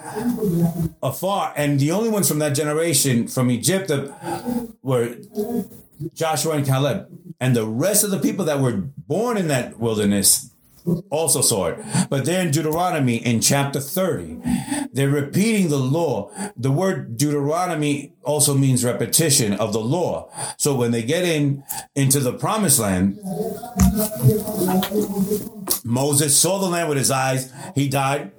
afar. 1.02 1.52
And 1.56 1.80
the 1.80 1.90
only 1.92 2.10
ones 2.10 2.28
from 2.28 2.38
that 2.40 2.54
generation 2.54 3.28
from 3.28 3.50
Egypt 3.50 3.90
were 4.82 5.16
Joshua 6.14 6.56
and 6.56 6.66
Caleb. 6.66 7.08
And 7.40 7.54
the 7.54 7.66
rest 7.66 8.04
of 8.04 8.10
the 8.10 8.18
people 8.18 8.44
that 8.46 8.60
were 8.60 8.72
born 8.72 9.36
in 9.36 9.48
that 9.48 9.78
wilderness 9.78 10.50
also 11.10 11.40
saw 11.40 11.66
it. 11.66 11.78
But 12.10 12.24
there 12.24 12.42
in 12.42 12.50
Deuteronomy 12.50 13.16
in 13.16 13.40
chapter 13.40 13.80
30, 13.80 14.40
they're 14.92 15.08
repeating 15.08 15.68
the 15.68 15.78
law. 15.78 16.30
The 16.56 16.70
word 16.70 17.16
Deuteronomy 17.16 18.12
also 18.22 18.54
means 18.54 18.84
repetition 18.84 19.54
of 19.54 19.72
the 19.72 19.80
law. 19.80 20.30
So 20.56 20.74
when 20.74 20.90
they 20.90 21.02
get 21.02 21.24
in 21.24 21.64
into 21.94 22.20
the 22.20 22.32
promised 22.32 22.78
land, 22.78 23.18
Moses 25.84 26.36
saw 26.36 26.58
the 26.58 26.68
land 26.68 26.88
with 26.88 26.98
his 26.98 27.10
eyes. 27.10 27.52
He 27.74 27.88
died. 27.88 28.32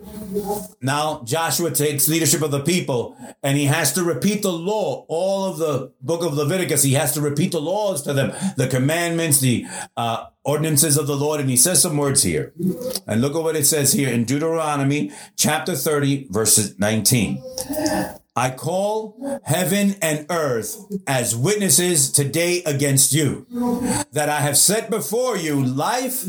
Now 0.81 1.21
Joshua 1.23 1.71
takes 1.71 2.07
leadership 2.07 2.41
of 2.41 2.51
the 2.51 2.61
people 2.61 3.17
and 3.43 3.57
he 3.57 3.65
has 3.65 3.93
to 3.93 4.03
repeat 4.03 4.41
the 4.41 4.51
law. 4.51 5.05
All 5.07 5.45
of 5.45 5.57
the 5.57 5.91
book 6.01 6.23
of 6.23 6.33
Leviticus, 6.33 6.83
he 6.83 6.93
has 6.93 7.13
to 7.13 7.21
repeat 7.21 7.51
the 7.51 7.61
laws 7.61 8.01
to 8.03 8.13
them, 8.13 8.33
the 8.57 8.67
commandments, 8.67 9.39
the 9.39 9.65
uh, 9.97 10.27
ordinances 10.43 10.97
of 10.97 11.07
the 11.07 11.15
Lord. 11.15 11.39
And 11.39 11.49
he 11.49 11.57
says 11.57 11.81
some 11.81 11.97
words 11.97 12.23
here. 12.23 12.53
And 13.07 13.21
look 13.21 13.35
at 13.35 13.43
what 13.43 13.55
it 13.55 13.65
says 13.65 13.93
here 13.93 14.09
in 14.09 14.25
Deuteronomy 14.25 15.11
chapter 15.35 15.75
30, 15.75 16.27
verses 16.29 16.77
19. 16.79 17.41
I 18.39 18.51
call 18.51 19.41
heaven 19.43 19.95
and 20.01 20.25
earth 20.29 20.77
as 21.05 21.35
witnesses 21.35 22.09
today 22.09 22.63
against 22.65 23.11
you, 23.11 23.45
that 24.13 24.29
I 24.29 24.39
have 24.39 24.57
set 24.57 24.89
before 24.89 25.35
you 25.35 25.61
life 25.61 26.25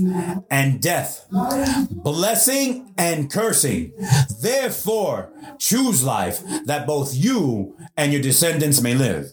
and 0.51 0.83
death, 0.83 1.27
blessing 1.31 2.93
and 2.99 3.31
cursing. 3.31 3.93
Therefore, 4.41 5.33
choose 5.59 6.03
life 6.03 6.43
that 6.67 6.85
both 6.85 7.15
you 7.15 7.77
and 7.97 8.13
your 8.13 8.23
descendants 8.23 8.83
may 8.83 8.95
live. 8.95 9.31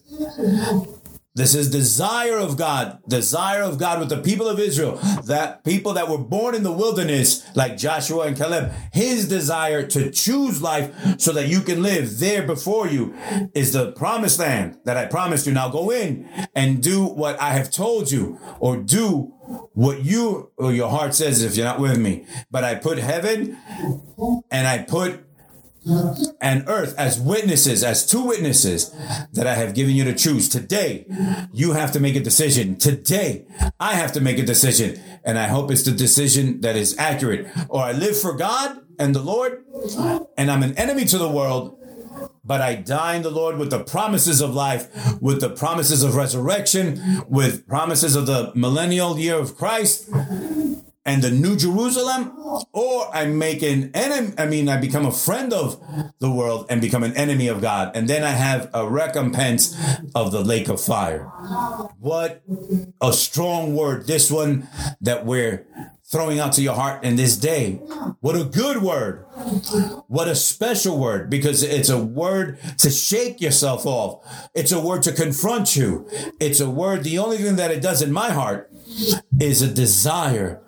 This 1.37 1.53
is 1.53 1.69
desire 1.69 2.39
of 2.39 2.57
God, 2.57 2.97
desire 3.07 3.61
of 3.61 3.77
God 3.77 3.99
with 3.99 4.09
the 4.09 4.17
people 4.17 4.47
of 4.49 4.59
Israel, 4.59 4.95
that 5.25 5.63
people 5.63 5.93
that 5.93 6.09
were 6.09 6.17
born 6.17 6.55
in 6.55 6.63
the 6.63 6.71
wilderness, 6.71 7.45
like 7.55 7.77
Joshua 7.77 8.25
and 8.25 8.35
Caleb, 8.35 8.71
his 8.91 9.27
desire 9.27 9.85
to 9.85 10.09
choose 10.09 10.63
life 10.63 10.91
so 11.19 11.31
that 11.33 11.47
you 11.47 11.61
can 11.61 11.83
live 11.83 12.17
there 12.17 12.41
before 12.41 12.87
you 12.87 13.13
is 13.53 13.71
the 13.71 13.91
promised 13.91 14.39
land 14.39 14.79
that 14.85 14.97
I 14.97 15.05
promised 15.05 15.45
you. 15.45 15.53
Now 15.53 15.69
go 15.69 15.91
in 15.91 16.27
and 16.55 16.81
do 16.81 17.05
what 17.05 17.39
I 17.39 17.51
have 17.51 17.69
told 17.69 18.11
you 18.11 18.39
or 18.59 18.77
do 18.77 19.31
what 19.73 20.03
you 20.03 20.51
or 20.57 20.73
your 20.73 20.89
heart 20.89 21.13
says 21.13 21.43
if 21.43 21.55
you're 21.55 21.67
not 21.67 21.79
with 21.79 21.99
me. 21.99 22.25
But 22.49 22.63
I 22.63 22.73
put 22.73 22.97
heaven 22.97 23.55
and 24.49 24.67
I 24.67 24.79
put 24.79 25.26
and 26.41 26.63
earth 26.67 26.95
as 26.97 27.19
witnesses, 27.19 27.83
as 27.83 28.05
two 28.05 28.23
witnesses 28.23 28.93
that 29.33 29.47
I 29.47 29.55
have 29.55 29.73
given 29.73 29.95
you 29.95 30.03
to 30.05 30.13
choose. 30.13 30.49
Today, 30.49 31.05
you 31.53 31.73
have 31.73 31.91
to 31.93 31.99
make 31.99 32.15
a 32.15 32.19
decision. 32.19 32.77
Today, 32.77 33.45
I 33.79 33.93
have 33.93 34.11
to 34.13 34.21
make 34.21 34.39
a 34.39 34.45
decision. 34.45 35.01
And 35.23 35.37
I 35.37 35.47
hope 35.47 35.71
it's 35.71 35.83
the 35.83 35.91
decision 35.91 36.61
that 36.61 36.75
is 36.75 36.97
accurate. 36.97 37.47
Or 37.69 37.81
I 37.83 37.91
live 37.91 38.19
for 38.19 38.33
God 38.33 38.79
and 38.99 39.13
the 39.13 39.21
Lord, 39.21 39.63
and 40.37 40.49
I'm 40.49 40.63
an 40.63 40.77
enemy 40.77 41.05
to 41.05 41.17
the 41.17 41.29
world, 41.29 41.77
but 42.43 42.61
I 42.61 42.75
die 42.75 43.15
in 43.15 43.21
the 43.21 43.29
Lord 43.29 43.57
with 43.57 43.69
the 43.69 43.83
promises 43.83 44.41
of 44.41 44.55
life, 44.55 44.87
with 45.21 45.41
the 45.41 45.49
promises 45.49 46.01
of 46.01 46.15
resurrection, 46.15 47.23
with 47.27 47.67
promises 47.67 48.15
of 48.15 48.25
the 48.25 48.51
millennial 48.55 49.19
year 49.19 49.37
of 49.37 49.55
Christ 49.55 50.09
and 51.07 51.23
the 51.23 51.31
New 51.31 51.55
Jerusalem, 51.55 52.33
or 52.73 53.15
I 53.15 53.25
make 53.25 53.63
an 53.63 53.91
enemy. 53.93 54.33
I 54.37 54.45
mean, 54.45 54.67
I 54.67 54.77
become 54.77 55.05
a 55.05 55.11
friend 55.11 55.53
of 55.53 55.81
the 56.19 56.29
world 56.29 56.67
and 56.69 56.81
become 56.81 57.01
an 57.01 57.15
enemy 57.15 57.47
of 57.47 57.61
God. 57.61 57.95
And 57.95 58.09
then 58.09 58.25
I 58.25 58.31
have 58.31 58.69
a 58.73 58.87
recompense 58.87 59.75
of 60.13 60.33
the 60.33 60.43
lake 60.43 60.67
of 60.67 60.81
fire. 60.81 61.23
What 61.99 62.43
a 63.01 63.13
strong 63.13 63.73
word. 63.73 64.05
This 64.05 64.29
one 64.29 64.67
that 64.99 65.25
we're 65.25 65.65
throwing 66.09 66.39
out 66.39 66.53
to 66.53 66.61
your 66.61 66.73
heart 66.73 67.03
in 67.03 67.15
this 67.15 67.37
day. 67.37 67.73
What 68.19 68.35
a 68.35 68.43
good 68.43 68.81
word. 68.81 69.25
What 70.07 70.27
a 70.27 70.35
special 70.35 70.99
word 70.99 71.29
because 71.29 71.63
it's 71.63 71.89
a 71.89 72.03
word 72.03 72.59
to 72.79 72.89
shake 72.89 73.41
yourself 73.41 73.85
off. 73.85 74.25
It's 74.53 74.71
a 74.71 74.79
word 74.79 75.03
to 75.03 75.11
confront 75.11 75.75
you. 75.75 76.07
It's 76.39 76.59
a 76.59 76.69
word. 76.69 77.03
The 77.03 77.19
only 77.19 77.37
thing 77.37 77.57
that 77.57 77.71
it 77.71 77.81
does 77.81 78.01
in 78.01 78.11
my 78.11 78.31
heart 78.31 78.71
is 79.39 79.61
a 79.61 79.73
desire 79.73 80.61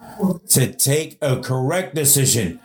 to 0.50 0.74
take 0.74 1.18
a 1.22 1.40
correct 1.40 1.96
decision, 1.96 2.60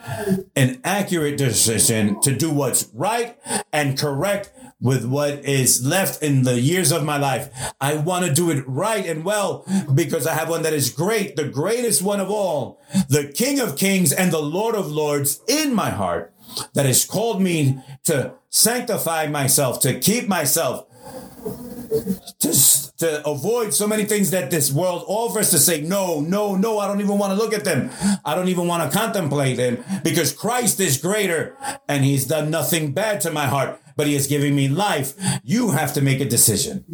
an 0.57 0.81
accurate 0.85 1.37
decision 1.37 2.21
to 2.21 2.35
do 2.35 2.51
what's 2.51 2.89
right 2.93 3.39
and 3.73 3.99
correct 3.99 4.53
with 4.81 5.05
what 5.05 5.45
is 5.45 5.87
left 5.87 6.23
in 6.23 6.43
the 6.43 6.61
years 6.61 6.93
of 6.93 7.05
my 7.05 7.17
life. 7.17 7.73
I 7.81 7.95
want 7.95 8.27
to 8.27 8.35
do 8.35 8.51
it 8.51 8.67
right 8.67 9.07
and 9.07 9.25
well 9.25 9.65
because 9.95 10.27
I 10.27 10.35
have 10.35 10.49
one 10.49 10.63
that 10.63 10.73
is 10.73 10.91
great, 10.91 11.37
the 11.37 11.49
greatest 11.49 12.03
one 12.03 12.21
of 12.21 12.31
all, 12.31 12.81
the 13.09 13.33
King 13.35 13.61
of 13.61 13.77
Kings 13.77 14.13
and 14.13 14.33
the 14.33 14.43
Lord 14.43 14.75
of 14.75 14.91
Lords 14.91 15.41
in 15.49 15.75
my 15.75 15.91
heart 15.91 16.33
that 16.75 16.87
has 16.87 17.05
called 17.05 17.41
me 17.41 17.79
to 18.05 18.35
sanctify 18.51 19.27
myself, 19.27 19.81
to 19.81 19.99
keep 19.99 20.29
myself 20.29 20.87
to, 22.41 22.97
to 22.99 23.29
avoid 23.29 23.75
so 23.75 23.87
many 23.87 24.05
things 24.05 24.31
that 24.31 24.51
this 24.51 24.73
world 24.73 25.05
offers 25.07 25.51
to 25.51 25.59
say, 25.59 25.81
no, 25.81 26.21
no, 26.21 26.57
no, 26.57 26.79
I 26.79 26.87
don't 26.87 27.01
even 27.01 27.19
want 27.19 27.33
to 27.33 27.39
look 27.39 27.53
at 27.53 27.65
them. 27.65 27.91
I 28.25 28.35
don't 28.35 28.49
even 28.49 28.67
want 28.67 28.91
to 28.91 28.97
contemplate 28.97 29.57
them 29.57 29.85
because 30.03 30.33
Christ 30.33 30.81
is 30.81 30.99
greater 30.99 31.57
and 31.89 32.05
he's 32.05 32.27
done 32.27 32.51
nothing 32.51 32.93
bad 32.93 33.21
to 33.23 33.31
my 33.31 33.47
heart 33.47 33.81
but 33.97 34.07
he 34.07 34.15
is 34.15 34.27
giving 34.27 34.55
me 34.55 34.69
life. 34.69 35.15
You 35.43 35.71
have 35.71 35.93
to 35.95 36.01
make 36.01 36.21
a 36.21 36.25
decision. 36.25 36.85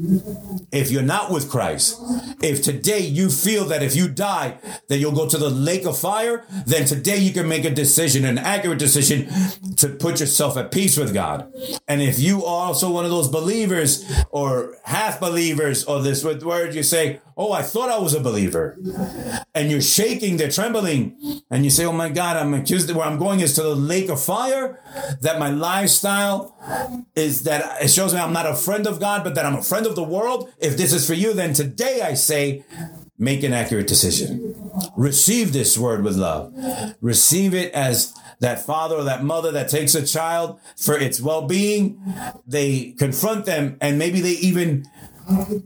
If 0.72 0.90
you're 0.90 1.02
not 1.02 1.30
with 1.30 1.50
Christ, 1.50 2.00
if 2.42 2.62
today 2.62 3.00
you 3.00 3.30
feel 3.30 3.64
that 3.66 3.82
if 3.82 3.96
you 3.96 4.08
die, 4.08 4.58
that 4.88 4.98
you'll 4.98 5.12
go 5.12 5.28
to 5.28 5.38
the 5.38 5.50
lake 5.50 5.84
of 5.84 5.98
fire, 5.98 6.44
then 6.66 6.86
today 6.86 7.16
you 7.18 7.32
can 7.32 7.48
make 7.48 7.64
a 7.64 7.70
decision, 7.70 8.24
an 8.24 8.38
accurate 8.38 8.78
decision 8.78 9.28
to 9.76 9.88
put 9.88 10.20
yourself 10.20 10.56
at 10.56 10.70
peace 10.70 10.96
with 10.96 11.14
God. 11.14 11.52
And 11.88 12.02
if 12.02 12.18
you 12.18 12.44
are 12.44 12.66
also 12.66 12.90
one 12.90 13.04
of 13.04 13.10
those 13.10 13.28
believers 13.28 14.04
or 14.30 14.76
half 14.84 15.20
believers 15.20 15.84
or 15.84 16.02
this 16.02 16.24
word 16.24 16.74
you 16.74 16.82
say, 16.82 17.20
Oh, 17.42 17.52
I 17.52 17.62
thought 17.62 17.88
I 17.88 17.96
was 17.96 18.12
a 18.12 18.20
believer. 18.20 18.76
And 19.54 19.70
you're 19.70 19.80
shaking, 19.80 20.36
they're 20.36 20.50
trembling. 20.50 21.16
And 21.50 21.64
you 21.64 21.70
say, 21.70 21.86
Oh 21.86 21.92
my 21.92 22.10
God, 22.10 22.36
I'm 22.36 22.52
accused. 22.52 22.94
Where 22.94 23.06
I'm 23.06 23.18
going 23.18 23.40
is 23.40 23.54
to 23.54 23.62
the 23.62 23.74
lake 23.74 24.10
of 24.10 24.22
fire. 24.22 24.78
That 25.22 25.38
my 25.38 25.48
lifestyle 25.48 26.54
is 27.14 27.44
that 27.44 27.82
it 27.82 27.88
shows 27.88 28.12
me 28.12 28.20
I'm 28.20 28.34
not 28.34 28.44
a 28.44 28.54
friend 28.54 28.86
of 28.86 29.00
God, 29.00 29.24
but 29.24 29.34
that 29.36 29.46
I'm 29.46 29.56
a 29.56 29.62
friend 29.62 29.86
of 29.86 29.96
the 29.96 30.02
world. 30.02 30.52
If 30.58 30.76
this 30.76 30.92
is 30.92 31.06
for 31.06 31.14
you, 31.14 31.32
then 31.32 31.54
today 31.54 32.02
I 32.02 32.12
say, 32.12 32.62
make 33.18 33.42
an 33.42 33.54
accurate 33.54 33.86
decision. 33.86 34.70
Receive 34.94 35.54
this 35.54 35.78
word 35.78 36.04
with 36.04 36.16
love. 36.16 36.52
Receive 37.00 37.54
it 37.54 37.72
as 37.72 38.12
that 38.40 38.66
father 38.66 38.96
or 38.96 39.04
that 39.04 39.24
mother 39.24 39.50
that 39.52 39.70
takes 39.70 39.94
a 39.94 40.04
child 40.04 40.60
for 40.76 40.98
its 40.98 41.22
well-being. 41.22 42.02
They 42.46 42.94
confront 42.98 43.46
them 43.46 43.78
and 43.80 43.98
maybe 43.98 44.20
they 44.20 44.32
even 44.32 44.84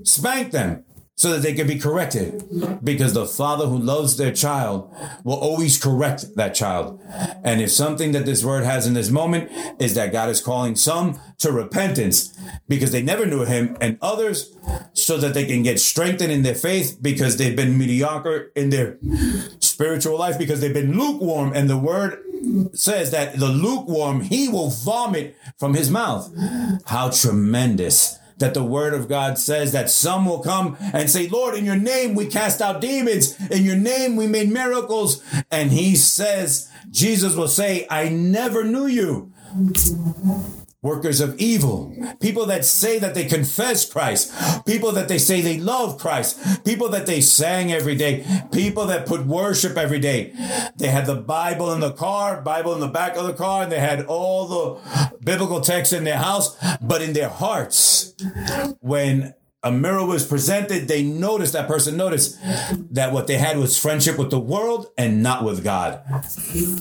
spank 0.04 0.52
them 0.52 0.84
so 1.16 1.30
that 1.30 1.42
they 1.42 1.54
can 1.54 1.66
be 1.66 1.78
corrected 1.78 2.42
because 2.82 3.14
the 3.14 3.26
father 3.26 3.66
who 3.66 3.78
loves 3.78 4.16
their 4.16 4.32
child 4.32 4.92
will 5.22 5.36
always 5.36 5.80
correct 5.80 6.34
that 6.34 6.54
child. 6.54 7.00
And 7.44 7.60
if 7.60 7.70
something 7.70 8.12
that 8.12 8.26
this 8.26 8.44
word 8.44 8.64
has 8.64 8.86
in 8.86 8.94
this 8.94 9.10
moment 9.10 9.50
is 9.78 9.94
that 9.94 10.12
God 10.12 10.28
is 10.28 10.40
calling 10.40 10.74
some 10.74 11.20
to 11.38 11.52
repentance 11.52 12.36
because 12.68 12.90
they 12.90 13.02
never 13.02 13.26
knew 13.26 13.44
him 13.44 13.76
and 13.80 13.96
others 14.02 14.56
so 14.92 15.16
that 15.18 15.34
they 15.34 15.44
can 15.44 15.62
get 15.62 15.78
strengthened 15.78 16.32
in 16.32 16.42
their 16.42 16.54
faith 16.54 16.98
because 17.00 17.36
they've 17.36 17.56
been 17.56 17.78
mediocre 17.78 18.50
in 18.56 18.70
their 18.70 18.98
spiritual 19.60 20.18
life 20.18 20.36
because 20.36 20.60
they've 20.60 20.74
been 20.74 20.98
lukewarm 20.98 21.52
and 21.54 21.70
the 21.70 21.78
word 21.78 22.20
says 22.72 23.10
that 23.12 23.38
the 23.38 23.48
lukewarm 23.48 24.20
he 24.20 24.48
will 24.48 24.70
vomit 24.70 25.36
from 25.58 25.74
his 25.74 25.90
mouth. 25.90 26.32
How 26.86 27.10
tremendous 27.10 28.18
that 28.38 28.54
the 28.54 28.64
word 28.64 28.94
of 28.94 29.08
God 29.08 29.38
says 29.38 29.72
that 29.72 29.90
some 29.90 30.26
will 30.26 30.40
come 30.40 30.76
and 30.92 31.08
say, 31.08 31.28
Lord, 31.28 31.54
in 31.54 31.64
your 31.64 31.76
name 31.76 32.14
we 32.14 32.26
cast 32.26 32.60
out 32.60 32.80
demons. 32.80 33.38
In 33.50 33.64
your 33.64 33.76
name 33.76 34.16
we 34.16 34.26
made 34.26 34.50
miracles. 34.50 35.22
And 35.50 35.70
he 35.70 35.94
says, 35.96 36.68
Jesus 36.90 37.34
will 37.34 37.48
say, 37.48 37.86
I 37.90 38.08
never 38.08 38.64
knew 38.64 38.86
you 38.86 39.32
workers 40.84 41.20
of 41.20 41.34
evil, 41.38 41.96
people 42.20 42.44
that 42.44 42.62
say 42.64 42.98
that 42.98 43.14
they 43.14 43.24
confess 43.24 43.90
Christ, 43.90 44.30
people 44.66 44.92
that 44.92 45.08
they 45.08 45.16
say 45.16 45.40
they 45.40 45.58
love 45.58 45.98
Christ, 45.98 46.62
people 46.62 46.90
that 46.90 47.06
they 47.06 47.22
sang 47.22 47.72
every 47.72 47.96
day, 47.96 48.24
people 48.52 48.86
that 48.86 49.06
put 49.06 49.24
worship 49.24 49.78
every 49.78 49.98
day. 49.98 50.34
They 50.76 50.88
had 50.88 51.06
the 51.06 51.16
Bible 51.16 51.72
in 51.72 51.80
the 51.80 51.92
car, 51.92 52.42
Bible 52.42 52.74
in 52.74 52.80
the 52.80 52.86
back 52.86 53.16
of 53.16 53.26
the 53.26 53.32
car, 53.32 53.62
and 53.62 53.72
they 53.72 53.80
had 53.80 54.04
all 54.04 54.46
the 54.46 55.18
biblical 55.24 55.62
texts 55.62 55.94
in 55.94 56.04
their 56.04 56.18
house, 56.18 56.54
but 56.82 57.00
in 57.00 57.14
their 57.14 57.30
hearts, 57.30 58.14
when 58.80 59.32
a 59.62 59.72
mirror 59.72 60.04
was 60.04 60.26
presented, 60.26 60.88
they 60.88 61.02
noticed, 61.02 61.54
that 61.54 61.66
person 61.66 61.96
noticed 61.96 62.38
that 62.90 63.14
what 63.14 63.26
they 63.26 63.38
had 63.38 63.56
was 63.56 63.78
friendship 63.80 64.18
with 64.18 64.28
the 64.28 64.38
world 64.38 64.88
and 64.98 65.22
not 65.22 65.42
with 65.42 65.64
God. 65.64 66.02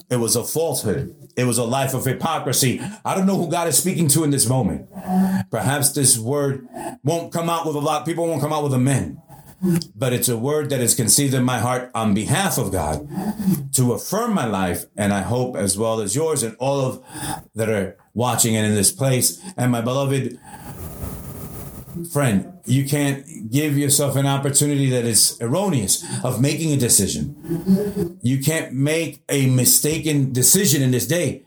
It 0.10 0.18
was 0.18 0.36
a 0.36 0.44
falsehood. 0.44 1.16
It 1.36 1.46
was 1.46 1.58
a 1.58 1.64
life 1.64 1.94
of 1.94 2.06
hypocrisy. 2.06 2.80
I 3.04 3.16
don't 3.16 3.26
know 3.26 3.38
who 3.38 3.50
God 3.50 3.68
is 3.68 3.78
speaking 3.78 4.08
to 4.10 4.24
in 4.24 4.30
this 4.30 4.48
moment. 4.48 4.90
Perhaps 5.50 5.94
this 5.94 6.18
word 6.18 6.68
won't 7.04 7.34
come 7.34 7.50
out 7.50 7.66
with 7.66 7.76
a 7.76 7.80
lot, 7.80 8.06
people 8.06 8.28
won't 8.28 8.42
come 8.42 8.54
out 8.54 8.64
with 8.64 8.74
amen. 8.74 9.22
But 9.96 10.12
it's 10.12 10.28
a 10.28 10.38
word 10.38 10.70
that 10.72 10.82
is 10.82 10.94
conceived 10.94 11.34
in 11.34 11.44
my 11.44 11.60
heart 11.60 11.90
on 11.96 12.14
behalf 12.14 12.58
of 12.58 12.72
God 12.72 13.08
to 13.74 13.94
affirm 13.94 14.34
my 14.34 14.46
life. 14.46 14.86
And 14.98 15.14
I 15.14 15.22
hope 15.22 15.56
as 15.56 15.78
well 15.78 16.02
as 16.02 16.16
yours 16.16 16.44
and 16.44 16.56
all 16.60 16.82
of 16.82 17.04
that 17.56 17.70
are 17.70 17.98
watching 18.14 18.58
and 18.58 18.68
in 18.68 18.76
this 18.76 18.92
place. 18.92 19.42
And 19.56 19.72
my 19.72 19.80
beloved 19.80 20.38
friend, 22.12 22.54
you 22.66 22.86
can't 22.86 23.26
give 23.52 23.78
yourself 23.78 24.16
an 24.16 24.26
opportunity 24.26 24.90
that 24.90 25.06
is 25.06 25.38
erroneous 25.42 26.04
of 26.24 26.42
making 26.42 26.72
a 26.72 26.78
decision. 26.78 28.20
You 28.22 28.40
can't 28.40 28.74
make 28.74 29.24
a 29.30 29.50
mistaken 29.50 30.34
decision 30.34 30.82
in 30.82 30.92
this 30.92 31.08
day. 31.08 31.44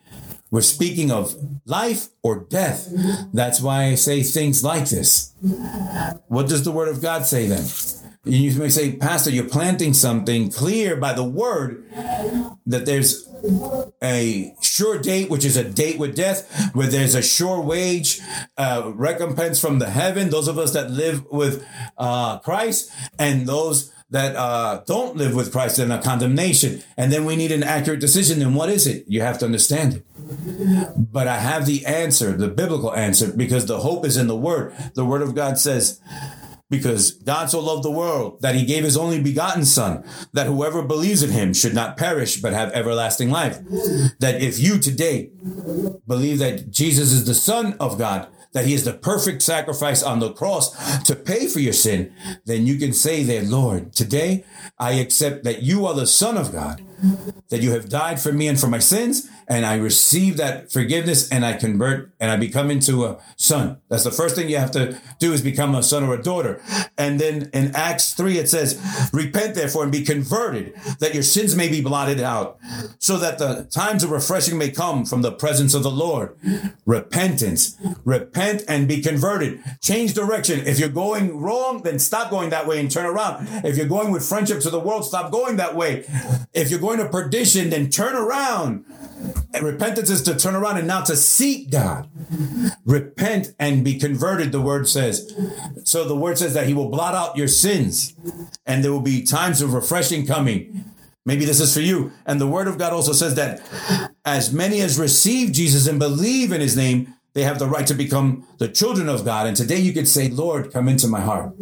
We're 0.50 0.62
speaking 0.62 1.10
of 1.10 1.34
life 1.64 2.08
or 2.22 2.46
death. 2.48 2.88
That's 3.32 3.60
why 3.60 3.86
I 3.86 3.94
say 3.96 4.22
things 4.22 4.62
like 4.62 4.88
this. 4.88 5.32
What 6.28 6.48
does 6.48 6.62
the 6.64 6.72
word 6.72 6.88
of 6.88 7.02
God 7.02 7.26
say 7.26 7.46
then? 7.46 7.64
You 8.26 8.58
may 8.58 8.68
say, 8.70 8.96
Pastor, 8.96 9.30
you're 9.30 9.48
planting 9.48 9.94
something 9.94 10.50
clear 10.50 10.96
by 10.96 11.12
the 11.12 11.22
word 11.22 11.88
that 12.66 12.84
there's 12.84 13.28
a 14.02 14.52
sure 14.60 14.98
date, 14.98 15.30
which 15.30 15.44
is 15.44 15.56
a 15.56 15.62
date 15.62 15.98
with 15.98 16.16
death, 16.16 16.74
where 16.74 16.88
there's 16.88 17.14
a 17.14 17.22
sure 17.22 17.60
wage, 17.60 18.20
uh, 18.58 18.90
recompense 18.94 19.60
from 19.60 19.78
the 19.78 19.90
heaven. 19.90 20.30
Those 20.30 20.48
of 20.48 20.58
us 20.58 20.72
that 20.72 20.90
live 20.90 21.24
with 21.26 21.64
uh, 21.96 22.40
Christ 22.40 22.90
and 23.16 23.46
those 23.46 23.92
that 24.10 24.34
uh, 24.34 24.82
don't 24.86 25.16
live 25.16 25.34
with 25.34 25.52
Christ 25.52 25.78
in 25.78 25.92
a 25.92 26.02
condemnation. 26.02 26.82
And 26.96 27.12
then 27.12 27.24
we 27.24 27.36
need 27.36 27.52
an 27.52 27.62
accurate 27.62 28.00
decision. 28.00 28.42
And 28.42 28.56
what 28.56 28.68
is 28.70 28.88
it? 28.88 29.04
You 29.06 29.20
have 29.20 29.38
to 29.38 29.44
understand 29.44 29.94
it. 29.94 30.04
But 31.12 31.28
I 31.28 31.38
have 31.38 31.66
the 31.66 31.86
answer, 31.86 32.32
the 32.32 32.48
biblical 32.48 32.94
answer, 32.94 33.32
because 33.32 33.66
the 33.66 33.80
hope 33.80 34.04
is 34.04 34.16
in 34.16 34.26
the 34.26 34.36
word. 34.36 34.74
The 34.94 35.04
word 35.04 35.22
of 35.22 35.34
God 35.34 35.58
says, 35.58 36.00
because 36.68 37.12
God 37.12 37.50
so 37.50 37.60
loved 37.60 37.84
the 37.84 37.90
world 37.90 38.42
that 38.42 38.54
he 38.54 38.64
gave 38.64 38.84
his 38.84 38.96
only 38.96 39.22
begotten 39.22 39.64
son, 39.64 40.04
that 40.32 40.46
whoever 40.46 40.82
believes 40.82 41.22
in 41.22 41.30
him 41.30 41.54
should 41.54 41.74
not 41.74 41.96
perish, 41.96 42.40
but 42.40 42.52
have 42.52 42.72
everlasting 42.72 43.30
life. 43.30 43.58
That 44.18 44.40
if 44.40 44.58
you 44.58 44.78
today 44.78 45.30
believe 46.06 46.38
that 46.38 46.70
Jesus 46.70 47.12
is 47.12 47.24
the 47.24 47.34
son 47.34 47.76
of 47.78 47.98
God, 47.98 48.28
that 48.52 48.64
he 48.64 48.74
is 48.74 48.84
the 48.84 48.94
perfect 48.94 49.42
sacrifice 49.42 50.02
on 50.02 50.18
the 50.18 50.32
cross 50.32 51.02
to 51.02 51.14
pay 51.14 51.46
for 51.46 51.60
your 51.60 51.74
sin, 51.74 52.12
then 52.46 52.66
you 52.66 52.78
can 52.78 52.92
say 52.92 53.22
there, 53.22 53.42
Lord, 53.42 53.92
today 53.92 54.44
I 54.78 54.92
accept 54.92 55.44
that 55.44 55.62
you 55.62 55.86
are 55.86 55.94
the 55.94 56.06
son 56.06 56.38
of 56.38 56.52
God, 56.52 56.82
that 57.48 57.62
you 57.62 57.72
have 57.72 57.88
died 57.88 58.20
for 58.20 58.32
me 58.32 58.48
and 58.48 58.58
for 58.58 58.66
my 58.66 58.78
sins, 58.78 59.28
and 59.48 59.64
I 59.64 59.76
receive 59.76 60.36
that 60.38 60.72
forgiveness 60.72 61.30
and 61.30 61.44
I 61.44 61.52
convert 61.52 62.12
and 62.18 62.30
I 62.30 62.36
become 62.36 62.70
into 62.70 63.04
a 63.04 63.18
son. 63.36 63.78
That's 63.88 64.04
the 64.04 64.10
first 64.10 64.34
thing 64.34 64.48
you 64.48 64.56
have 64.56 64.72
to 64.72 65.00
do 65.20 65.32
is 65.32 65.40
become 65.40 65.74
a 65.74 65.82
son 65.82 66.02
or 66.02 66.14
a 66.14 66.22
daughter. 66.22 66.60
And 66.98 67.20
then 67.20 67.50
in 67.52 67.74
Acts 67.76 68.12
3, 68.14 68.38
it 68.38 68.48
says, 68.48 68.80
repent 69.12 69.54
therefore 69.54 69.84
and 69.84 69.92
be 69.92 70.02
converted 70.02 70.74
that 70.98 71.14
your 71.14 71.22
sins 71.22 71.54
may 71.54 71.68
be 71.68 71.80
blotted 71.80 72.20
out 72.20 72.58
so 72.98 73.18
that 73.18 73.38
the 73.38 73.68
times 73.70 74.02
of 74.02 74.10
refreshing 74.10 74.58
may 74.58 74.70
come 74.70 75.04
from 75.04 75.22
the 75.22 75.32
presence 75.32 75.74
of 75.74 75.84
the 75.84 75.90
Lord. 75.90 76.36
Repentance, 76.84 77.76
repent 78.04 78.64
and 78.66 78.88
be 78.88 79.00
converted. 79.00 79.62
Change 79.80 80.14
direction. 80.14 80.66
If 80.66 80.80
you're 80.80 80.88
going 80.88 81.38
wrong, 81.38 81.82
then 81.82 82.00
stop 82.00 82.30
going 82.30 82.50
that 82.50 82.66
way 82.66 82.80
and 82.80 82.90
turn 82.90 83.06
around. 83.06 83.48
If 83.64 83.76
you're 83.76 83.86
going 83.86 84.10
with 84.10 84.28
friendship 84.28 84.60
to 84.62 84.70
the 84.70 84.80
world, 84.80 85.04
stop 85.04 85.30
going 85.30 85.56
that 85.56 85.76
way. 85.76 86.04
If 86.52 86.70
you're 86.70 86.80
going 86.86 86.98
to 86.98 87.08
perdition, 87.08 87.70
then 87.70 87.90
turn 87.90 88.14
around. 88.14 88.84
And 89.52 89.64
repentance 89.64 90.08
is 90.08 90.22
to 90.22 90.36
turn 90.36 90.54
around 90.54 90.78
and 90.78 90.86
now 90.86 91.02
to 91.02 91.16
seek 91.16 91.70
God. 91.70 92.08
Repent 92.84 93.54
and 93.58 93.84
be 93.84 93.98
converted, 93.98 94.52
the 94.52 94.60
word 94.60 94.88
says. 94.88 95.34
So 95.84 96.04
the 96.06 96.16
word 96.16 96.38
says 96.38 96.54
that 96.54 96.66
he 96.66 96.74
will 96.74 96.88
blot 96.88 97.14
out 97.14 97.36
your 97.36 97.48
sins 97.48 98.14
and 98.64 98.84
there 98.84 98.92
will 98.92 99.00
be 99.00 99.24
times 99.24 99.60
of 99.62 99.72
refreshing 99.72 100.26
coming. 100.26 100.84
Maybe 101.24 101.44
this 101.44 101.60
is 101.60 101.74
for 101.74 101.80
you. 101.80 102.12
And 102.24 102.40
the 102.40 102.46
word 102.46 102.68
of 102.68 102.78
God 102.78 102.92
also 102.92 103.12
says 103.12 103.34
that 103.34 103.60
as 104.24 104.52
many 104.52 104.80
as 104.80 104.96
receive 104.96 105.50
Jesus 105.50 105.88
and 105.88 105.98
believe 105.98 106.52
in 106.52 106.60
his 106.60 106.76
name, 106.76 107.15
they 107.36 107.42
have 107.42 107.58
the 107.58 107.66
right 107.68 107.86
to 107.86 107.92
become 107.92 108.46
the 108.56 108.66
children 108.66 109.10
of 109.10 109.26
God. 109.26 109.46
And 109.46 109.54
today 109.54 109.76
you 109.76 109.92
could 109.92 110.08
say, 110.08 110.30
Lord, 110.30 110.72
come 110.72 110.88
into 110.88 111.06
my 111.06 111.20
heart. 111.20 111.54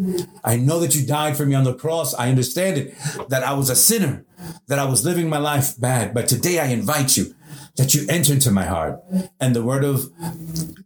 I 0.44 0.54
know 0.56 0.78
that 0.78 0.94
you 0.94 1.04
died 1.04 1.36
for 1.36 1.44
me 1.44 1.56
on 1.56 1.64
the 1.64 1.74
cross. 1.74 2.14
I 2.14 2.28
understand 2.28 2.78
it, 2.78 2.94
that 3.28 3.42
I 3.42 3.54
was 3.54 3.70
a 3.70 3.74
sinner, 3.74 4.24
that 4.68 4.78
I 4.78 4.84
was 4.84 5.04
living 5.04 5.28
my 5.28 5.38
life 5.38 5.74
bad. 5.76 6.14
But 6.14 6.28
today 6.28 6.60
I 6.60 6.66
invite 6.66 7.16
you 7.16 7.34
that 7.76 7.94
you 7.94 8.06
enter 8.08 8.32
into 8.32 8.50
my 8.50 8.64
heart. 8.64 9.02
And 9.40 9.54
the 9.54 9.62
word 9.62 9.84
of 9.84 10.10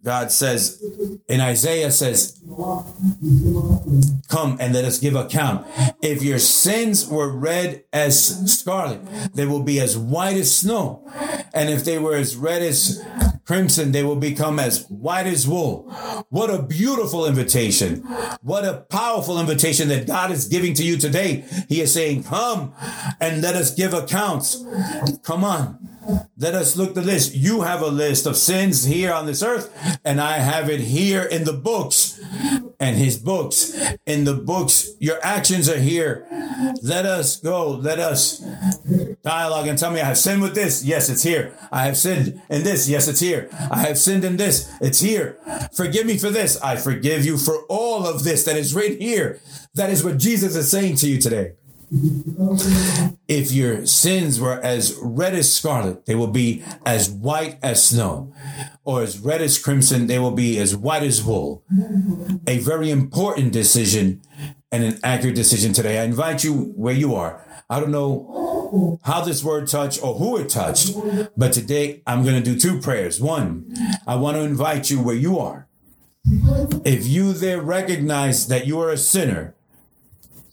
God 0.03 0.32
says 0.32 0.82
in 1.28 1.41
Isaiah 1.41 1.91
says, 1.91 2.41
come 4.28 4.57
and 4.59 4.72
let 4.72 4.84
us 4.84 4.99
give 4.99 5.14
account. 5.14 5.66
If 6.03 6.22
your 6.22 6.39
sins 6.39 7.07
were 7.07 7.30
red 7.30 7.84
as 7.93 8.51
scarlet, 8.53 9.01
they 9.34 9.45
will 9.45 9.62
be 9.62 9.80
as 9.80 9.99
white 9.99 10.36
as 10.36 10.55
snow. 10.55 11.07
And 11.53 11.68
if 11.68 11.84
they 11.84 11.99
were 11.99 12.16
as 12.16 12.36
red 12.36 12.62
as 12.62 13.05
crimson, 13.45 13.93
they 13.93 14.03
will 14.03 14.16
become 14.16 14.59
as 14.59 14.86
white 14.89 15.26
as 15.26 15.47
wool. 15.47 15.91
What 16.30 16.51
a 16.51 16.62
beautiful 16.62 17.26
invitation. 17.26 17.97
What 18.43 18.64
a 18.64 18.86
powerful 18.91 19.39
invitation 19.39 19.89
that 19.89 20.07
God 20.07 20.30
is 20.30 20.47
giving 20.49 20.72
to 20.74 20.84
you 20.84 20.97
today. 20.97 21.45
He 21.68 21.80
is 21.82 21.93
saying, 21.93 22.24
come 22.24 22.72
and 23.20 23.43
let 23.43 23.57
us 23.57 23.74
give 23.74 23.93
accounts. 23.93 24.64
Come 25.22 25.45
on. 25.45 25.97
Let 26.36 26.54
us 26.54 26.76
look 26.76 26.94
the 26.94 27.02
list. 27.02 27.34
You 27.34 27.62
have 27.62 27.82
a 27.82 27.88
list 27.88 28.26
of 28.26 28.36
sins 28.36 28.84
here 28.84 29.12
on 29.12 29.26
this 29.26 29.42
earth, 29.42 29.98
and 30.04 30.20
I 30.20 30.38
have 30.38 30.70
it 30.70 30.80
here 30.80 31.22
in 31.22 31.44
the 31.44 31.52
books 31.52 32.20
and 32.80 32.96
his 32.96 33.18
books. 33.18 33.76
In 34.06 34.24
the 34.24 34.34
books, 34.34 34.90
your 34.98 35.18
actions 35.22 35.68
are 35.68 35.78
here. 35.78 36.26
Let 36.82 37.04
us 37.04 37.36
go. 37.36 37.70
Let 37.70 37.98
us 37.98 38.38
dialogue 39.22 39.66
and 39.66 39.78
tell 39.78 39.90
me, 39.90 40.00
I 40.00 40.04
have 40.04 40.18
sinned 40.18 40.40
with 40.40 40.54
this. 40.54 40.84
Yes, 40.84 41.09
it's 41.11 41.22
here. 41.22 41.54
I 41.70 41.84
have 41.84 41.96
sinned 41.96 42.40
in 42.48 42.62
this. 42.62 42.88
Yes, 42.88 43.09
it's 43.09 43.20
here. 43.20 43.48
I 43.70 43.80
have 43.80 43.98
sinned 43.98 44.24
in 44.24 44.36
this. 44.36 44.72
It's 44.80 45.00
here. 45.00 45.38
Forgive 45.74 46.06
me 46.06 46.16
for 46.18 46.30
this. 46.30 46.61
I 46.62 46.76
forgive 46.76 47.26
you 47.26 47.36
for 47.36 47.64
all 47.68 48.06
of 48.06 48.24
this 48.24 48.44
that 48.44 48.56
is 48.56 48.74
right 48.74 48.98
here. 48.98 49.40
That 49.74 49.90
is 49.90 50.04
what 50.04 50.18
Jesus 50.18 50.56
is 50.56 50.70
saying 50.70 50.96
to 50.96 51.09
you 51.09 51.20
today. 51.20 51.52
If 53.28 53.53
your 53.53 53.86
sins 53.86 54.41
were 54.41 54.61
as 54.61 54.99
red 55.03 55.34
as 55.34 55.53
scarlet, 55.53 56.07
they 56.07 56.14
will 56.14 56.26
be 56.28 56.62
as 56.84 57.11
white 57.11 57.59
as 57.62 57.82
snow, 57.82 58.32
or 58.84 59.03
as 59.03 59.18
red 59.18 59.41
as 59.41 59.59
crimson, 59.59 60.07
they 60.07 60.18
will 60.18 60.32
be 60.32 60.59
as 60.59 60.76
white 60.76 61.03
as 61.03 61.22
wool. 61.22 61.64
A 62.47 62.59
very 62.59 62.91
important 62.91 63.53
decision 63.53 64.20
and 64.70 64.84
an 64.84 64.99
accurate 65.03 65.34
decision 65.36 65.72
today. 65.72 65.99
I 65.99 66.05
invite 66.05 66.45
you 66.45 66.72
where 66.76 66.95
you 66.95 67.14
are. 67.14 67.45
I 67.70 67.80
don't 67.80 67.91
know 67.91 68.99
how 69.05 69.22
this 69.22 69.43
word 69.43 69.66
touched 69.66 70.03
or 70.03 70.14
who 70.14 70.36
it 70.39 70.49
touched, 70.49 70.95
but 71.36 71.53
today 71.53 72.03
I'm 72.07 72.22
going 72.22 72.43
to 72.43 72.55
do 72.55 72.59
two 72.59 72.80
prayers. 72.80 73.20
One, 73.20 73.74
I 74.07 74.16
want 74.16 74.36
to 74.36 74.43
invite 74.43 74.91
you 74.91 75.03
where 75.03 75.14
you 75.14 75.39
are. 75.39 75.68
If 76.84 77.07
you 77.07 77.32
there 77.32 77.61
recognize 77.61 78.49
that 78.49 78.66
you 78.66 78.78
are 78.80 78.91
a 78.91 78.99
sinner, 78.99 79.55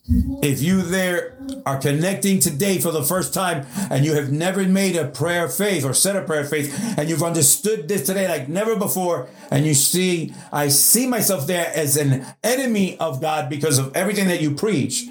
if 0.07 0.61
you 0.61 0.81
there 0.81 1.35
are 1.65 1.79
connecting 1.79 2.39
today 2.39 2.77
for 2.77 2.91
the 2.91 3.03
first 3.03 3.33
time 3.33 3.65
and 3.89 4.05
you 4.05 4.13
have 4.13 4.31
never 4.31 4.63
made 4.63 4.95
a 4.95 5.07
prayer 5.07 5.45
of 5.45 5.53
faith 5.53 5.83
or 5.83 5.93
said 5.93 6.15
a 6.15 6.21
prayer 6.21 6.41
of 6.41 6.49
faith 6.49 6.73
and 6.97 7.09
you've 7.09 7.23
understood 7.23 7.87
this 7.87 8.05
today 8.05 8.27
like 8.27 8.47
never 8.47 8.75
before 8.75 9.27
and 9.51 9.65
you 9.65 9.73
see, 9.73 10.33
I 10.51 10.69
see 10.69 11.07
myself 11.07 11.47
there 11.47 11.71
as 11.75 11.97
an 11.97 12.25
enemy 12.43 12.97
of 12.99 13.21
God 13.21 13.49
because 13.49 13.77
of 13.77 13.95
everything 13.95 14.27
that 14.27 14.41
you 14.41 14.55
preach, 14.55 15.05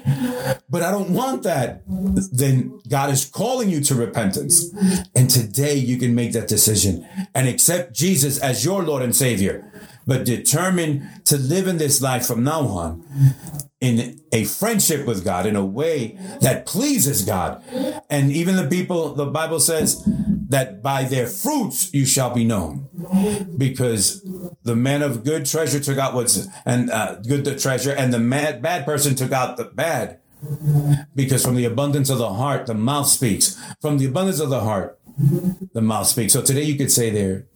but 0.69 0.81
I 0.81 0.91
don't 0.91 1.11
want 1.11 1.43
that, 1.43 1.83
then 1.87 2.79
God 2.87 3.09
is 3.09 3.25
calling 3.25 3.69
you 3.69 3.81
to 3.81 3.95
repentance. 3.95 4.73
And 5.15 5.29
today 5.29 5.75
you 5.75 5.97
can 5.97 6.15
make 6.15 6.33
that 6.33 6.47
decision 6.47 7.07
and 7.33 7.47
accept 7.47 7.93
Jesus 7.93 8.37
as 8.39 8.65
your 8.65 8.83
Lord 8.83 9.03
and 9.03 9.15
Savior 9.15 9.71
but 10.05 10.25
determined 10.25 11.25
to 11.25 11.37
live 11.37 11.67
in 11.67 11.77
this 11.77 12.01
life 12.01 12.25
from 12.25 12.43
now 12.43 12.61
on 12.61 13.03
in 13.81 14.19
a 14.31 14.45
friendship 14.45 15.05
with 15.05 15.23
God 15.23 15.45
in 15.45 15.55
a 15.55 15.65
way 15.65 16.17
that 16.41 16.65
pleases 16.65 17.23
God. 17.23 17.63
And 18.09 18.31
even 18.31 18.55
the 18.55 18.67
people, 18.67 19.13
the 19.13 19.25
Bible 19.25 19.59
says 19.59 20.03
that 20.49 20.81
by 20.81 21.03
their 21.03 21.27
fruits 21.27 21.93
you 21.93 22.05
shall 22.05 22.33
be 22.33 22.45
known. 22.45 22.87
Because 23.57 24.27
the 24.63 24.75
man 24.75 25.01
of 25.01 25.23
good 25.23 25.45
treasure 25.45 25.79
took 25.79 25.97
out 25.97 26.13
what's, 26.13 26.47
and 26.65 26.89
uh, 26.89 27.15
good 27.15 27.45
the 27.45 27.55
treasure, 27.55 27.91
and 27.91 28.13
the 28.13 28.19
mad, 28.19 28.61
bad 28.61 28.85
person 28.85 29.15
took 29.15 29.31
out 29.31 29.57
the 29.57 29.65
bad. 29.65 30.19
Because 31.13 31.43
from 31.43 31.55
the 31.55 31.65
abundance 31.65 32.09
of 32.09 32.17
the 32.17 32.33
heart, 32.33 32.65
the 32.67 32.73
mouth 32.73 33.07
speaks. 33.07 33.61
From 33.81 33.97
the 33.97 34.05
abundance 34.05 34.39
of 34.39 34.49
the 34.49 34.61
heart, 34.61 34.99
the 35.73 35.81
mouth 35.81 36.07
speaks. 36.07 36.33
So 36.33 36.41
today 36.41 36.63
you 36.63 36.75
could 36.75 36.91
say 36.91 37.09
there, 37.09 37.47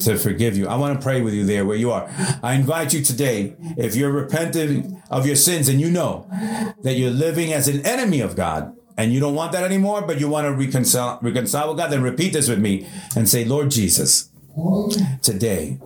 to 0.00 0.16
forgive 0.16 0.56
you. 0.56 0.68
I 0.68 0.76
want 0.76 0.98
to 0.98 1.02
pray 1.02 1.20
with 1.20 1.34
you 1.34 1.44
there 1.44 1.64
where 1.64 1.76
you 1.76 1.90
are. 1.92 2.10
I 2.42 2.54
invite 2.54 2.92
you 2.92 3.02
today, 3.02 3.54
if 3.76 3.94
you're 3.94 4.10
repentant 4.10 4.98
of 5.10 5.26
your 5.26 5.36
sins 5.36 5.68
and 5.68 5.80
you 5.80 5.90
know 5.90 6.26
that 6.82 6.94
you're 6.94 7.10
living 7.10 7.52
as 7.52 7.68
an 7.68 7.84
enemy 7.86 8.20
of 8.20 8.34
God 8.34 8.76
and 8.96 9.12
you 9.12 9.20
don't 9.20 9.34
want 9.34 9.52
that 9.52 9.64
anymore, 9.64 10.02
but 10.02 10.18
you 10.18 10.28
want 10.28 10.46
to 10.46 10.52
reconcile, 10.52 11.18
reconcile 11.22 11.68
with 11.68 11.78
God, 11.78 11.90
then 11.92 12.02
repeat 12.02 12.32
this 12.32 12.48
with 12.48 12.58
me 12.58 12.86
and 13.14 13.28
say, 13.28 13.44
Lord 13.44 13.70
Jesus, 13.70 14.30
today, 15.22 15.78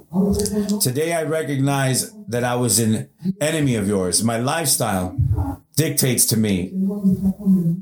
today 0.80 1.12
I 1.12 1.24
recognize 1.24 2.12
that 2.28 2.45
I 2.45 2.55
was 2.55 2.78
an 2.78 3.11
enemy 3.40 3.74
of 3.74 3.86
yours. 3.86 4.24
My 4.24 4.38
lifestyle 4.38 5.14
dictates 5.76 6.26
to 6.26 6.36
me 6.36 6.70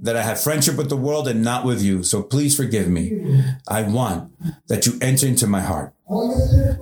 that 0.02 0.16
I 0.16 0.22
have 0.22 0.40
friendship 0.40 0.76
with 0.76 0.88
the 0.88 0.96
world 0.96 1.28
and 1.28 1.42
not 1.42 1.64
with 1.64 1.82
you. 1.82 2.02
So 2.02 2.22
please 2.22 2.56
forgive 2.56 2.88
me. 2.88 3.42
I 3.68 3.82
want 3.82 4.32
that 4.68 4.86
you 4.86 4.98
enter 5.00 5.26
into 5.26 5.46
my 5.46 5.60
heart. 5.60 5.94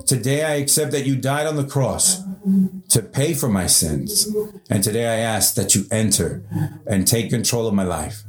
Today 0.05 0.43
I 0.43 0.55
accept 0.55 0.91
that 0.91 1.05
you 1.05 1.15
died 1.15 1.47
on 1.47 1.55
the 1.55 1.63
cross 1.63 2.23
to 2.89 3.01
pay 3.01 3.33
for 3.33 3.49
my 3.49 3.67
sins. 3.67 4.27
And 4.69 4.83
today 4.83 5.07
I 5.07 5.19
ask 5.19 5.55
that 5.55 5.75
you 5.75 5.85
enter 5.91 6.43
and 6.87 7.07
take 7.07 7.29
control 7.29 7.67
of 7.67 7.73
my 7.73 7.83
life, 7.83 8.23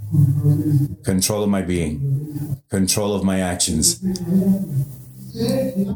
control 1.05 1.43
of 1.43 1.49
my 1.49 1.63
being, 1.63 2.61
control 2.71 3.15
of 3.15 3.25
my 3.25 3.41
actions. 3.41 4.01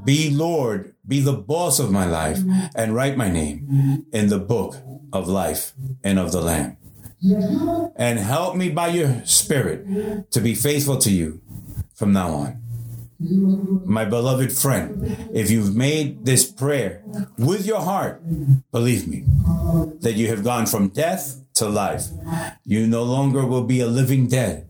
Be 0.05 0.31
Lord, 0.31 0.94
be 1.07 1.21
the 1.21 1.33
boss 1.33 1.79
of 1.79 1.91
my 1.91 2.07
life, 2.07 2.39
mm-hmm. 2.39 2.67
and 2.75 2.95
write 2.95 3.17
my 3.17 3.31
name 3.31 3.69
mm-hmm. 3.71 3.95
in 4.13 4.29
the 4.29 4.39
book 4.39 4.77
of 5.13 5.29
life 5.29 5.73
and 6.03 6.19
of 6.19 6.33
the 6.33 6.41
Lamb. 6.41 6.77
And 7.97 8.19
help 8.19 8.55
me 8.57 8.69
by 8.69 8.89
your 8.89 9.25
Spirit 9.25 10.31
to 10.31 10.41
be 10.41 10.55
faithful 10.55 10.99
to 10.99 11.11
you 11.11 11.41
from 11.95 12.13
now 12.13 12.31
on 12.33 12.63
mm-hmm. 13.23 13.91
my 13.91 14.05
beloved 14.05 14.53
friend, 14.53 15.31
if 15.33 15.51
you've 15.51 15.75
made 15.75 16.25
this 16.25 16.45
prayer 16.45 17.03
with 17.39 17.67
your 17.67 17.81
heart, 17.81 18.23
believe 18.73 19.09
me 19.09 19.25
that 20.01 20.15
you 20.17 20.29
have 20.29 20.45
gone 20.45 20.67
from 20.67 20.89
death 20.89 21.41
to 21.55 21.69
life. 21.69 22.09
You 22.65 22.87
no 22.87 23.03
longer 23.03 23.47
will 23.47 23.65
be 23.65 23.81
a 23.81 23.87
living 23.87 24.27
dead. 24.27 24.69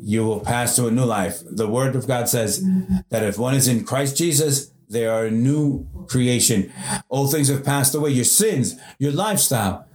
You 0.00 0.24
will 0.24 0.40
pass 0.40 0.76
to 0.76 0.86
a 0.86 0.90
new 0.90 1.04
life. 1.04 1.42
The 1.44 1.68
word 1.68 1.94
of 1.96 2.06
God 2.06 2.28
says 2.28 2.64
that 3.10 3.22
if 3.22 3.38
one 3.38 3.54
is 3.54 3.68
in 3.68 3.84
Christ 3.84 4.16
Jesus, 4.16 4.72
They 4.90 5.06
are 5.06 5.26
a 5.26 5.30
new 5.30 5.86
creation. 6.06 6.72
Old 7.10 7.30
things 7.30 7.48
have 7.48 7.64
passed 7.64 7.94
away. 7.94 8.10
Your 8.10 8.24
sins, 8.24 8.76
your 8.98 9.12
lifestyle 9.12 9.86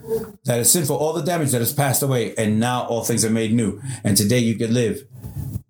that 0.45 0.59
is 0.59 0.71
sinful, 0.71 0.95
all 0.95 1.13
the 1.13 1.23
damage 1.23 1.51
that 1.51 1.61
has 1.61 1.73
passed 1.73 2.03
away, 2.03 2.35
and 2.35 2.59
now 2.59 2.85
all 2.85 3.03
things 3.03 3.25
are 3.25 3.29
made 3.29 3.53
new. 3.53 3.81
And 4.03 4.15
today 4.15 4.39
you 4.39 4.55
can 4.55 4.73
live 4.73 5.05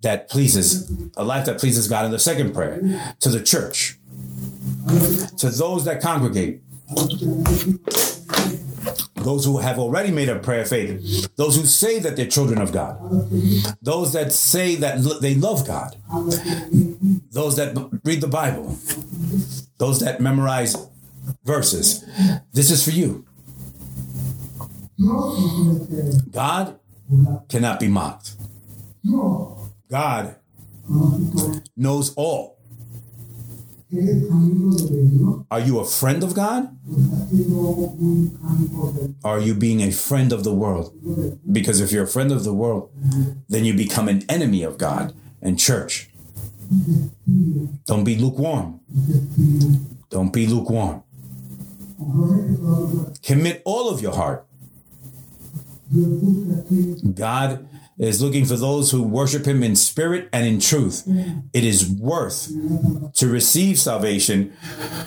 that 0.01 0.29
pleases 0.29 0.91
a 1.15 1.23
life 1.23 1.45
that 1.45 1.59
pleases 1.59 1.87
God. 1.87 2.05
In 2.05 2.11
the 2.11 2.19
second 2.19 2.53
prayer, 2.53 3.15
to 3.19 3.29
the 3.29 3.41
church, 3.41 3.97
to 5.37 5.49
those 5.49 5.85
that 5.85 6.01
congregate, 6.01 6.61
those 9.15 9.45
who 9.45 9.57
have 9.59 9.79
already 9.79 10.11
made 10.11 10.29
a 10.29 10.39
prayer 10.39 10.61
of 10.61 10.69
faith, 10.69 11.27
those 11.35 11.55
who 11.55 11.65
say 11.65 11.99
that 11.99 12.15
they're 12.15 12.27
children 12.27 12.61
of 12.61 12.71
God, 12.71 12.97
those 13.81 14.13
that 14.13 14.31
say 14.31 14.75
that 14.75 15.01
they 15.21 15.35
love 15.35 15.65
God, 15.65 15.95
those 17.31 17.55
that 17.55 17.89
read 18.03 18.21
the 18.21 18.27
Bible, 18.27 18.77
those 19.77 19.99
that 19.99 20.19
memorize 20.21 20.75
verses. 21.45 22.03
This 22.51 22.69
is 22.71 22.83
for 22.83 22.91
you. 22.91 23.25
God 26.31 26.79
cannot 27.49 27.79
be 27.79 27.87
mocked. 27.87 28.35
God 29.89 30.35
knows 31.75 32.13
all. 32.15 32.57
Are 35.51 35.59
you 35.59 35.79
a 35.79 35.85
friend 35.85 36.23
of 36.23 36.33
God? 36.33 36.75
Are 39.23 39.39
you 39.39 39.53
being 39.53 39.81
a 39.81 39.91
friend 39.91 40.33
of 40.33 40.43
the 40.43 40.53
world? 40.53 40.93
Because 41.51 41.79
if 41.79 41.91
you're 41.91 42.05
a 42.05 42.07
friend 42.07 42.31
of 42.31 42.43
the 42.43 42.53
world, 42.53 42.89
then 43.49 43.65
you 43.65 43.73
become 43.75 44.07
an 44.09 44.23
enemy 44.27 44.63
of 44.63 44.77
God 44.77 45.13
and 45.41 45.59
church. 45.59 46.09
Don't 47.85 48.03
be 48.03 48.15
lukewarm. 48.15 48.79
Don't 50.09 50.33
be 50.33 50.47
lukewarm. 50.47 51.03
Commit 53.21 53.61
all 53.63 53.89
of 53.89 54.01
your 54.01 54.15
heart. 54.15 54.47
God 57.13 57.67
is 57.97 58.21
looking 58.21 58.45
for 58.45 58.55
those 58.55 58.91
who 58.91 59.03
worship 59.03 59.45
him 59.45 59.63
in 59.63 59.75
spirit 59.75 60.29
and 60.33 60.45
in 60.45 60.59
truth. 60.59 61.03
Mm. 61.07 61.43
It 61.53 61.63
is 61.63 61.89
worth 61.89 62.51
to 63.13 63.27
receive 63.27 63.79
salvation 63.79 64.53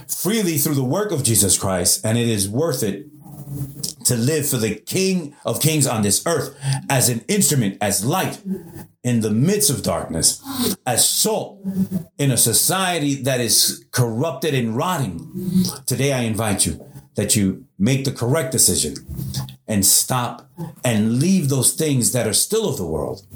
freely 0.08 0.58
through 0.58 0.74
the 0.74 0.84
work 0.84 1.10
of 1.10 1.24
Jesus 1.24 1.58
Christ, 1.58 2.04
and 2.04 2.16
it 2.16 2.28
is 2.28 2.48
worth 2.48 2.82
it 2.82 3.06
to 4.04 4.16
live 4.16 4.48
for 4.48 4.56
the 4.56 4.74
King 4.74 5.34
of 5.44 5.60
Kings 5.60 5.86
on 5.86 6.02
this 6.02 6.24
earth 6.26 6.56
as 6.88 7.08
an 7.08 7.24
instrument, 7.28 7.78
as 7.80 8.04
light 8.04 8.40
in 9.02 9.20
the 9.20 9.30
midst 9.30 9.70
of 9.70 9.82
darkness, 9.82 10.42
as 10.86 11.08
salt 11.08 11.60
in 12.18 12.30
a 12.30 12.36
society 12.36 13.14
that 13.22 13.40
is 13.40 13.84
corrupted 13.90 14.54
and 14.54 14.76
rotting. 14.76 15.64
Today, 15.86 16.12
I 16.12 16.20
invite 16.20 16.66
you 16.66 16.84
that 17.16 17.34
you 17.34 17.64
make 17.78 18.04
the 18.04 18.12
correct 18.12 18.52
decision 18.52 18.94
and 19.66 19.84
stop 19.84 20.48
and 20.84 21.18
leave 21.18 21.48
those 21.48 21.72
things 21.72 22.12
that 22.12 22.26
are 22.26 22.32
still 22.32 22.68
of 22.68 22.76
the 22.76 22.86
world, 22.86 23.26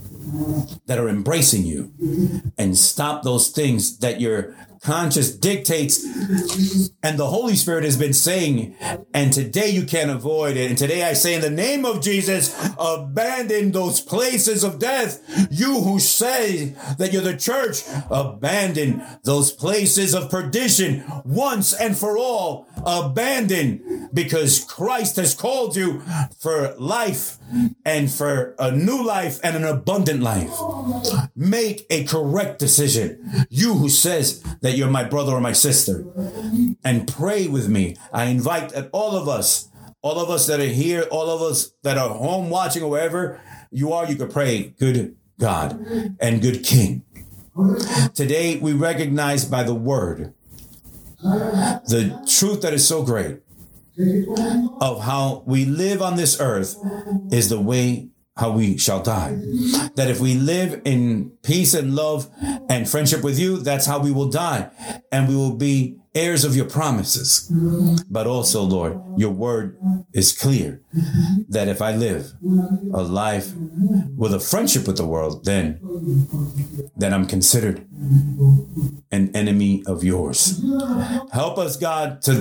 that 0.87 0.99
are 0.99 1.09
embracing 1.09 1.65
you, 1.65 1.93
and 2.57 2.79
stop 2.79 3.23
those 3.23 3.49
things 3.49 3.99
that 3.99 4.21
your 4.21 4.55
conscious 4.83 5.35
dictates 5.35 6.05
and 7.03 7.19
the 7.19 7.27
Holy 7.27 7.57
Spirit 7.57 7.85
has 7.85 7.97
been 7.97 8.13
saying, 8.13 8.75
and 9.13 9.33
today 9.33 9.69
you 9.69 9.85
can't 9.85 10.11
avoid 10.11 10.57
it. 10.57 10.71
And 10.71 10.79
today 10.79 11.05
I 11.05 11.13
say 11.13 11.35
in 11.35 11.41
the 11.41 11.51
name 11.51 11.85
of 11.85 12.03
Jesus, 12.03 12.55
abandon 12.79 13.73
those 13.73 14.01
places 14.01 14.65
of 14.65 14.79
death. 14.79 15.23
You 15.51 15.81
who 15.81 15.99
say 15.99 16.77
that 16.99 17.13
you're 17.13 17.23
the 17.23 17.37
church, 17.37 17.83
abandon 18.11 19.03
those 19.25 19.53
places 19.53 20.15
of 20.15 20.31
perdition 20.31 21.05
once 21.25 21.73
and 21.73 21.97
for 21.97 22.17
all. 22.17 22.67
Abandon 22.85 24.09
because 24.15 24.65
Christ 24.65 25.17
has 25.17 25.35
called 25.35 25.77
you 25.77 26.03
for 26.39 26.75
life 26.79 27.40
and 27.85 28.11
for 28.11 28.55
a 28.59 28.71
new 28.71 29.05
life 29.05 29.41
and 29.43 29.57
an 29.57 29.65
abundant 29.65 30.23
life. 30.23 30.53
Make 31.35 31.87
a 31.91 32.05
correct 32.05 32.59
decision. 32.59 33.47
You 33.49 33.75
who 33.75 33.89
says 33.89 34.43
that 34.61 34.77
you're 34.77 34.91
my 34.91 35.05
brother 35.05 35.33
or 35.33 35.41
my 35.41 35.53
sister 35.53 36.05
and 36.85 37.09
pray 37.09 37.47
with 37.47 37.69
me. 37.69 37.97
I 38.13 38.25
invite 38.25 38.73
all 38.93 39.17
of 39.17 39.29
us, 39.29 39.69
all 40.03 40.19
of 40.19 40.31
us 40.31 40.47
that 40.47 40.61
are 40.61 40.65
here, 40.65 41.03
all 41.11 41.29
of 41.31 41.43
us 41.43 41.73
that 41.83 41.99
are 41.99 42.11
home 42.11 42.51
watching 42.51 42.83
or 42.83 42.91
wherever 42.91 43.41
you 43.71 43.93
are, 43.93 44.07
you 44.07 44.17
can 44.17 44.29
pray, 44.29 44.75
good 44.79 45.17
God 45.39 45.73
and 46.21 46.43
good 46.43 46.65
King. 46.65 47.03
Today 48.15 48.57
we 48.59 48.73
recognize 48.73 49.45
by 49.45 49.63
the 49.63 49.75
word 49.75 50.35
the 51.23 52.25
truth 52.27 52.63
that 52.63 52.73
is 52.73 52.87
so 52.87 53.03
great 53.03 53.41
of 54.81 55.03
how 55.03 55.43
we 55.47 55.65
live 55.65 56.03
on 56.03 56.17
this 56.17 56.41
earth 56.41 56.77
is 57.31 57.49
the 57.49 57.61
way 57.61 58.09
how 58.37 58.51
we 58.51 58.79
shall 58.79 59.03
die. 59.03 59.39
That 59.97 60.09
if 60.09 60.21
we 60.21 60.35
live 60.35 60.81
in 60.85 61.33
peace 61.43 61.75
and 61.75 61.95
love 61.95 62.31
and 62.69 62.89
friendship 62.89 63.23
with 63.23 63.39
you, 63.39 63.59
that's 63.59 63.87
how 63.87 63.99
we 64.01 64.13
will 64.13 64.31
die. 64.31 64.71
And 65.13 65.29
we 65.29 65.37
will 65.37 65.57
be 65.57 66.00
heirs 66.15 66.45
of 66.45 66.57
your 66.57 66.67
promises. 66.67 67.51
But 68.11 68.27
also, 68.27 68.63
Lord, 68.63 69.01
your 69.17 69.31
word 69.31 69.79
is 70.13 70.37
clear 70.37 70.83
that 71.49 71.69
if 71.69 71.81
I 71.81 71.95
live 71.95 72.33
a 72.93 73.03
life 73.03 73.53
with 74.17 74.35
a 74.35 74.41
friendship 74.41 74.87
with 74.87 74.97
the 74.97 75.07
world, 75.07 75.45
then, 75.45 75.79
then 76.97 77.15
I'm 77.15 77.27
considered 77.27 77.87
an 79.13 79.31
enemy 79.35 79.85
of 79.87 80.03
yours. 80.03 80.63
Help 81.33 81.59
us, 81.59 81.77
God, 81.77 82.23
to 82.23 82.33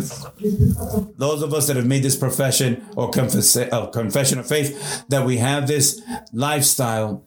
those 1.17 1.41
of 1.43 1.53
us 1.53 1.67
that 1.67 1.75
have 1.75 1.85
made 1.85 2.03
this 2.03 2.15
profession 2.15 2.83
or 2.95 3.09
confess, 3.09 3.55
uh, 3.55 3.87
confession 3.87 4.39
of 4.39 4.47
faith, 4.47 5.05
that 5.09 5.25
we 5.25 5.37
have 5.37 5.67
this 5.67 6.01
lifestyle 6.33 7.23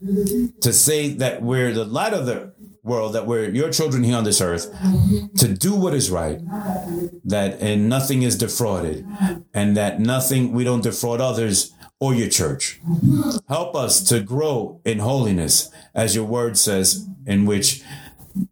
to 0.60 0.72
say 0.72 1.14
that 1.14 1.42
we're 1.42 1.72
the 1.72 1.84
light 1.84 2.14
of 2.14 2.26
the 2.26 2.52
world 2.84 3.12
that 3.12 3.26
we're 3.26 3.48
your 3.48 3.70
children 3.70 4.02
here 4.02 4.16
on 4.16 4.24
this 4.24 4.40
earth 4.40 4.74
to 5.36 5.46
do 5.46 5.74
what 5.74 5.94
is 5.94 6.10
right 6.10 6.40
that 7.24 7.60
and 7.60 7.88
nothing 7.88 8.22
is 8.22 8.36
defrauded 8.36 9.06
and 9.54 9.76
that 9.76 10.00
nothing 10.00 10.52
we 10.52 10.64
don't 10.64 10.82
defraud 10.82 11.20
others 11.20 11.72
or 12.00 12.12
your 12.12 12.28
church. 12.28 12.80
Help 13.48 13.76
us 13.76 14.02
to 14.02 14.18
grow 14.18 14.80
in 14.84 14.98
holiness 14.98 15.70
as 15.94 16.16
your 16.16 16.24
word 16.24 16.58
says 16.58 17.06
in 17.24 17.46
which 17.46 17.84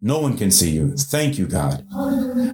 no 0.00 0.18
one 0.20 0.36
can 0.36 0.50
see 0.50 0.70
you. 0.70 0.96
Thank 0.96 1.38
you, 1.38 1.46
God. 1.46 1.86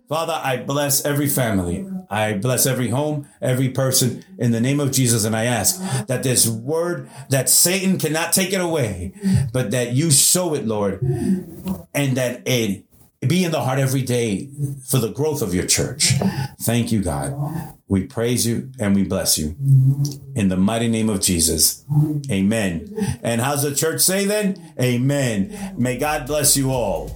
Father, 0.08 0.40
I 0.42 0.58
bless 0.58 1.04
every 1.04 1.28
family. 1.28 1.86
I 2.08 2.34
bless 2.34 2.66
every 2.66 2.88
home, 2.88 3.28
every 3.42 3.68
person 3.68 4.24
in 4.38 4.52
the 4.52 4.60
name 4.60 4.80
of 4.80 4.92
Jesus. 4.92 5.24
And 5.24 5.34
I 5.34 5.44
ask 5.44 6.06
that 6.06 6.22
this 6.22 6.46
word 6.46 7.10
that 7.30 7.48
Satan 7.48 7.98
cannot 7.98 8.32
take 8.32 8.52
it 8.52 8.60
away, 8.60 9.12
but 9.52 9.72
that 9.72 9.92
you 9.92 10.10
show 10.10 10.54
it, 10.54 10.66
Lord, 10.66 11.02
and 11.02 12.16
that 12.16 12.42
it 12.46 12.85
be 13.20 13.44
in 13.44 13.50
the 13.50 13.62
heart 13.62 13.78
every 13.78 14.02
day 14.02 14.50
for 14.88 14.98
the 14.98 15.10
growth 15.10 15.42
of 15.42 15.54
your 15.54 15.66
church. 15.66 16.12
Thank 16.60 16.92
you, 16.92 17.02
God. 17.02 17.34
We 17.88 18.06
praise 18.06 18.46
you 18.46 18.70
and 18.78 18.94
we 18.94 19.04
bless 19.04 19.38
you 19.38 19.56
in 20.34 20.48
the 20.48 20.56
mighty 20.56 20.88
name 20.88 21.08
of 21.08 21.20
Jesus. 21.20 21.84
Amen. 22.30 23.18
And 23.22 23.40
how's 23.40 23.62
the 23.62 23.74
church 23.74 24.00
say 24.00 24.24
then? 24.24 24.74
Amen. 24.80 25.74
May 25.78 25.96
God 25.96 26.26
bless 26.26 26.56
you 26.56 26.70
all. 26.72 27.08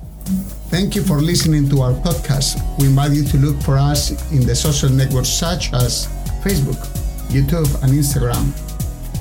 Thank 0.71 0.95
you 0.95 1.03
for 1.03 1.21
listening 1.21 1.69
to 1.71 1.83
our 1.83 1.93
podcast. 1.93 2.63
We 2.79 2.87
invite 2.87 3.13
you 3.13 3.25
to 3.25 3.37
look 3.39 3.61
for 3.63 3.77
us 3.77 4.11
in 4.31 4.47
the 4.47 4.55
social 4.55 4.89
networks 4.89 5.29
such 5.29 5.73
as 5.73 6.07
Facebook, 6.45 6.79
YouTube, 7.29 7.69
and 7.83 7.93
Instagram. 7.93 8.55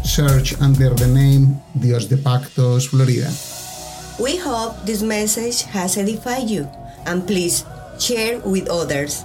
Search 0.06 0.60
under 0.62 0.94
the 0.94 1.08
name 1.08 1.60
Dios 1.80 2.06
de 2.06 2.18
Pactos 2.18 2.88
Florida. 2.88 3.59
We 4.20 4.36
hope 4.36 4.84
this 4.84 5.02
message 5.02 5.64
has 5.72 5.96
edified 5.96 6.50
you 6.50 6.70
and 7.06 7.26
please 7.26 7.64
share 8.00 8.40
with 8.40 8.68
others. 8.70 9.24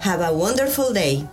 Have 0.00 0.20
a 0.20 0.36
wonderful 0.36 0.92
day. 0.92 1.24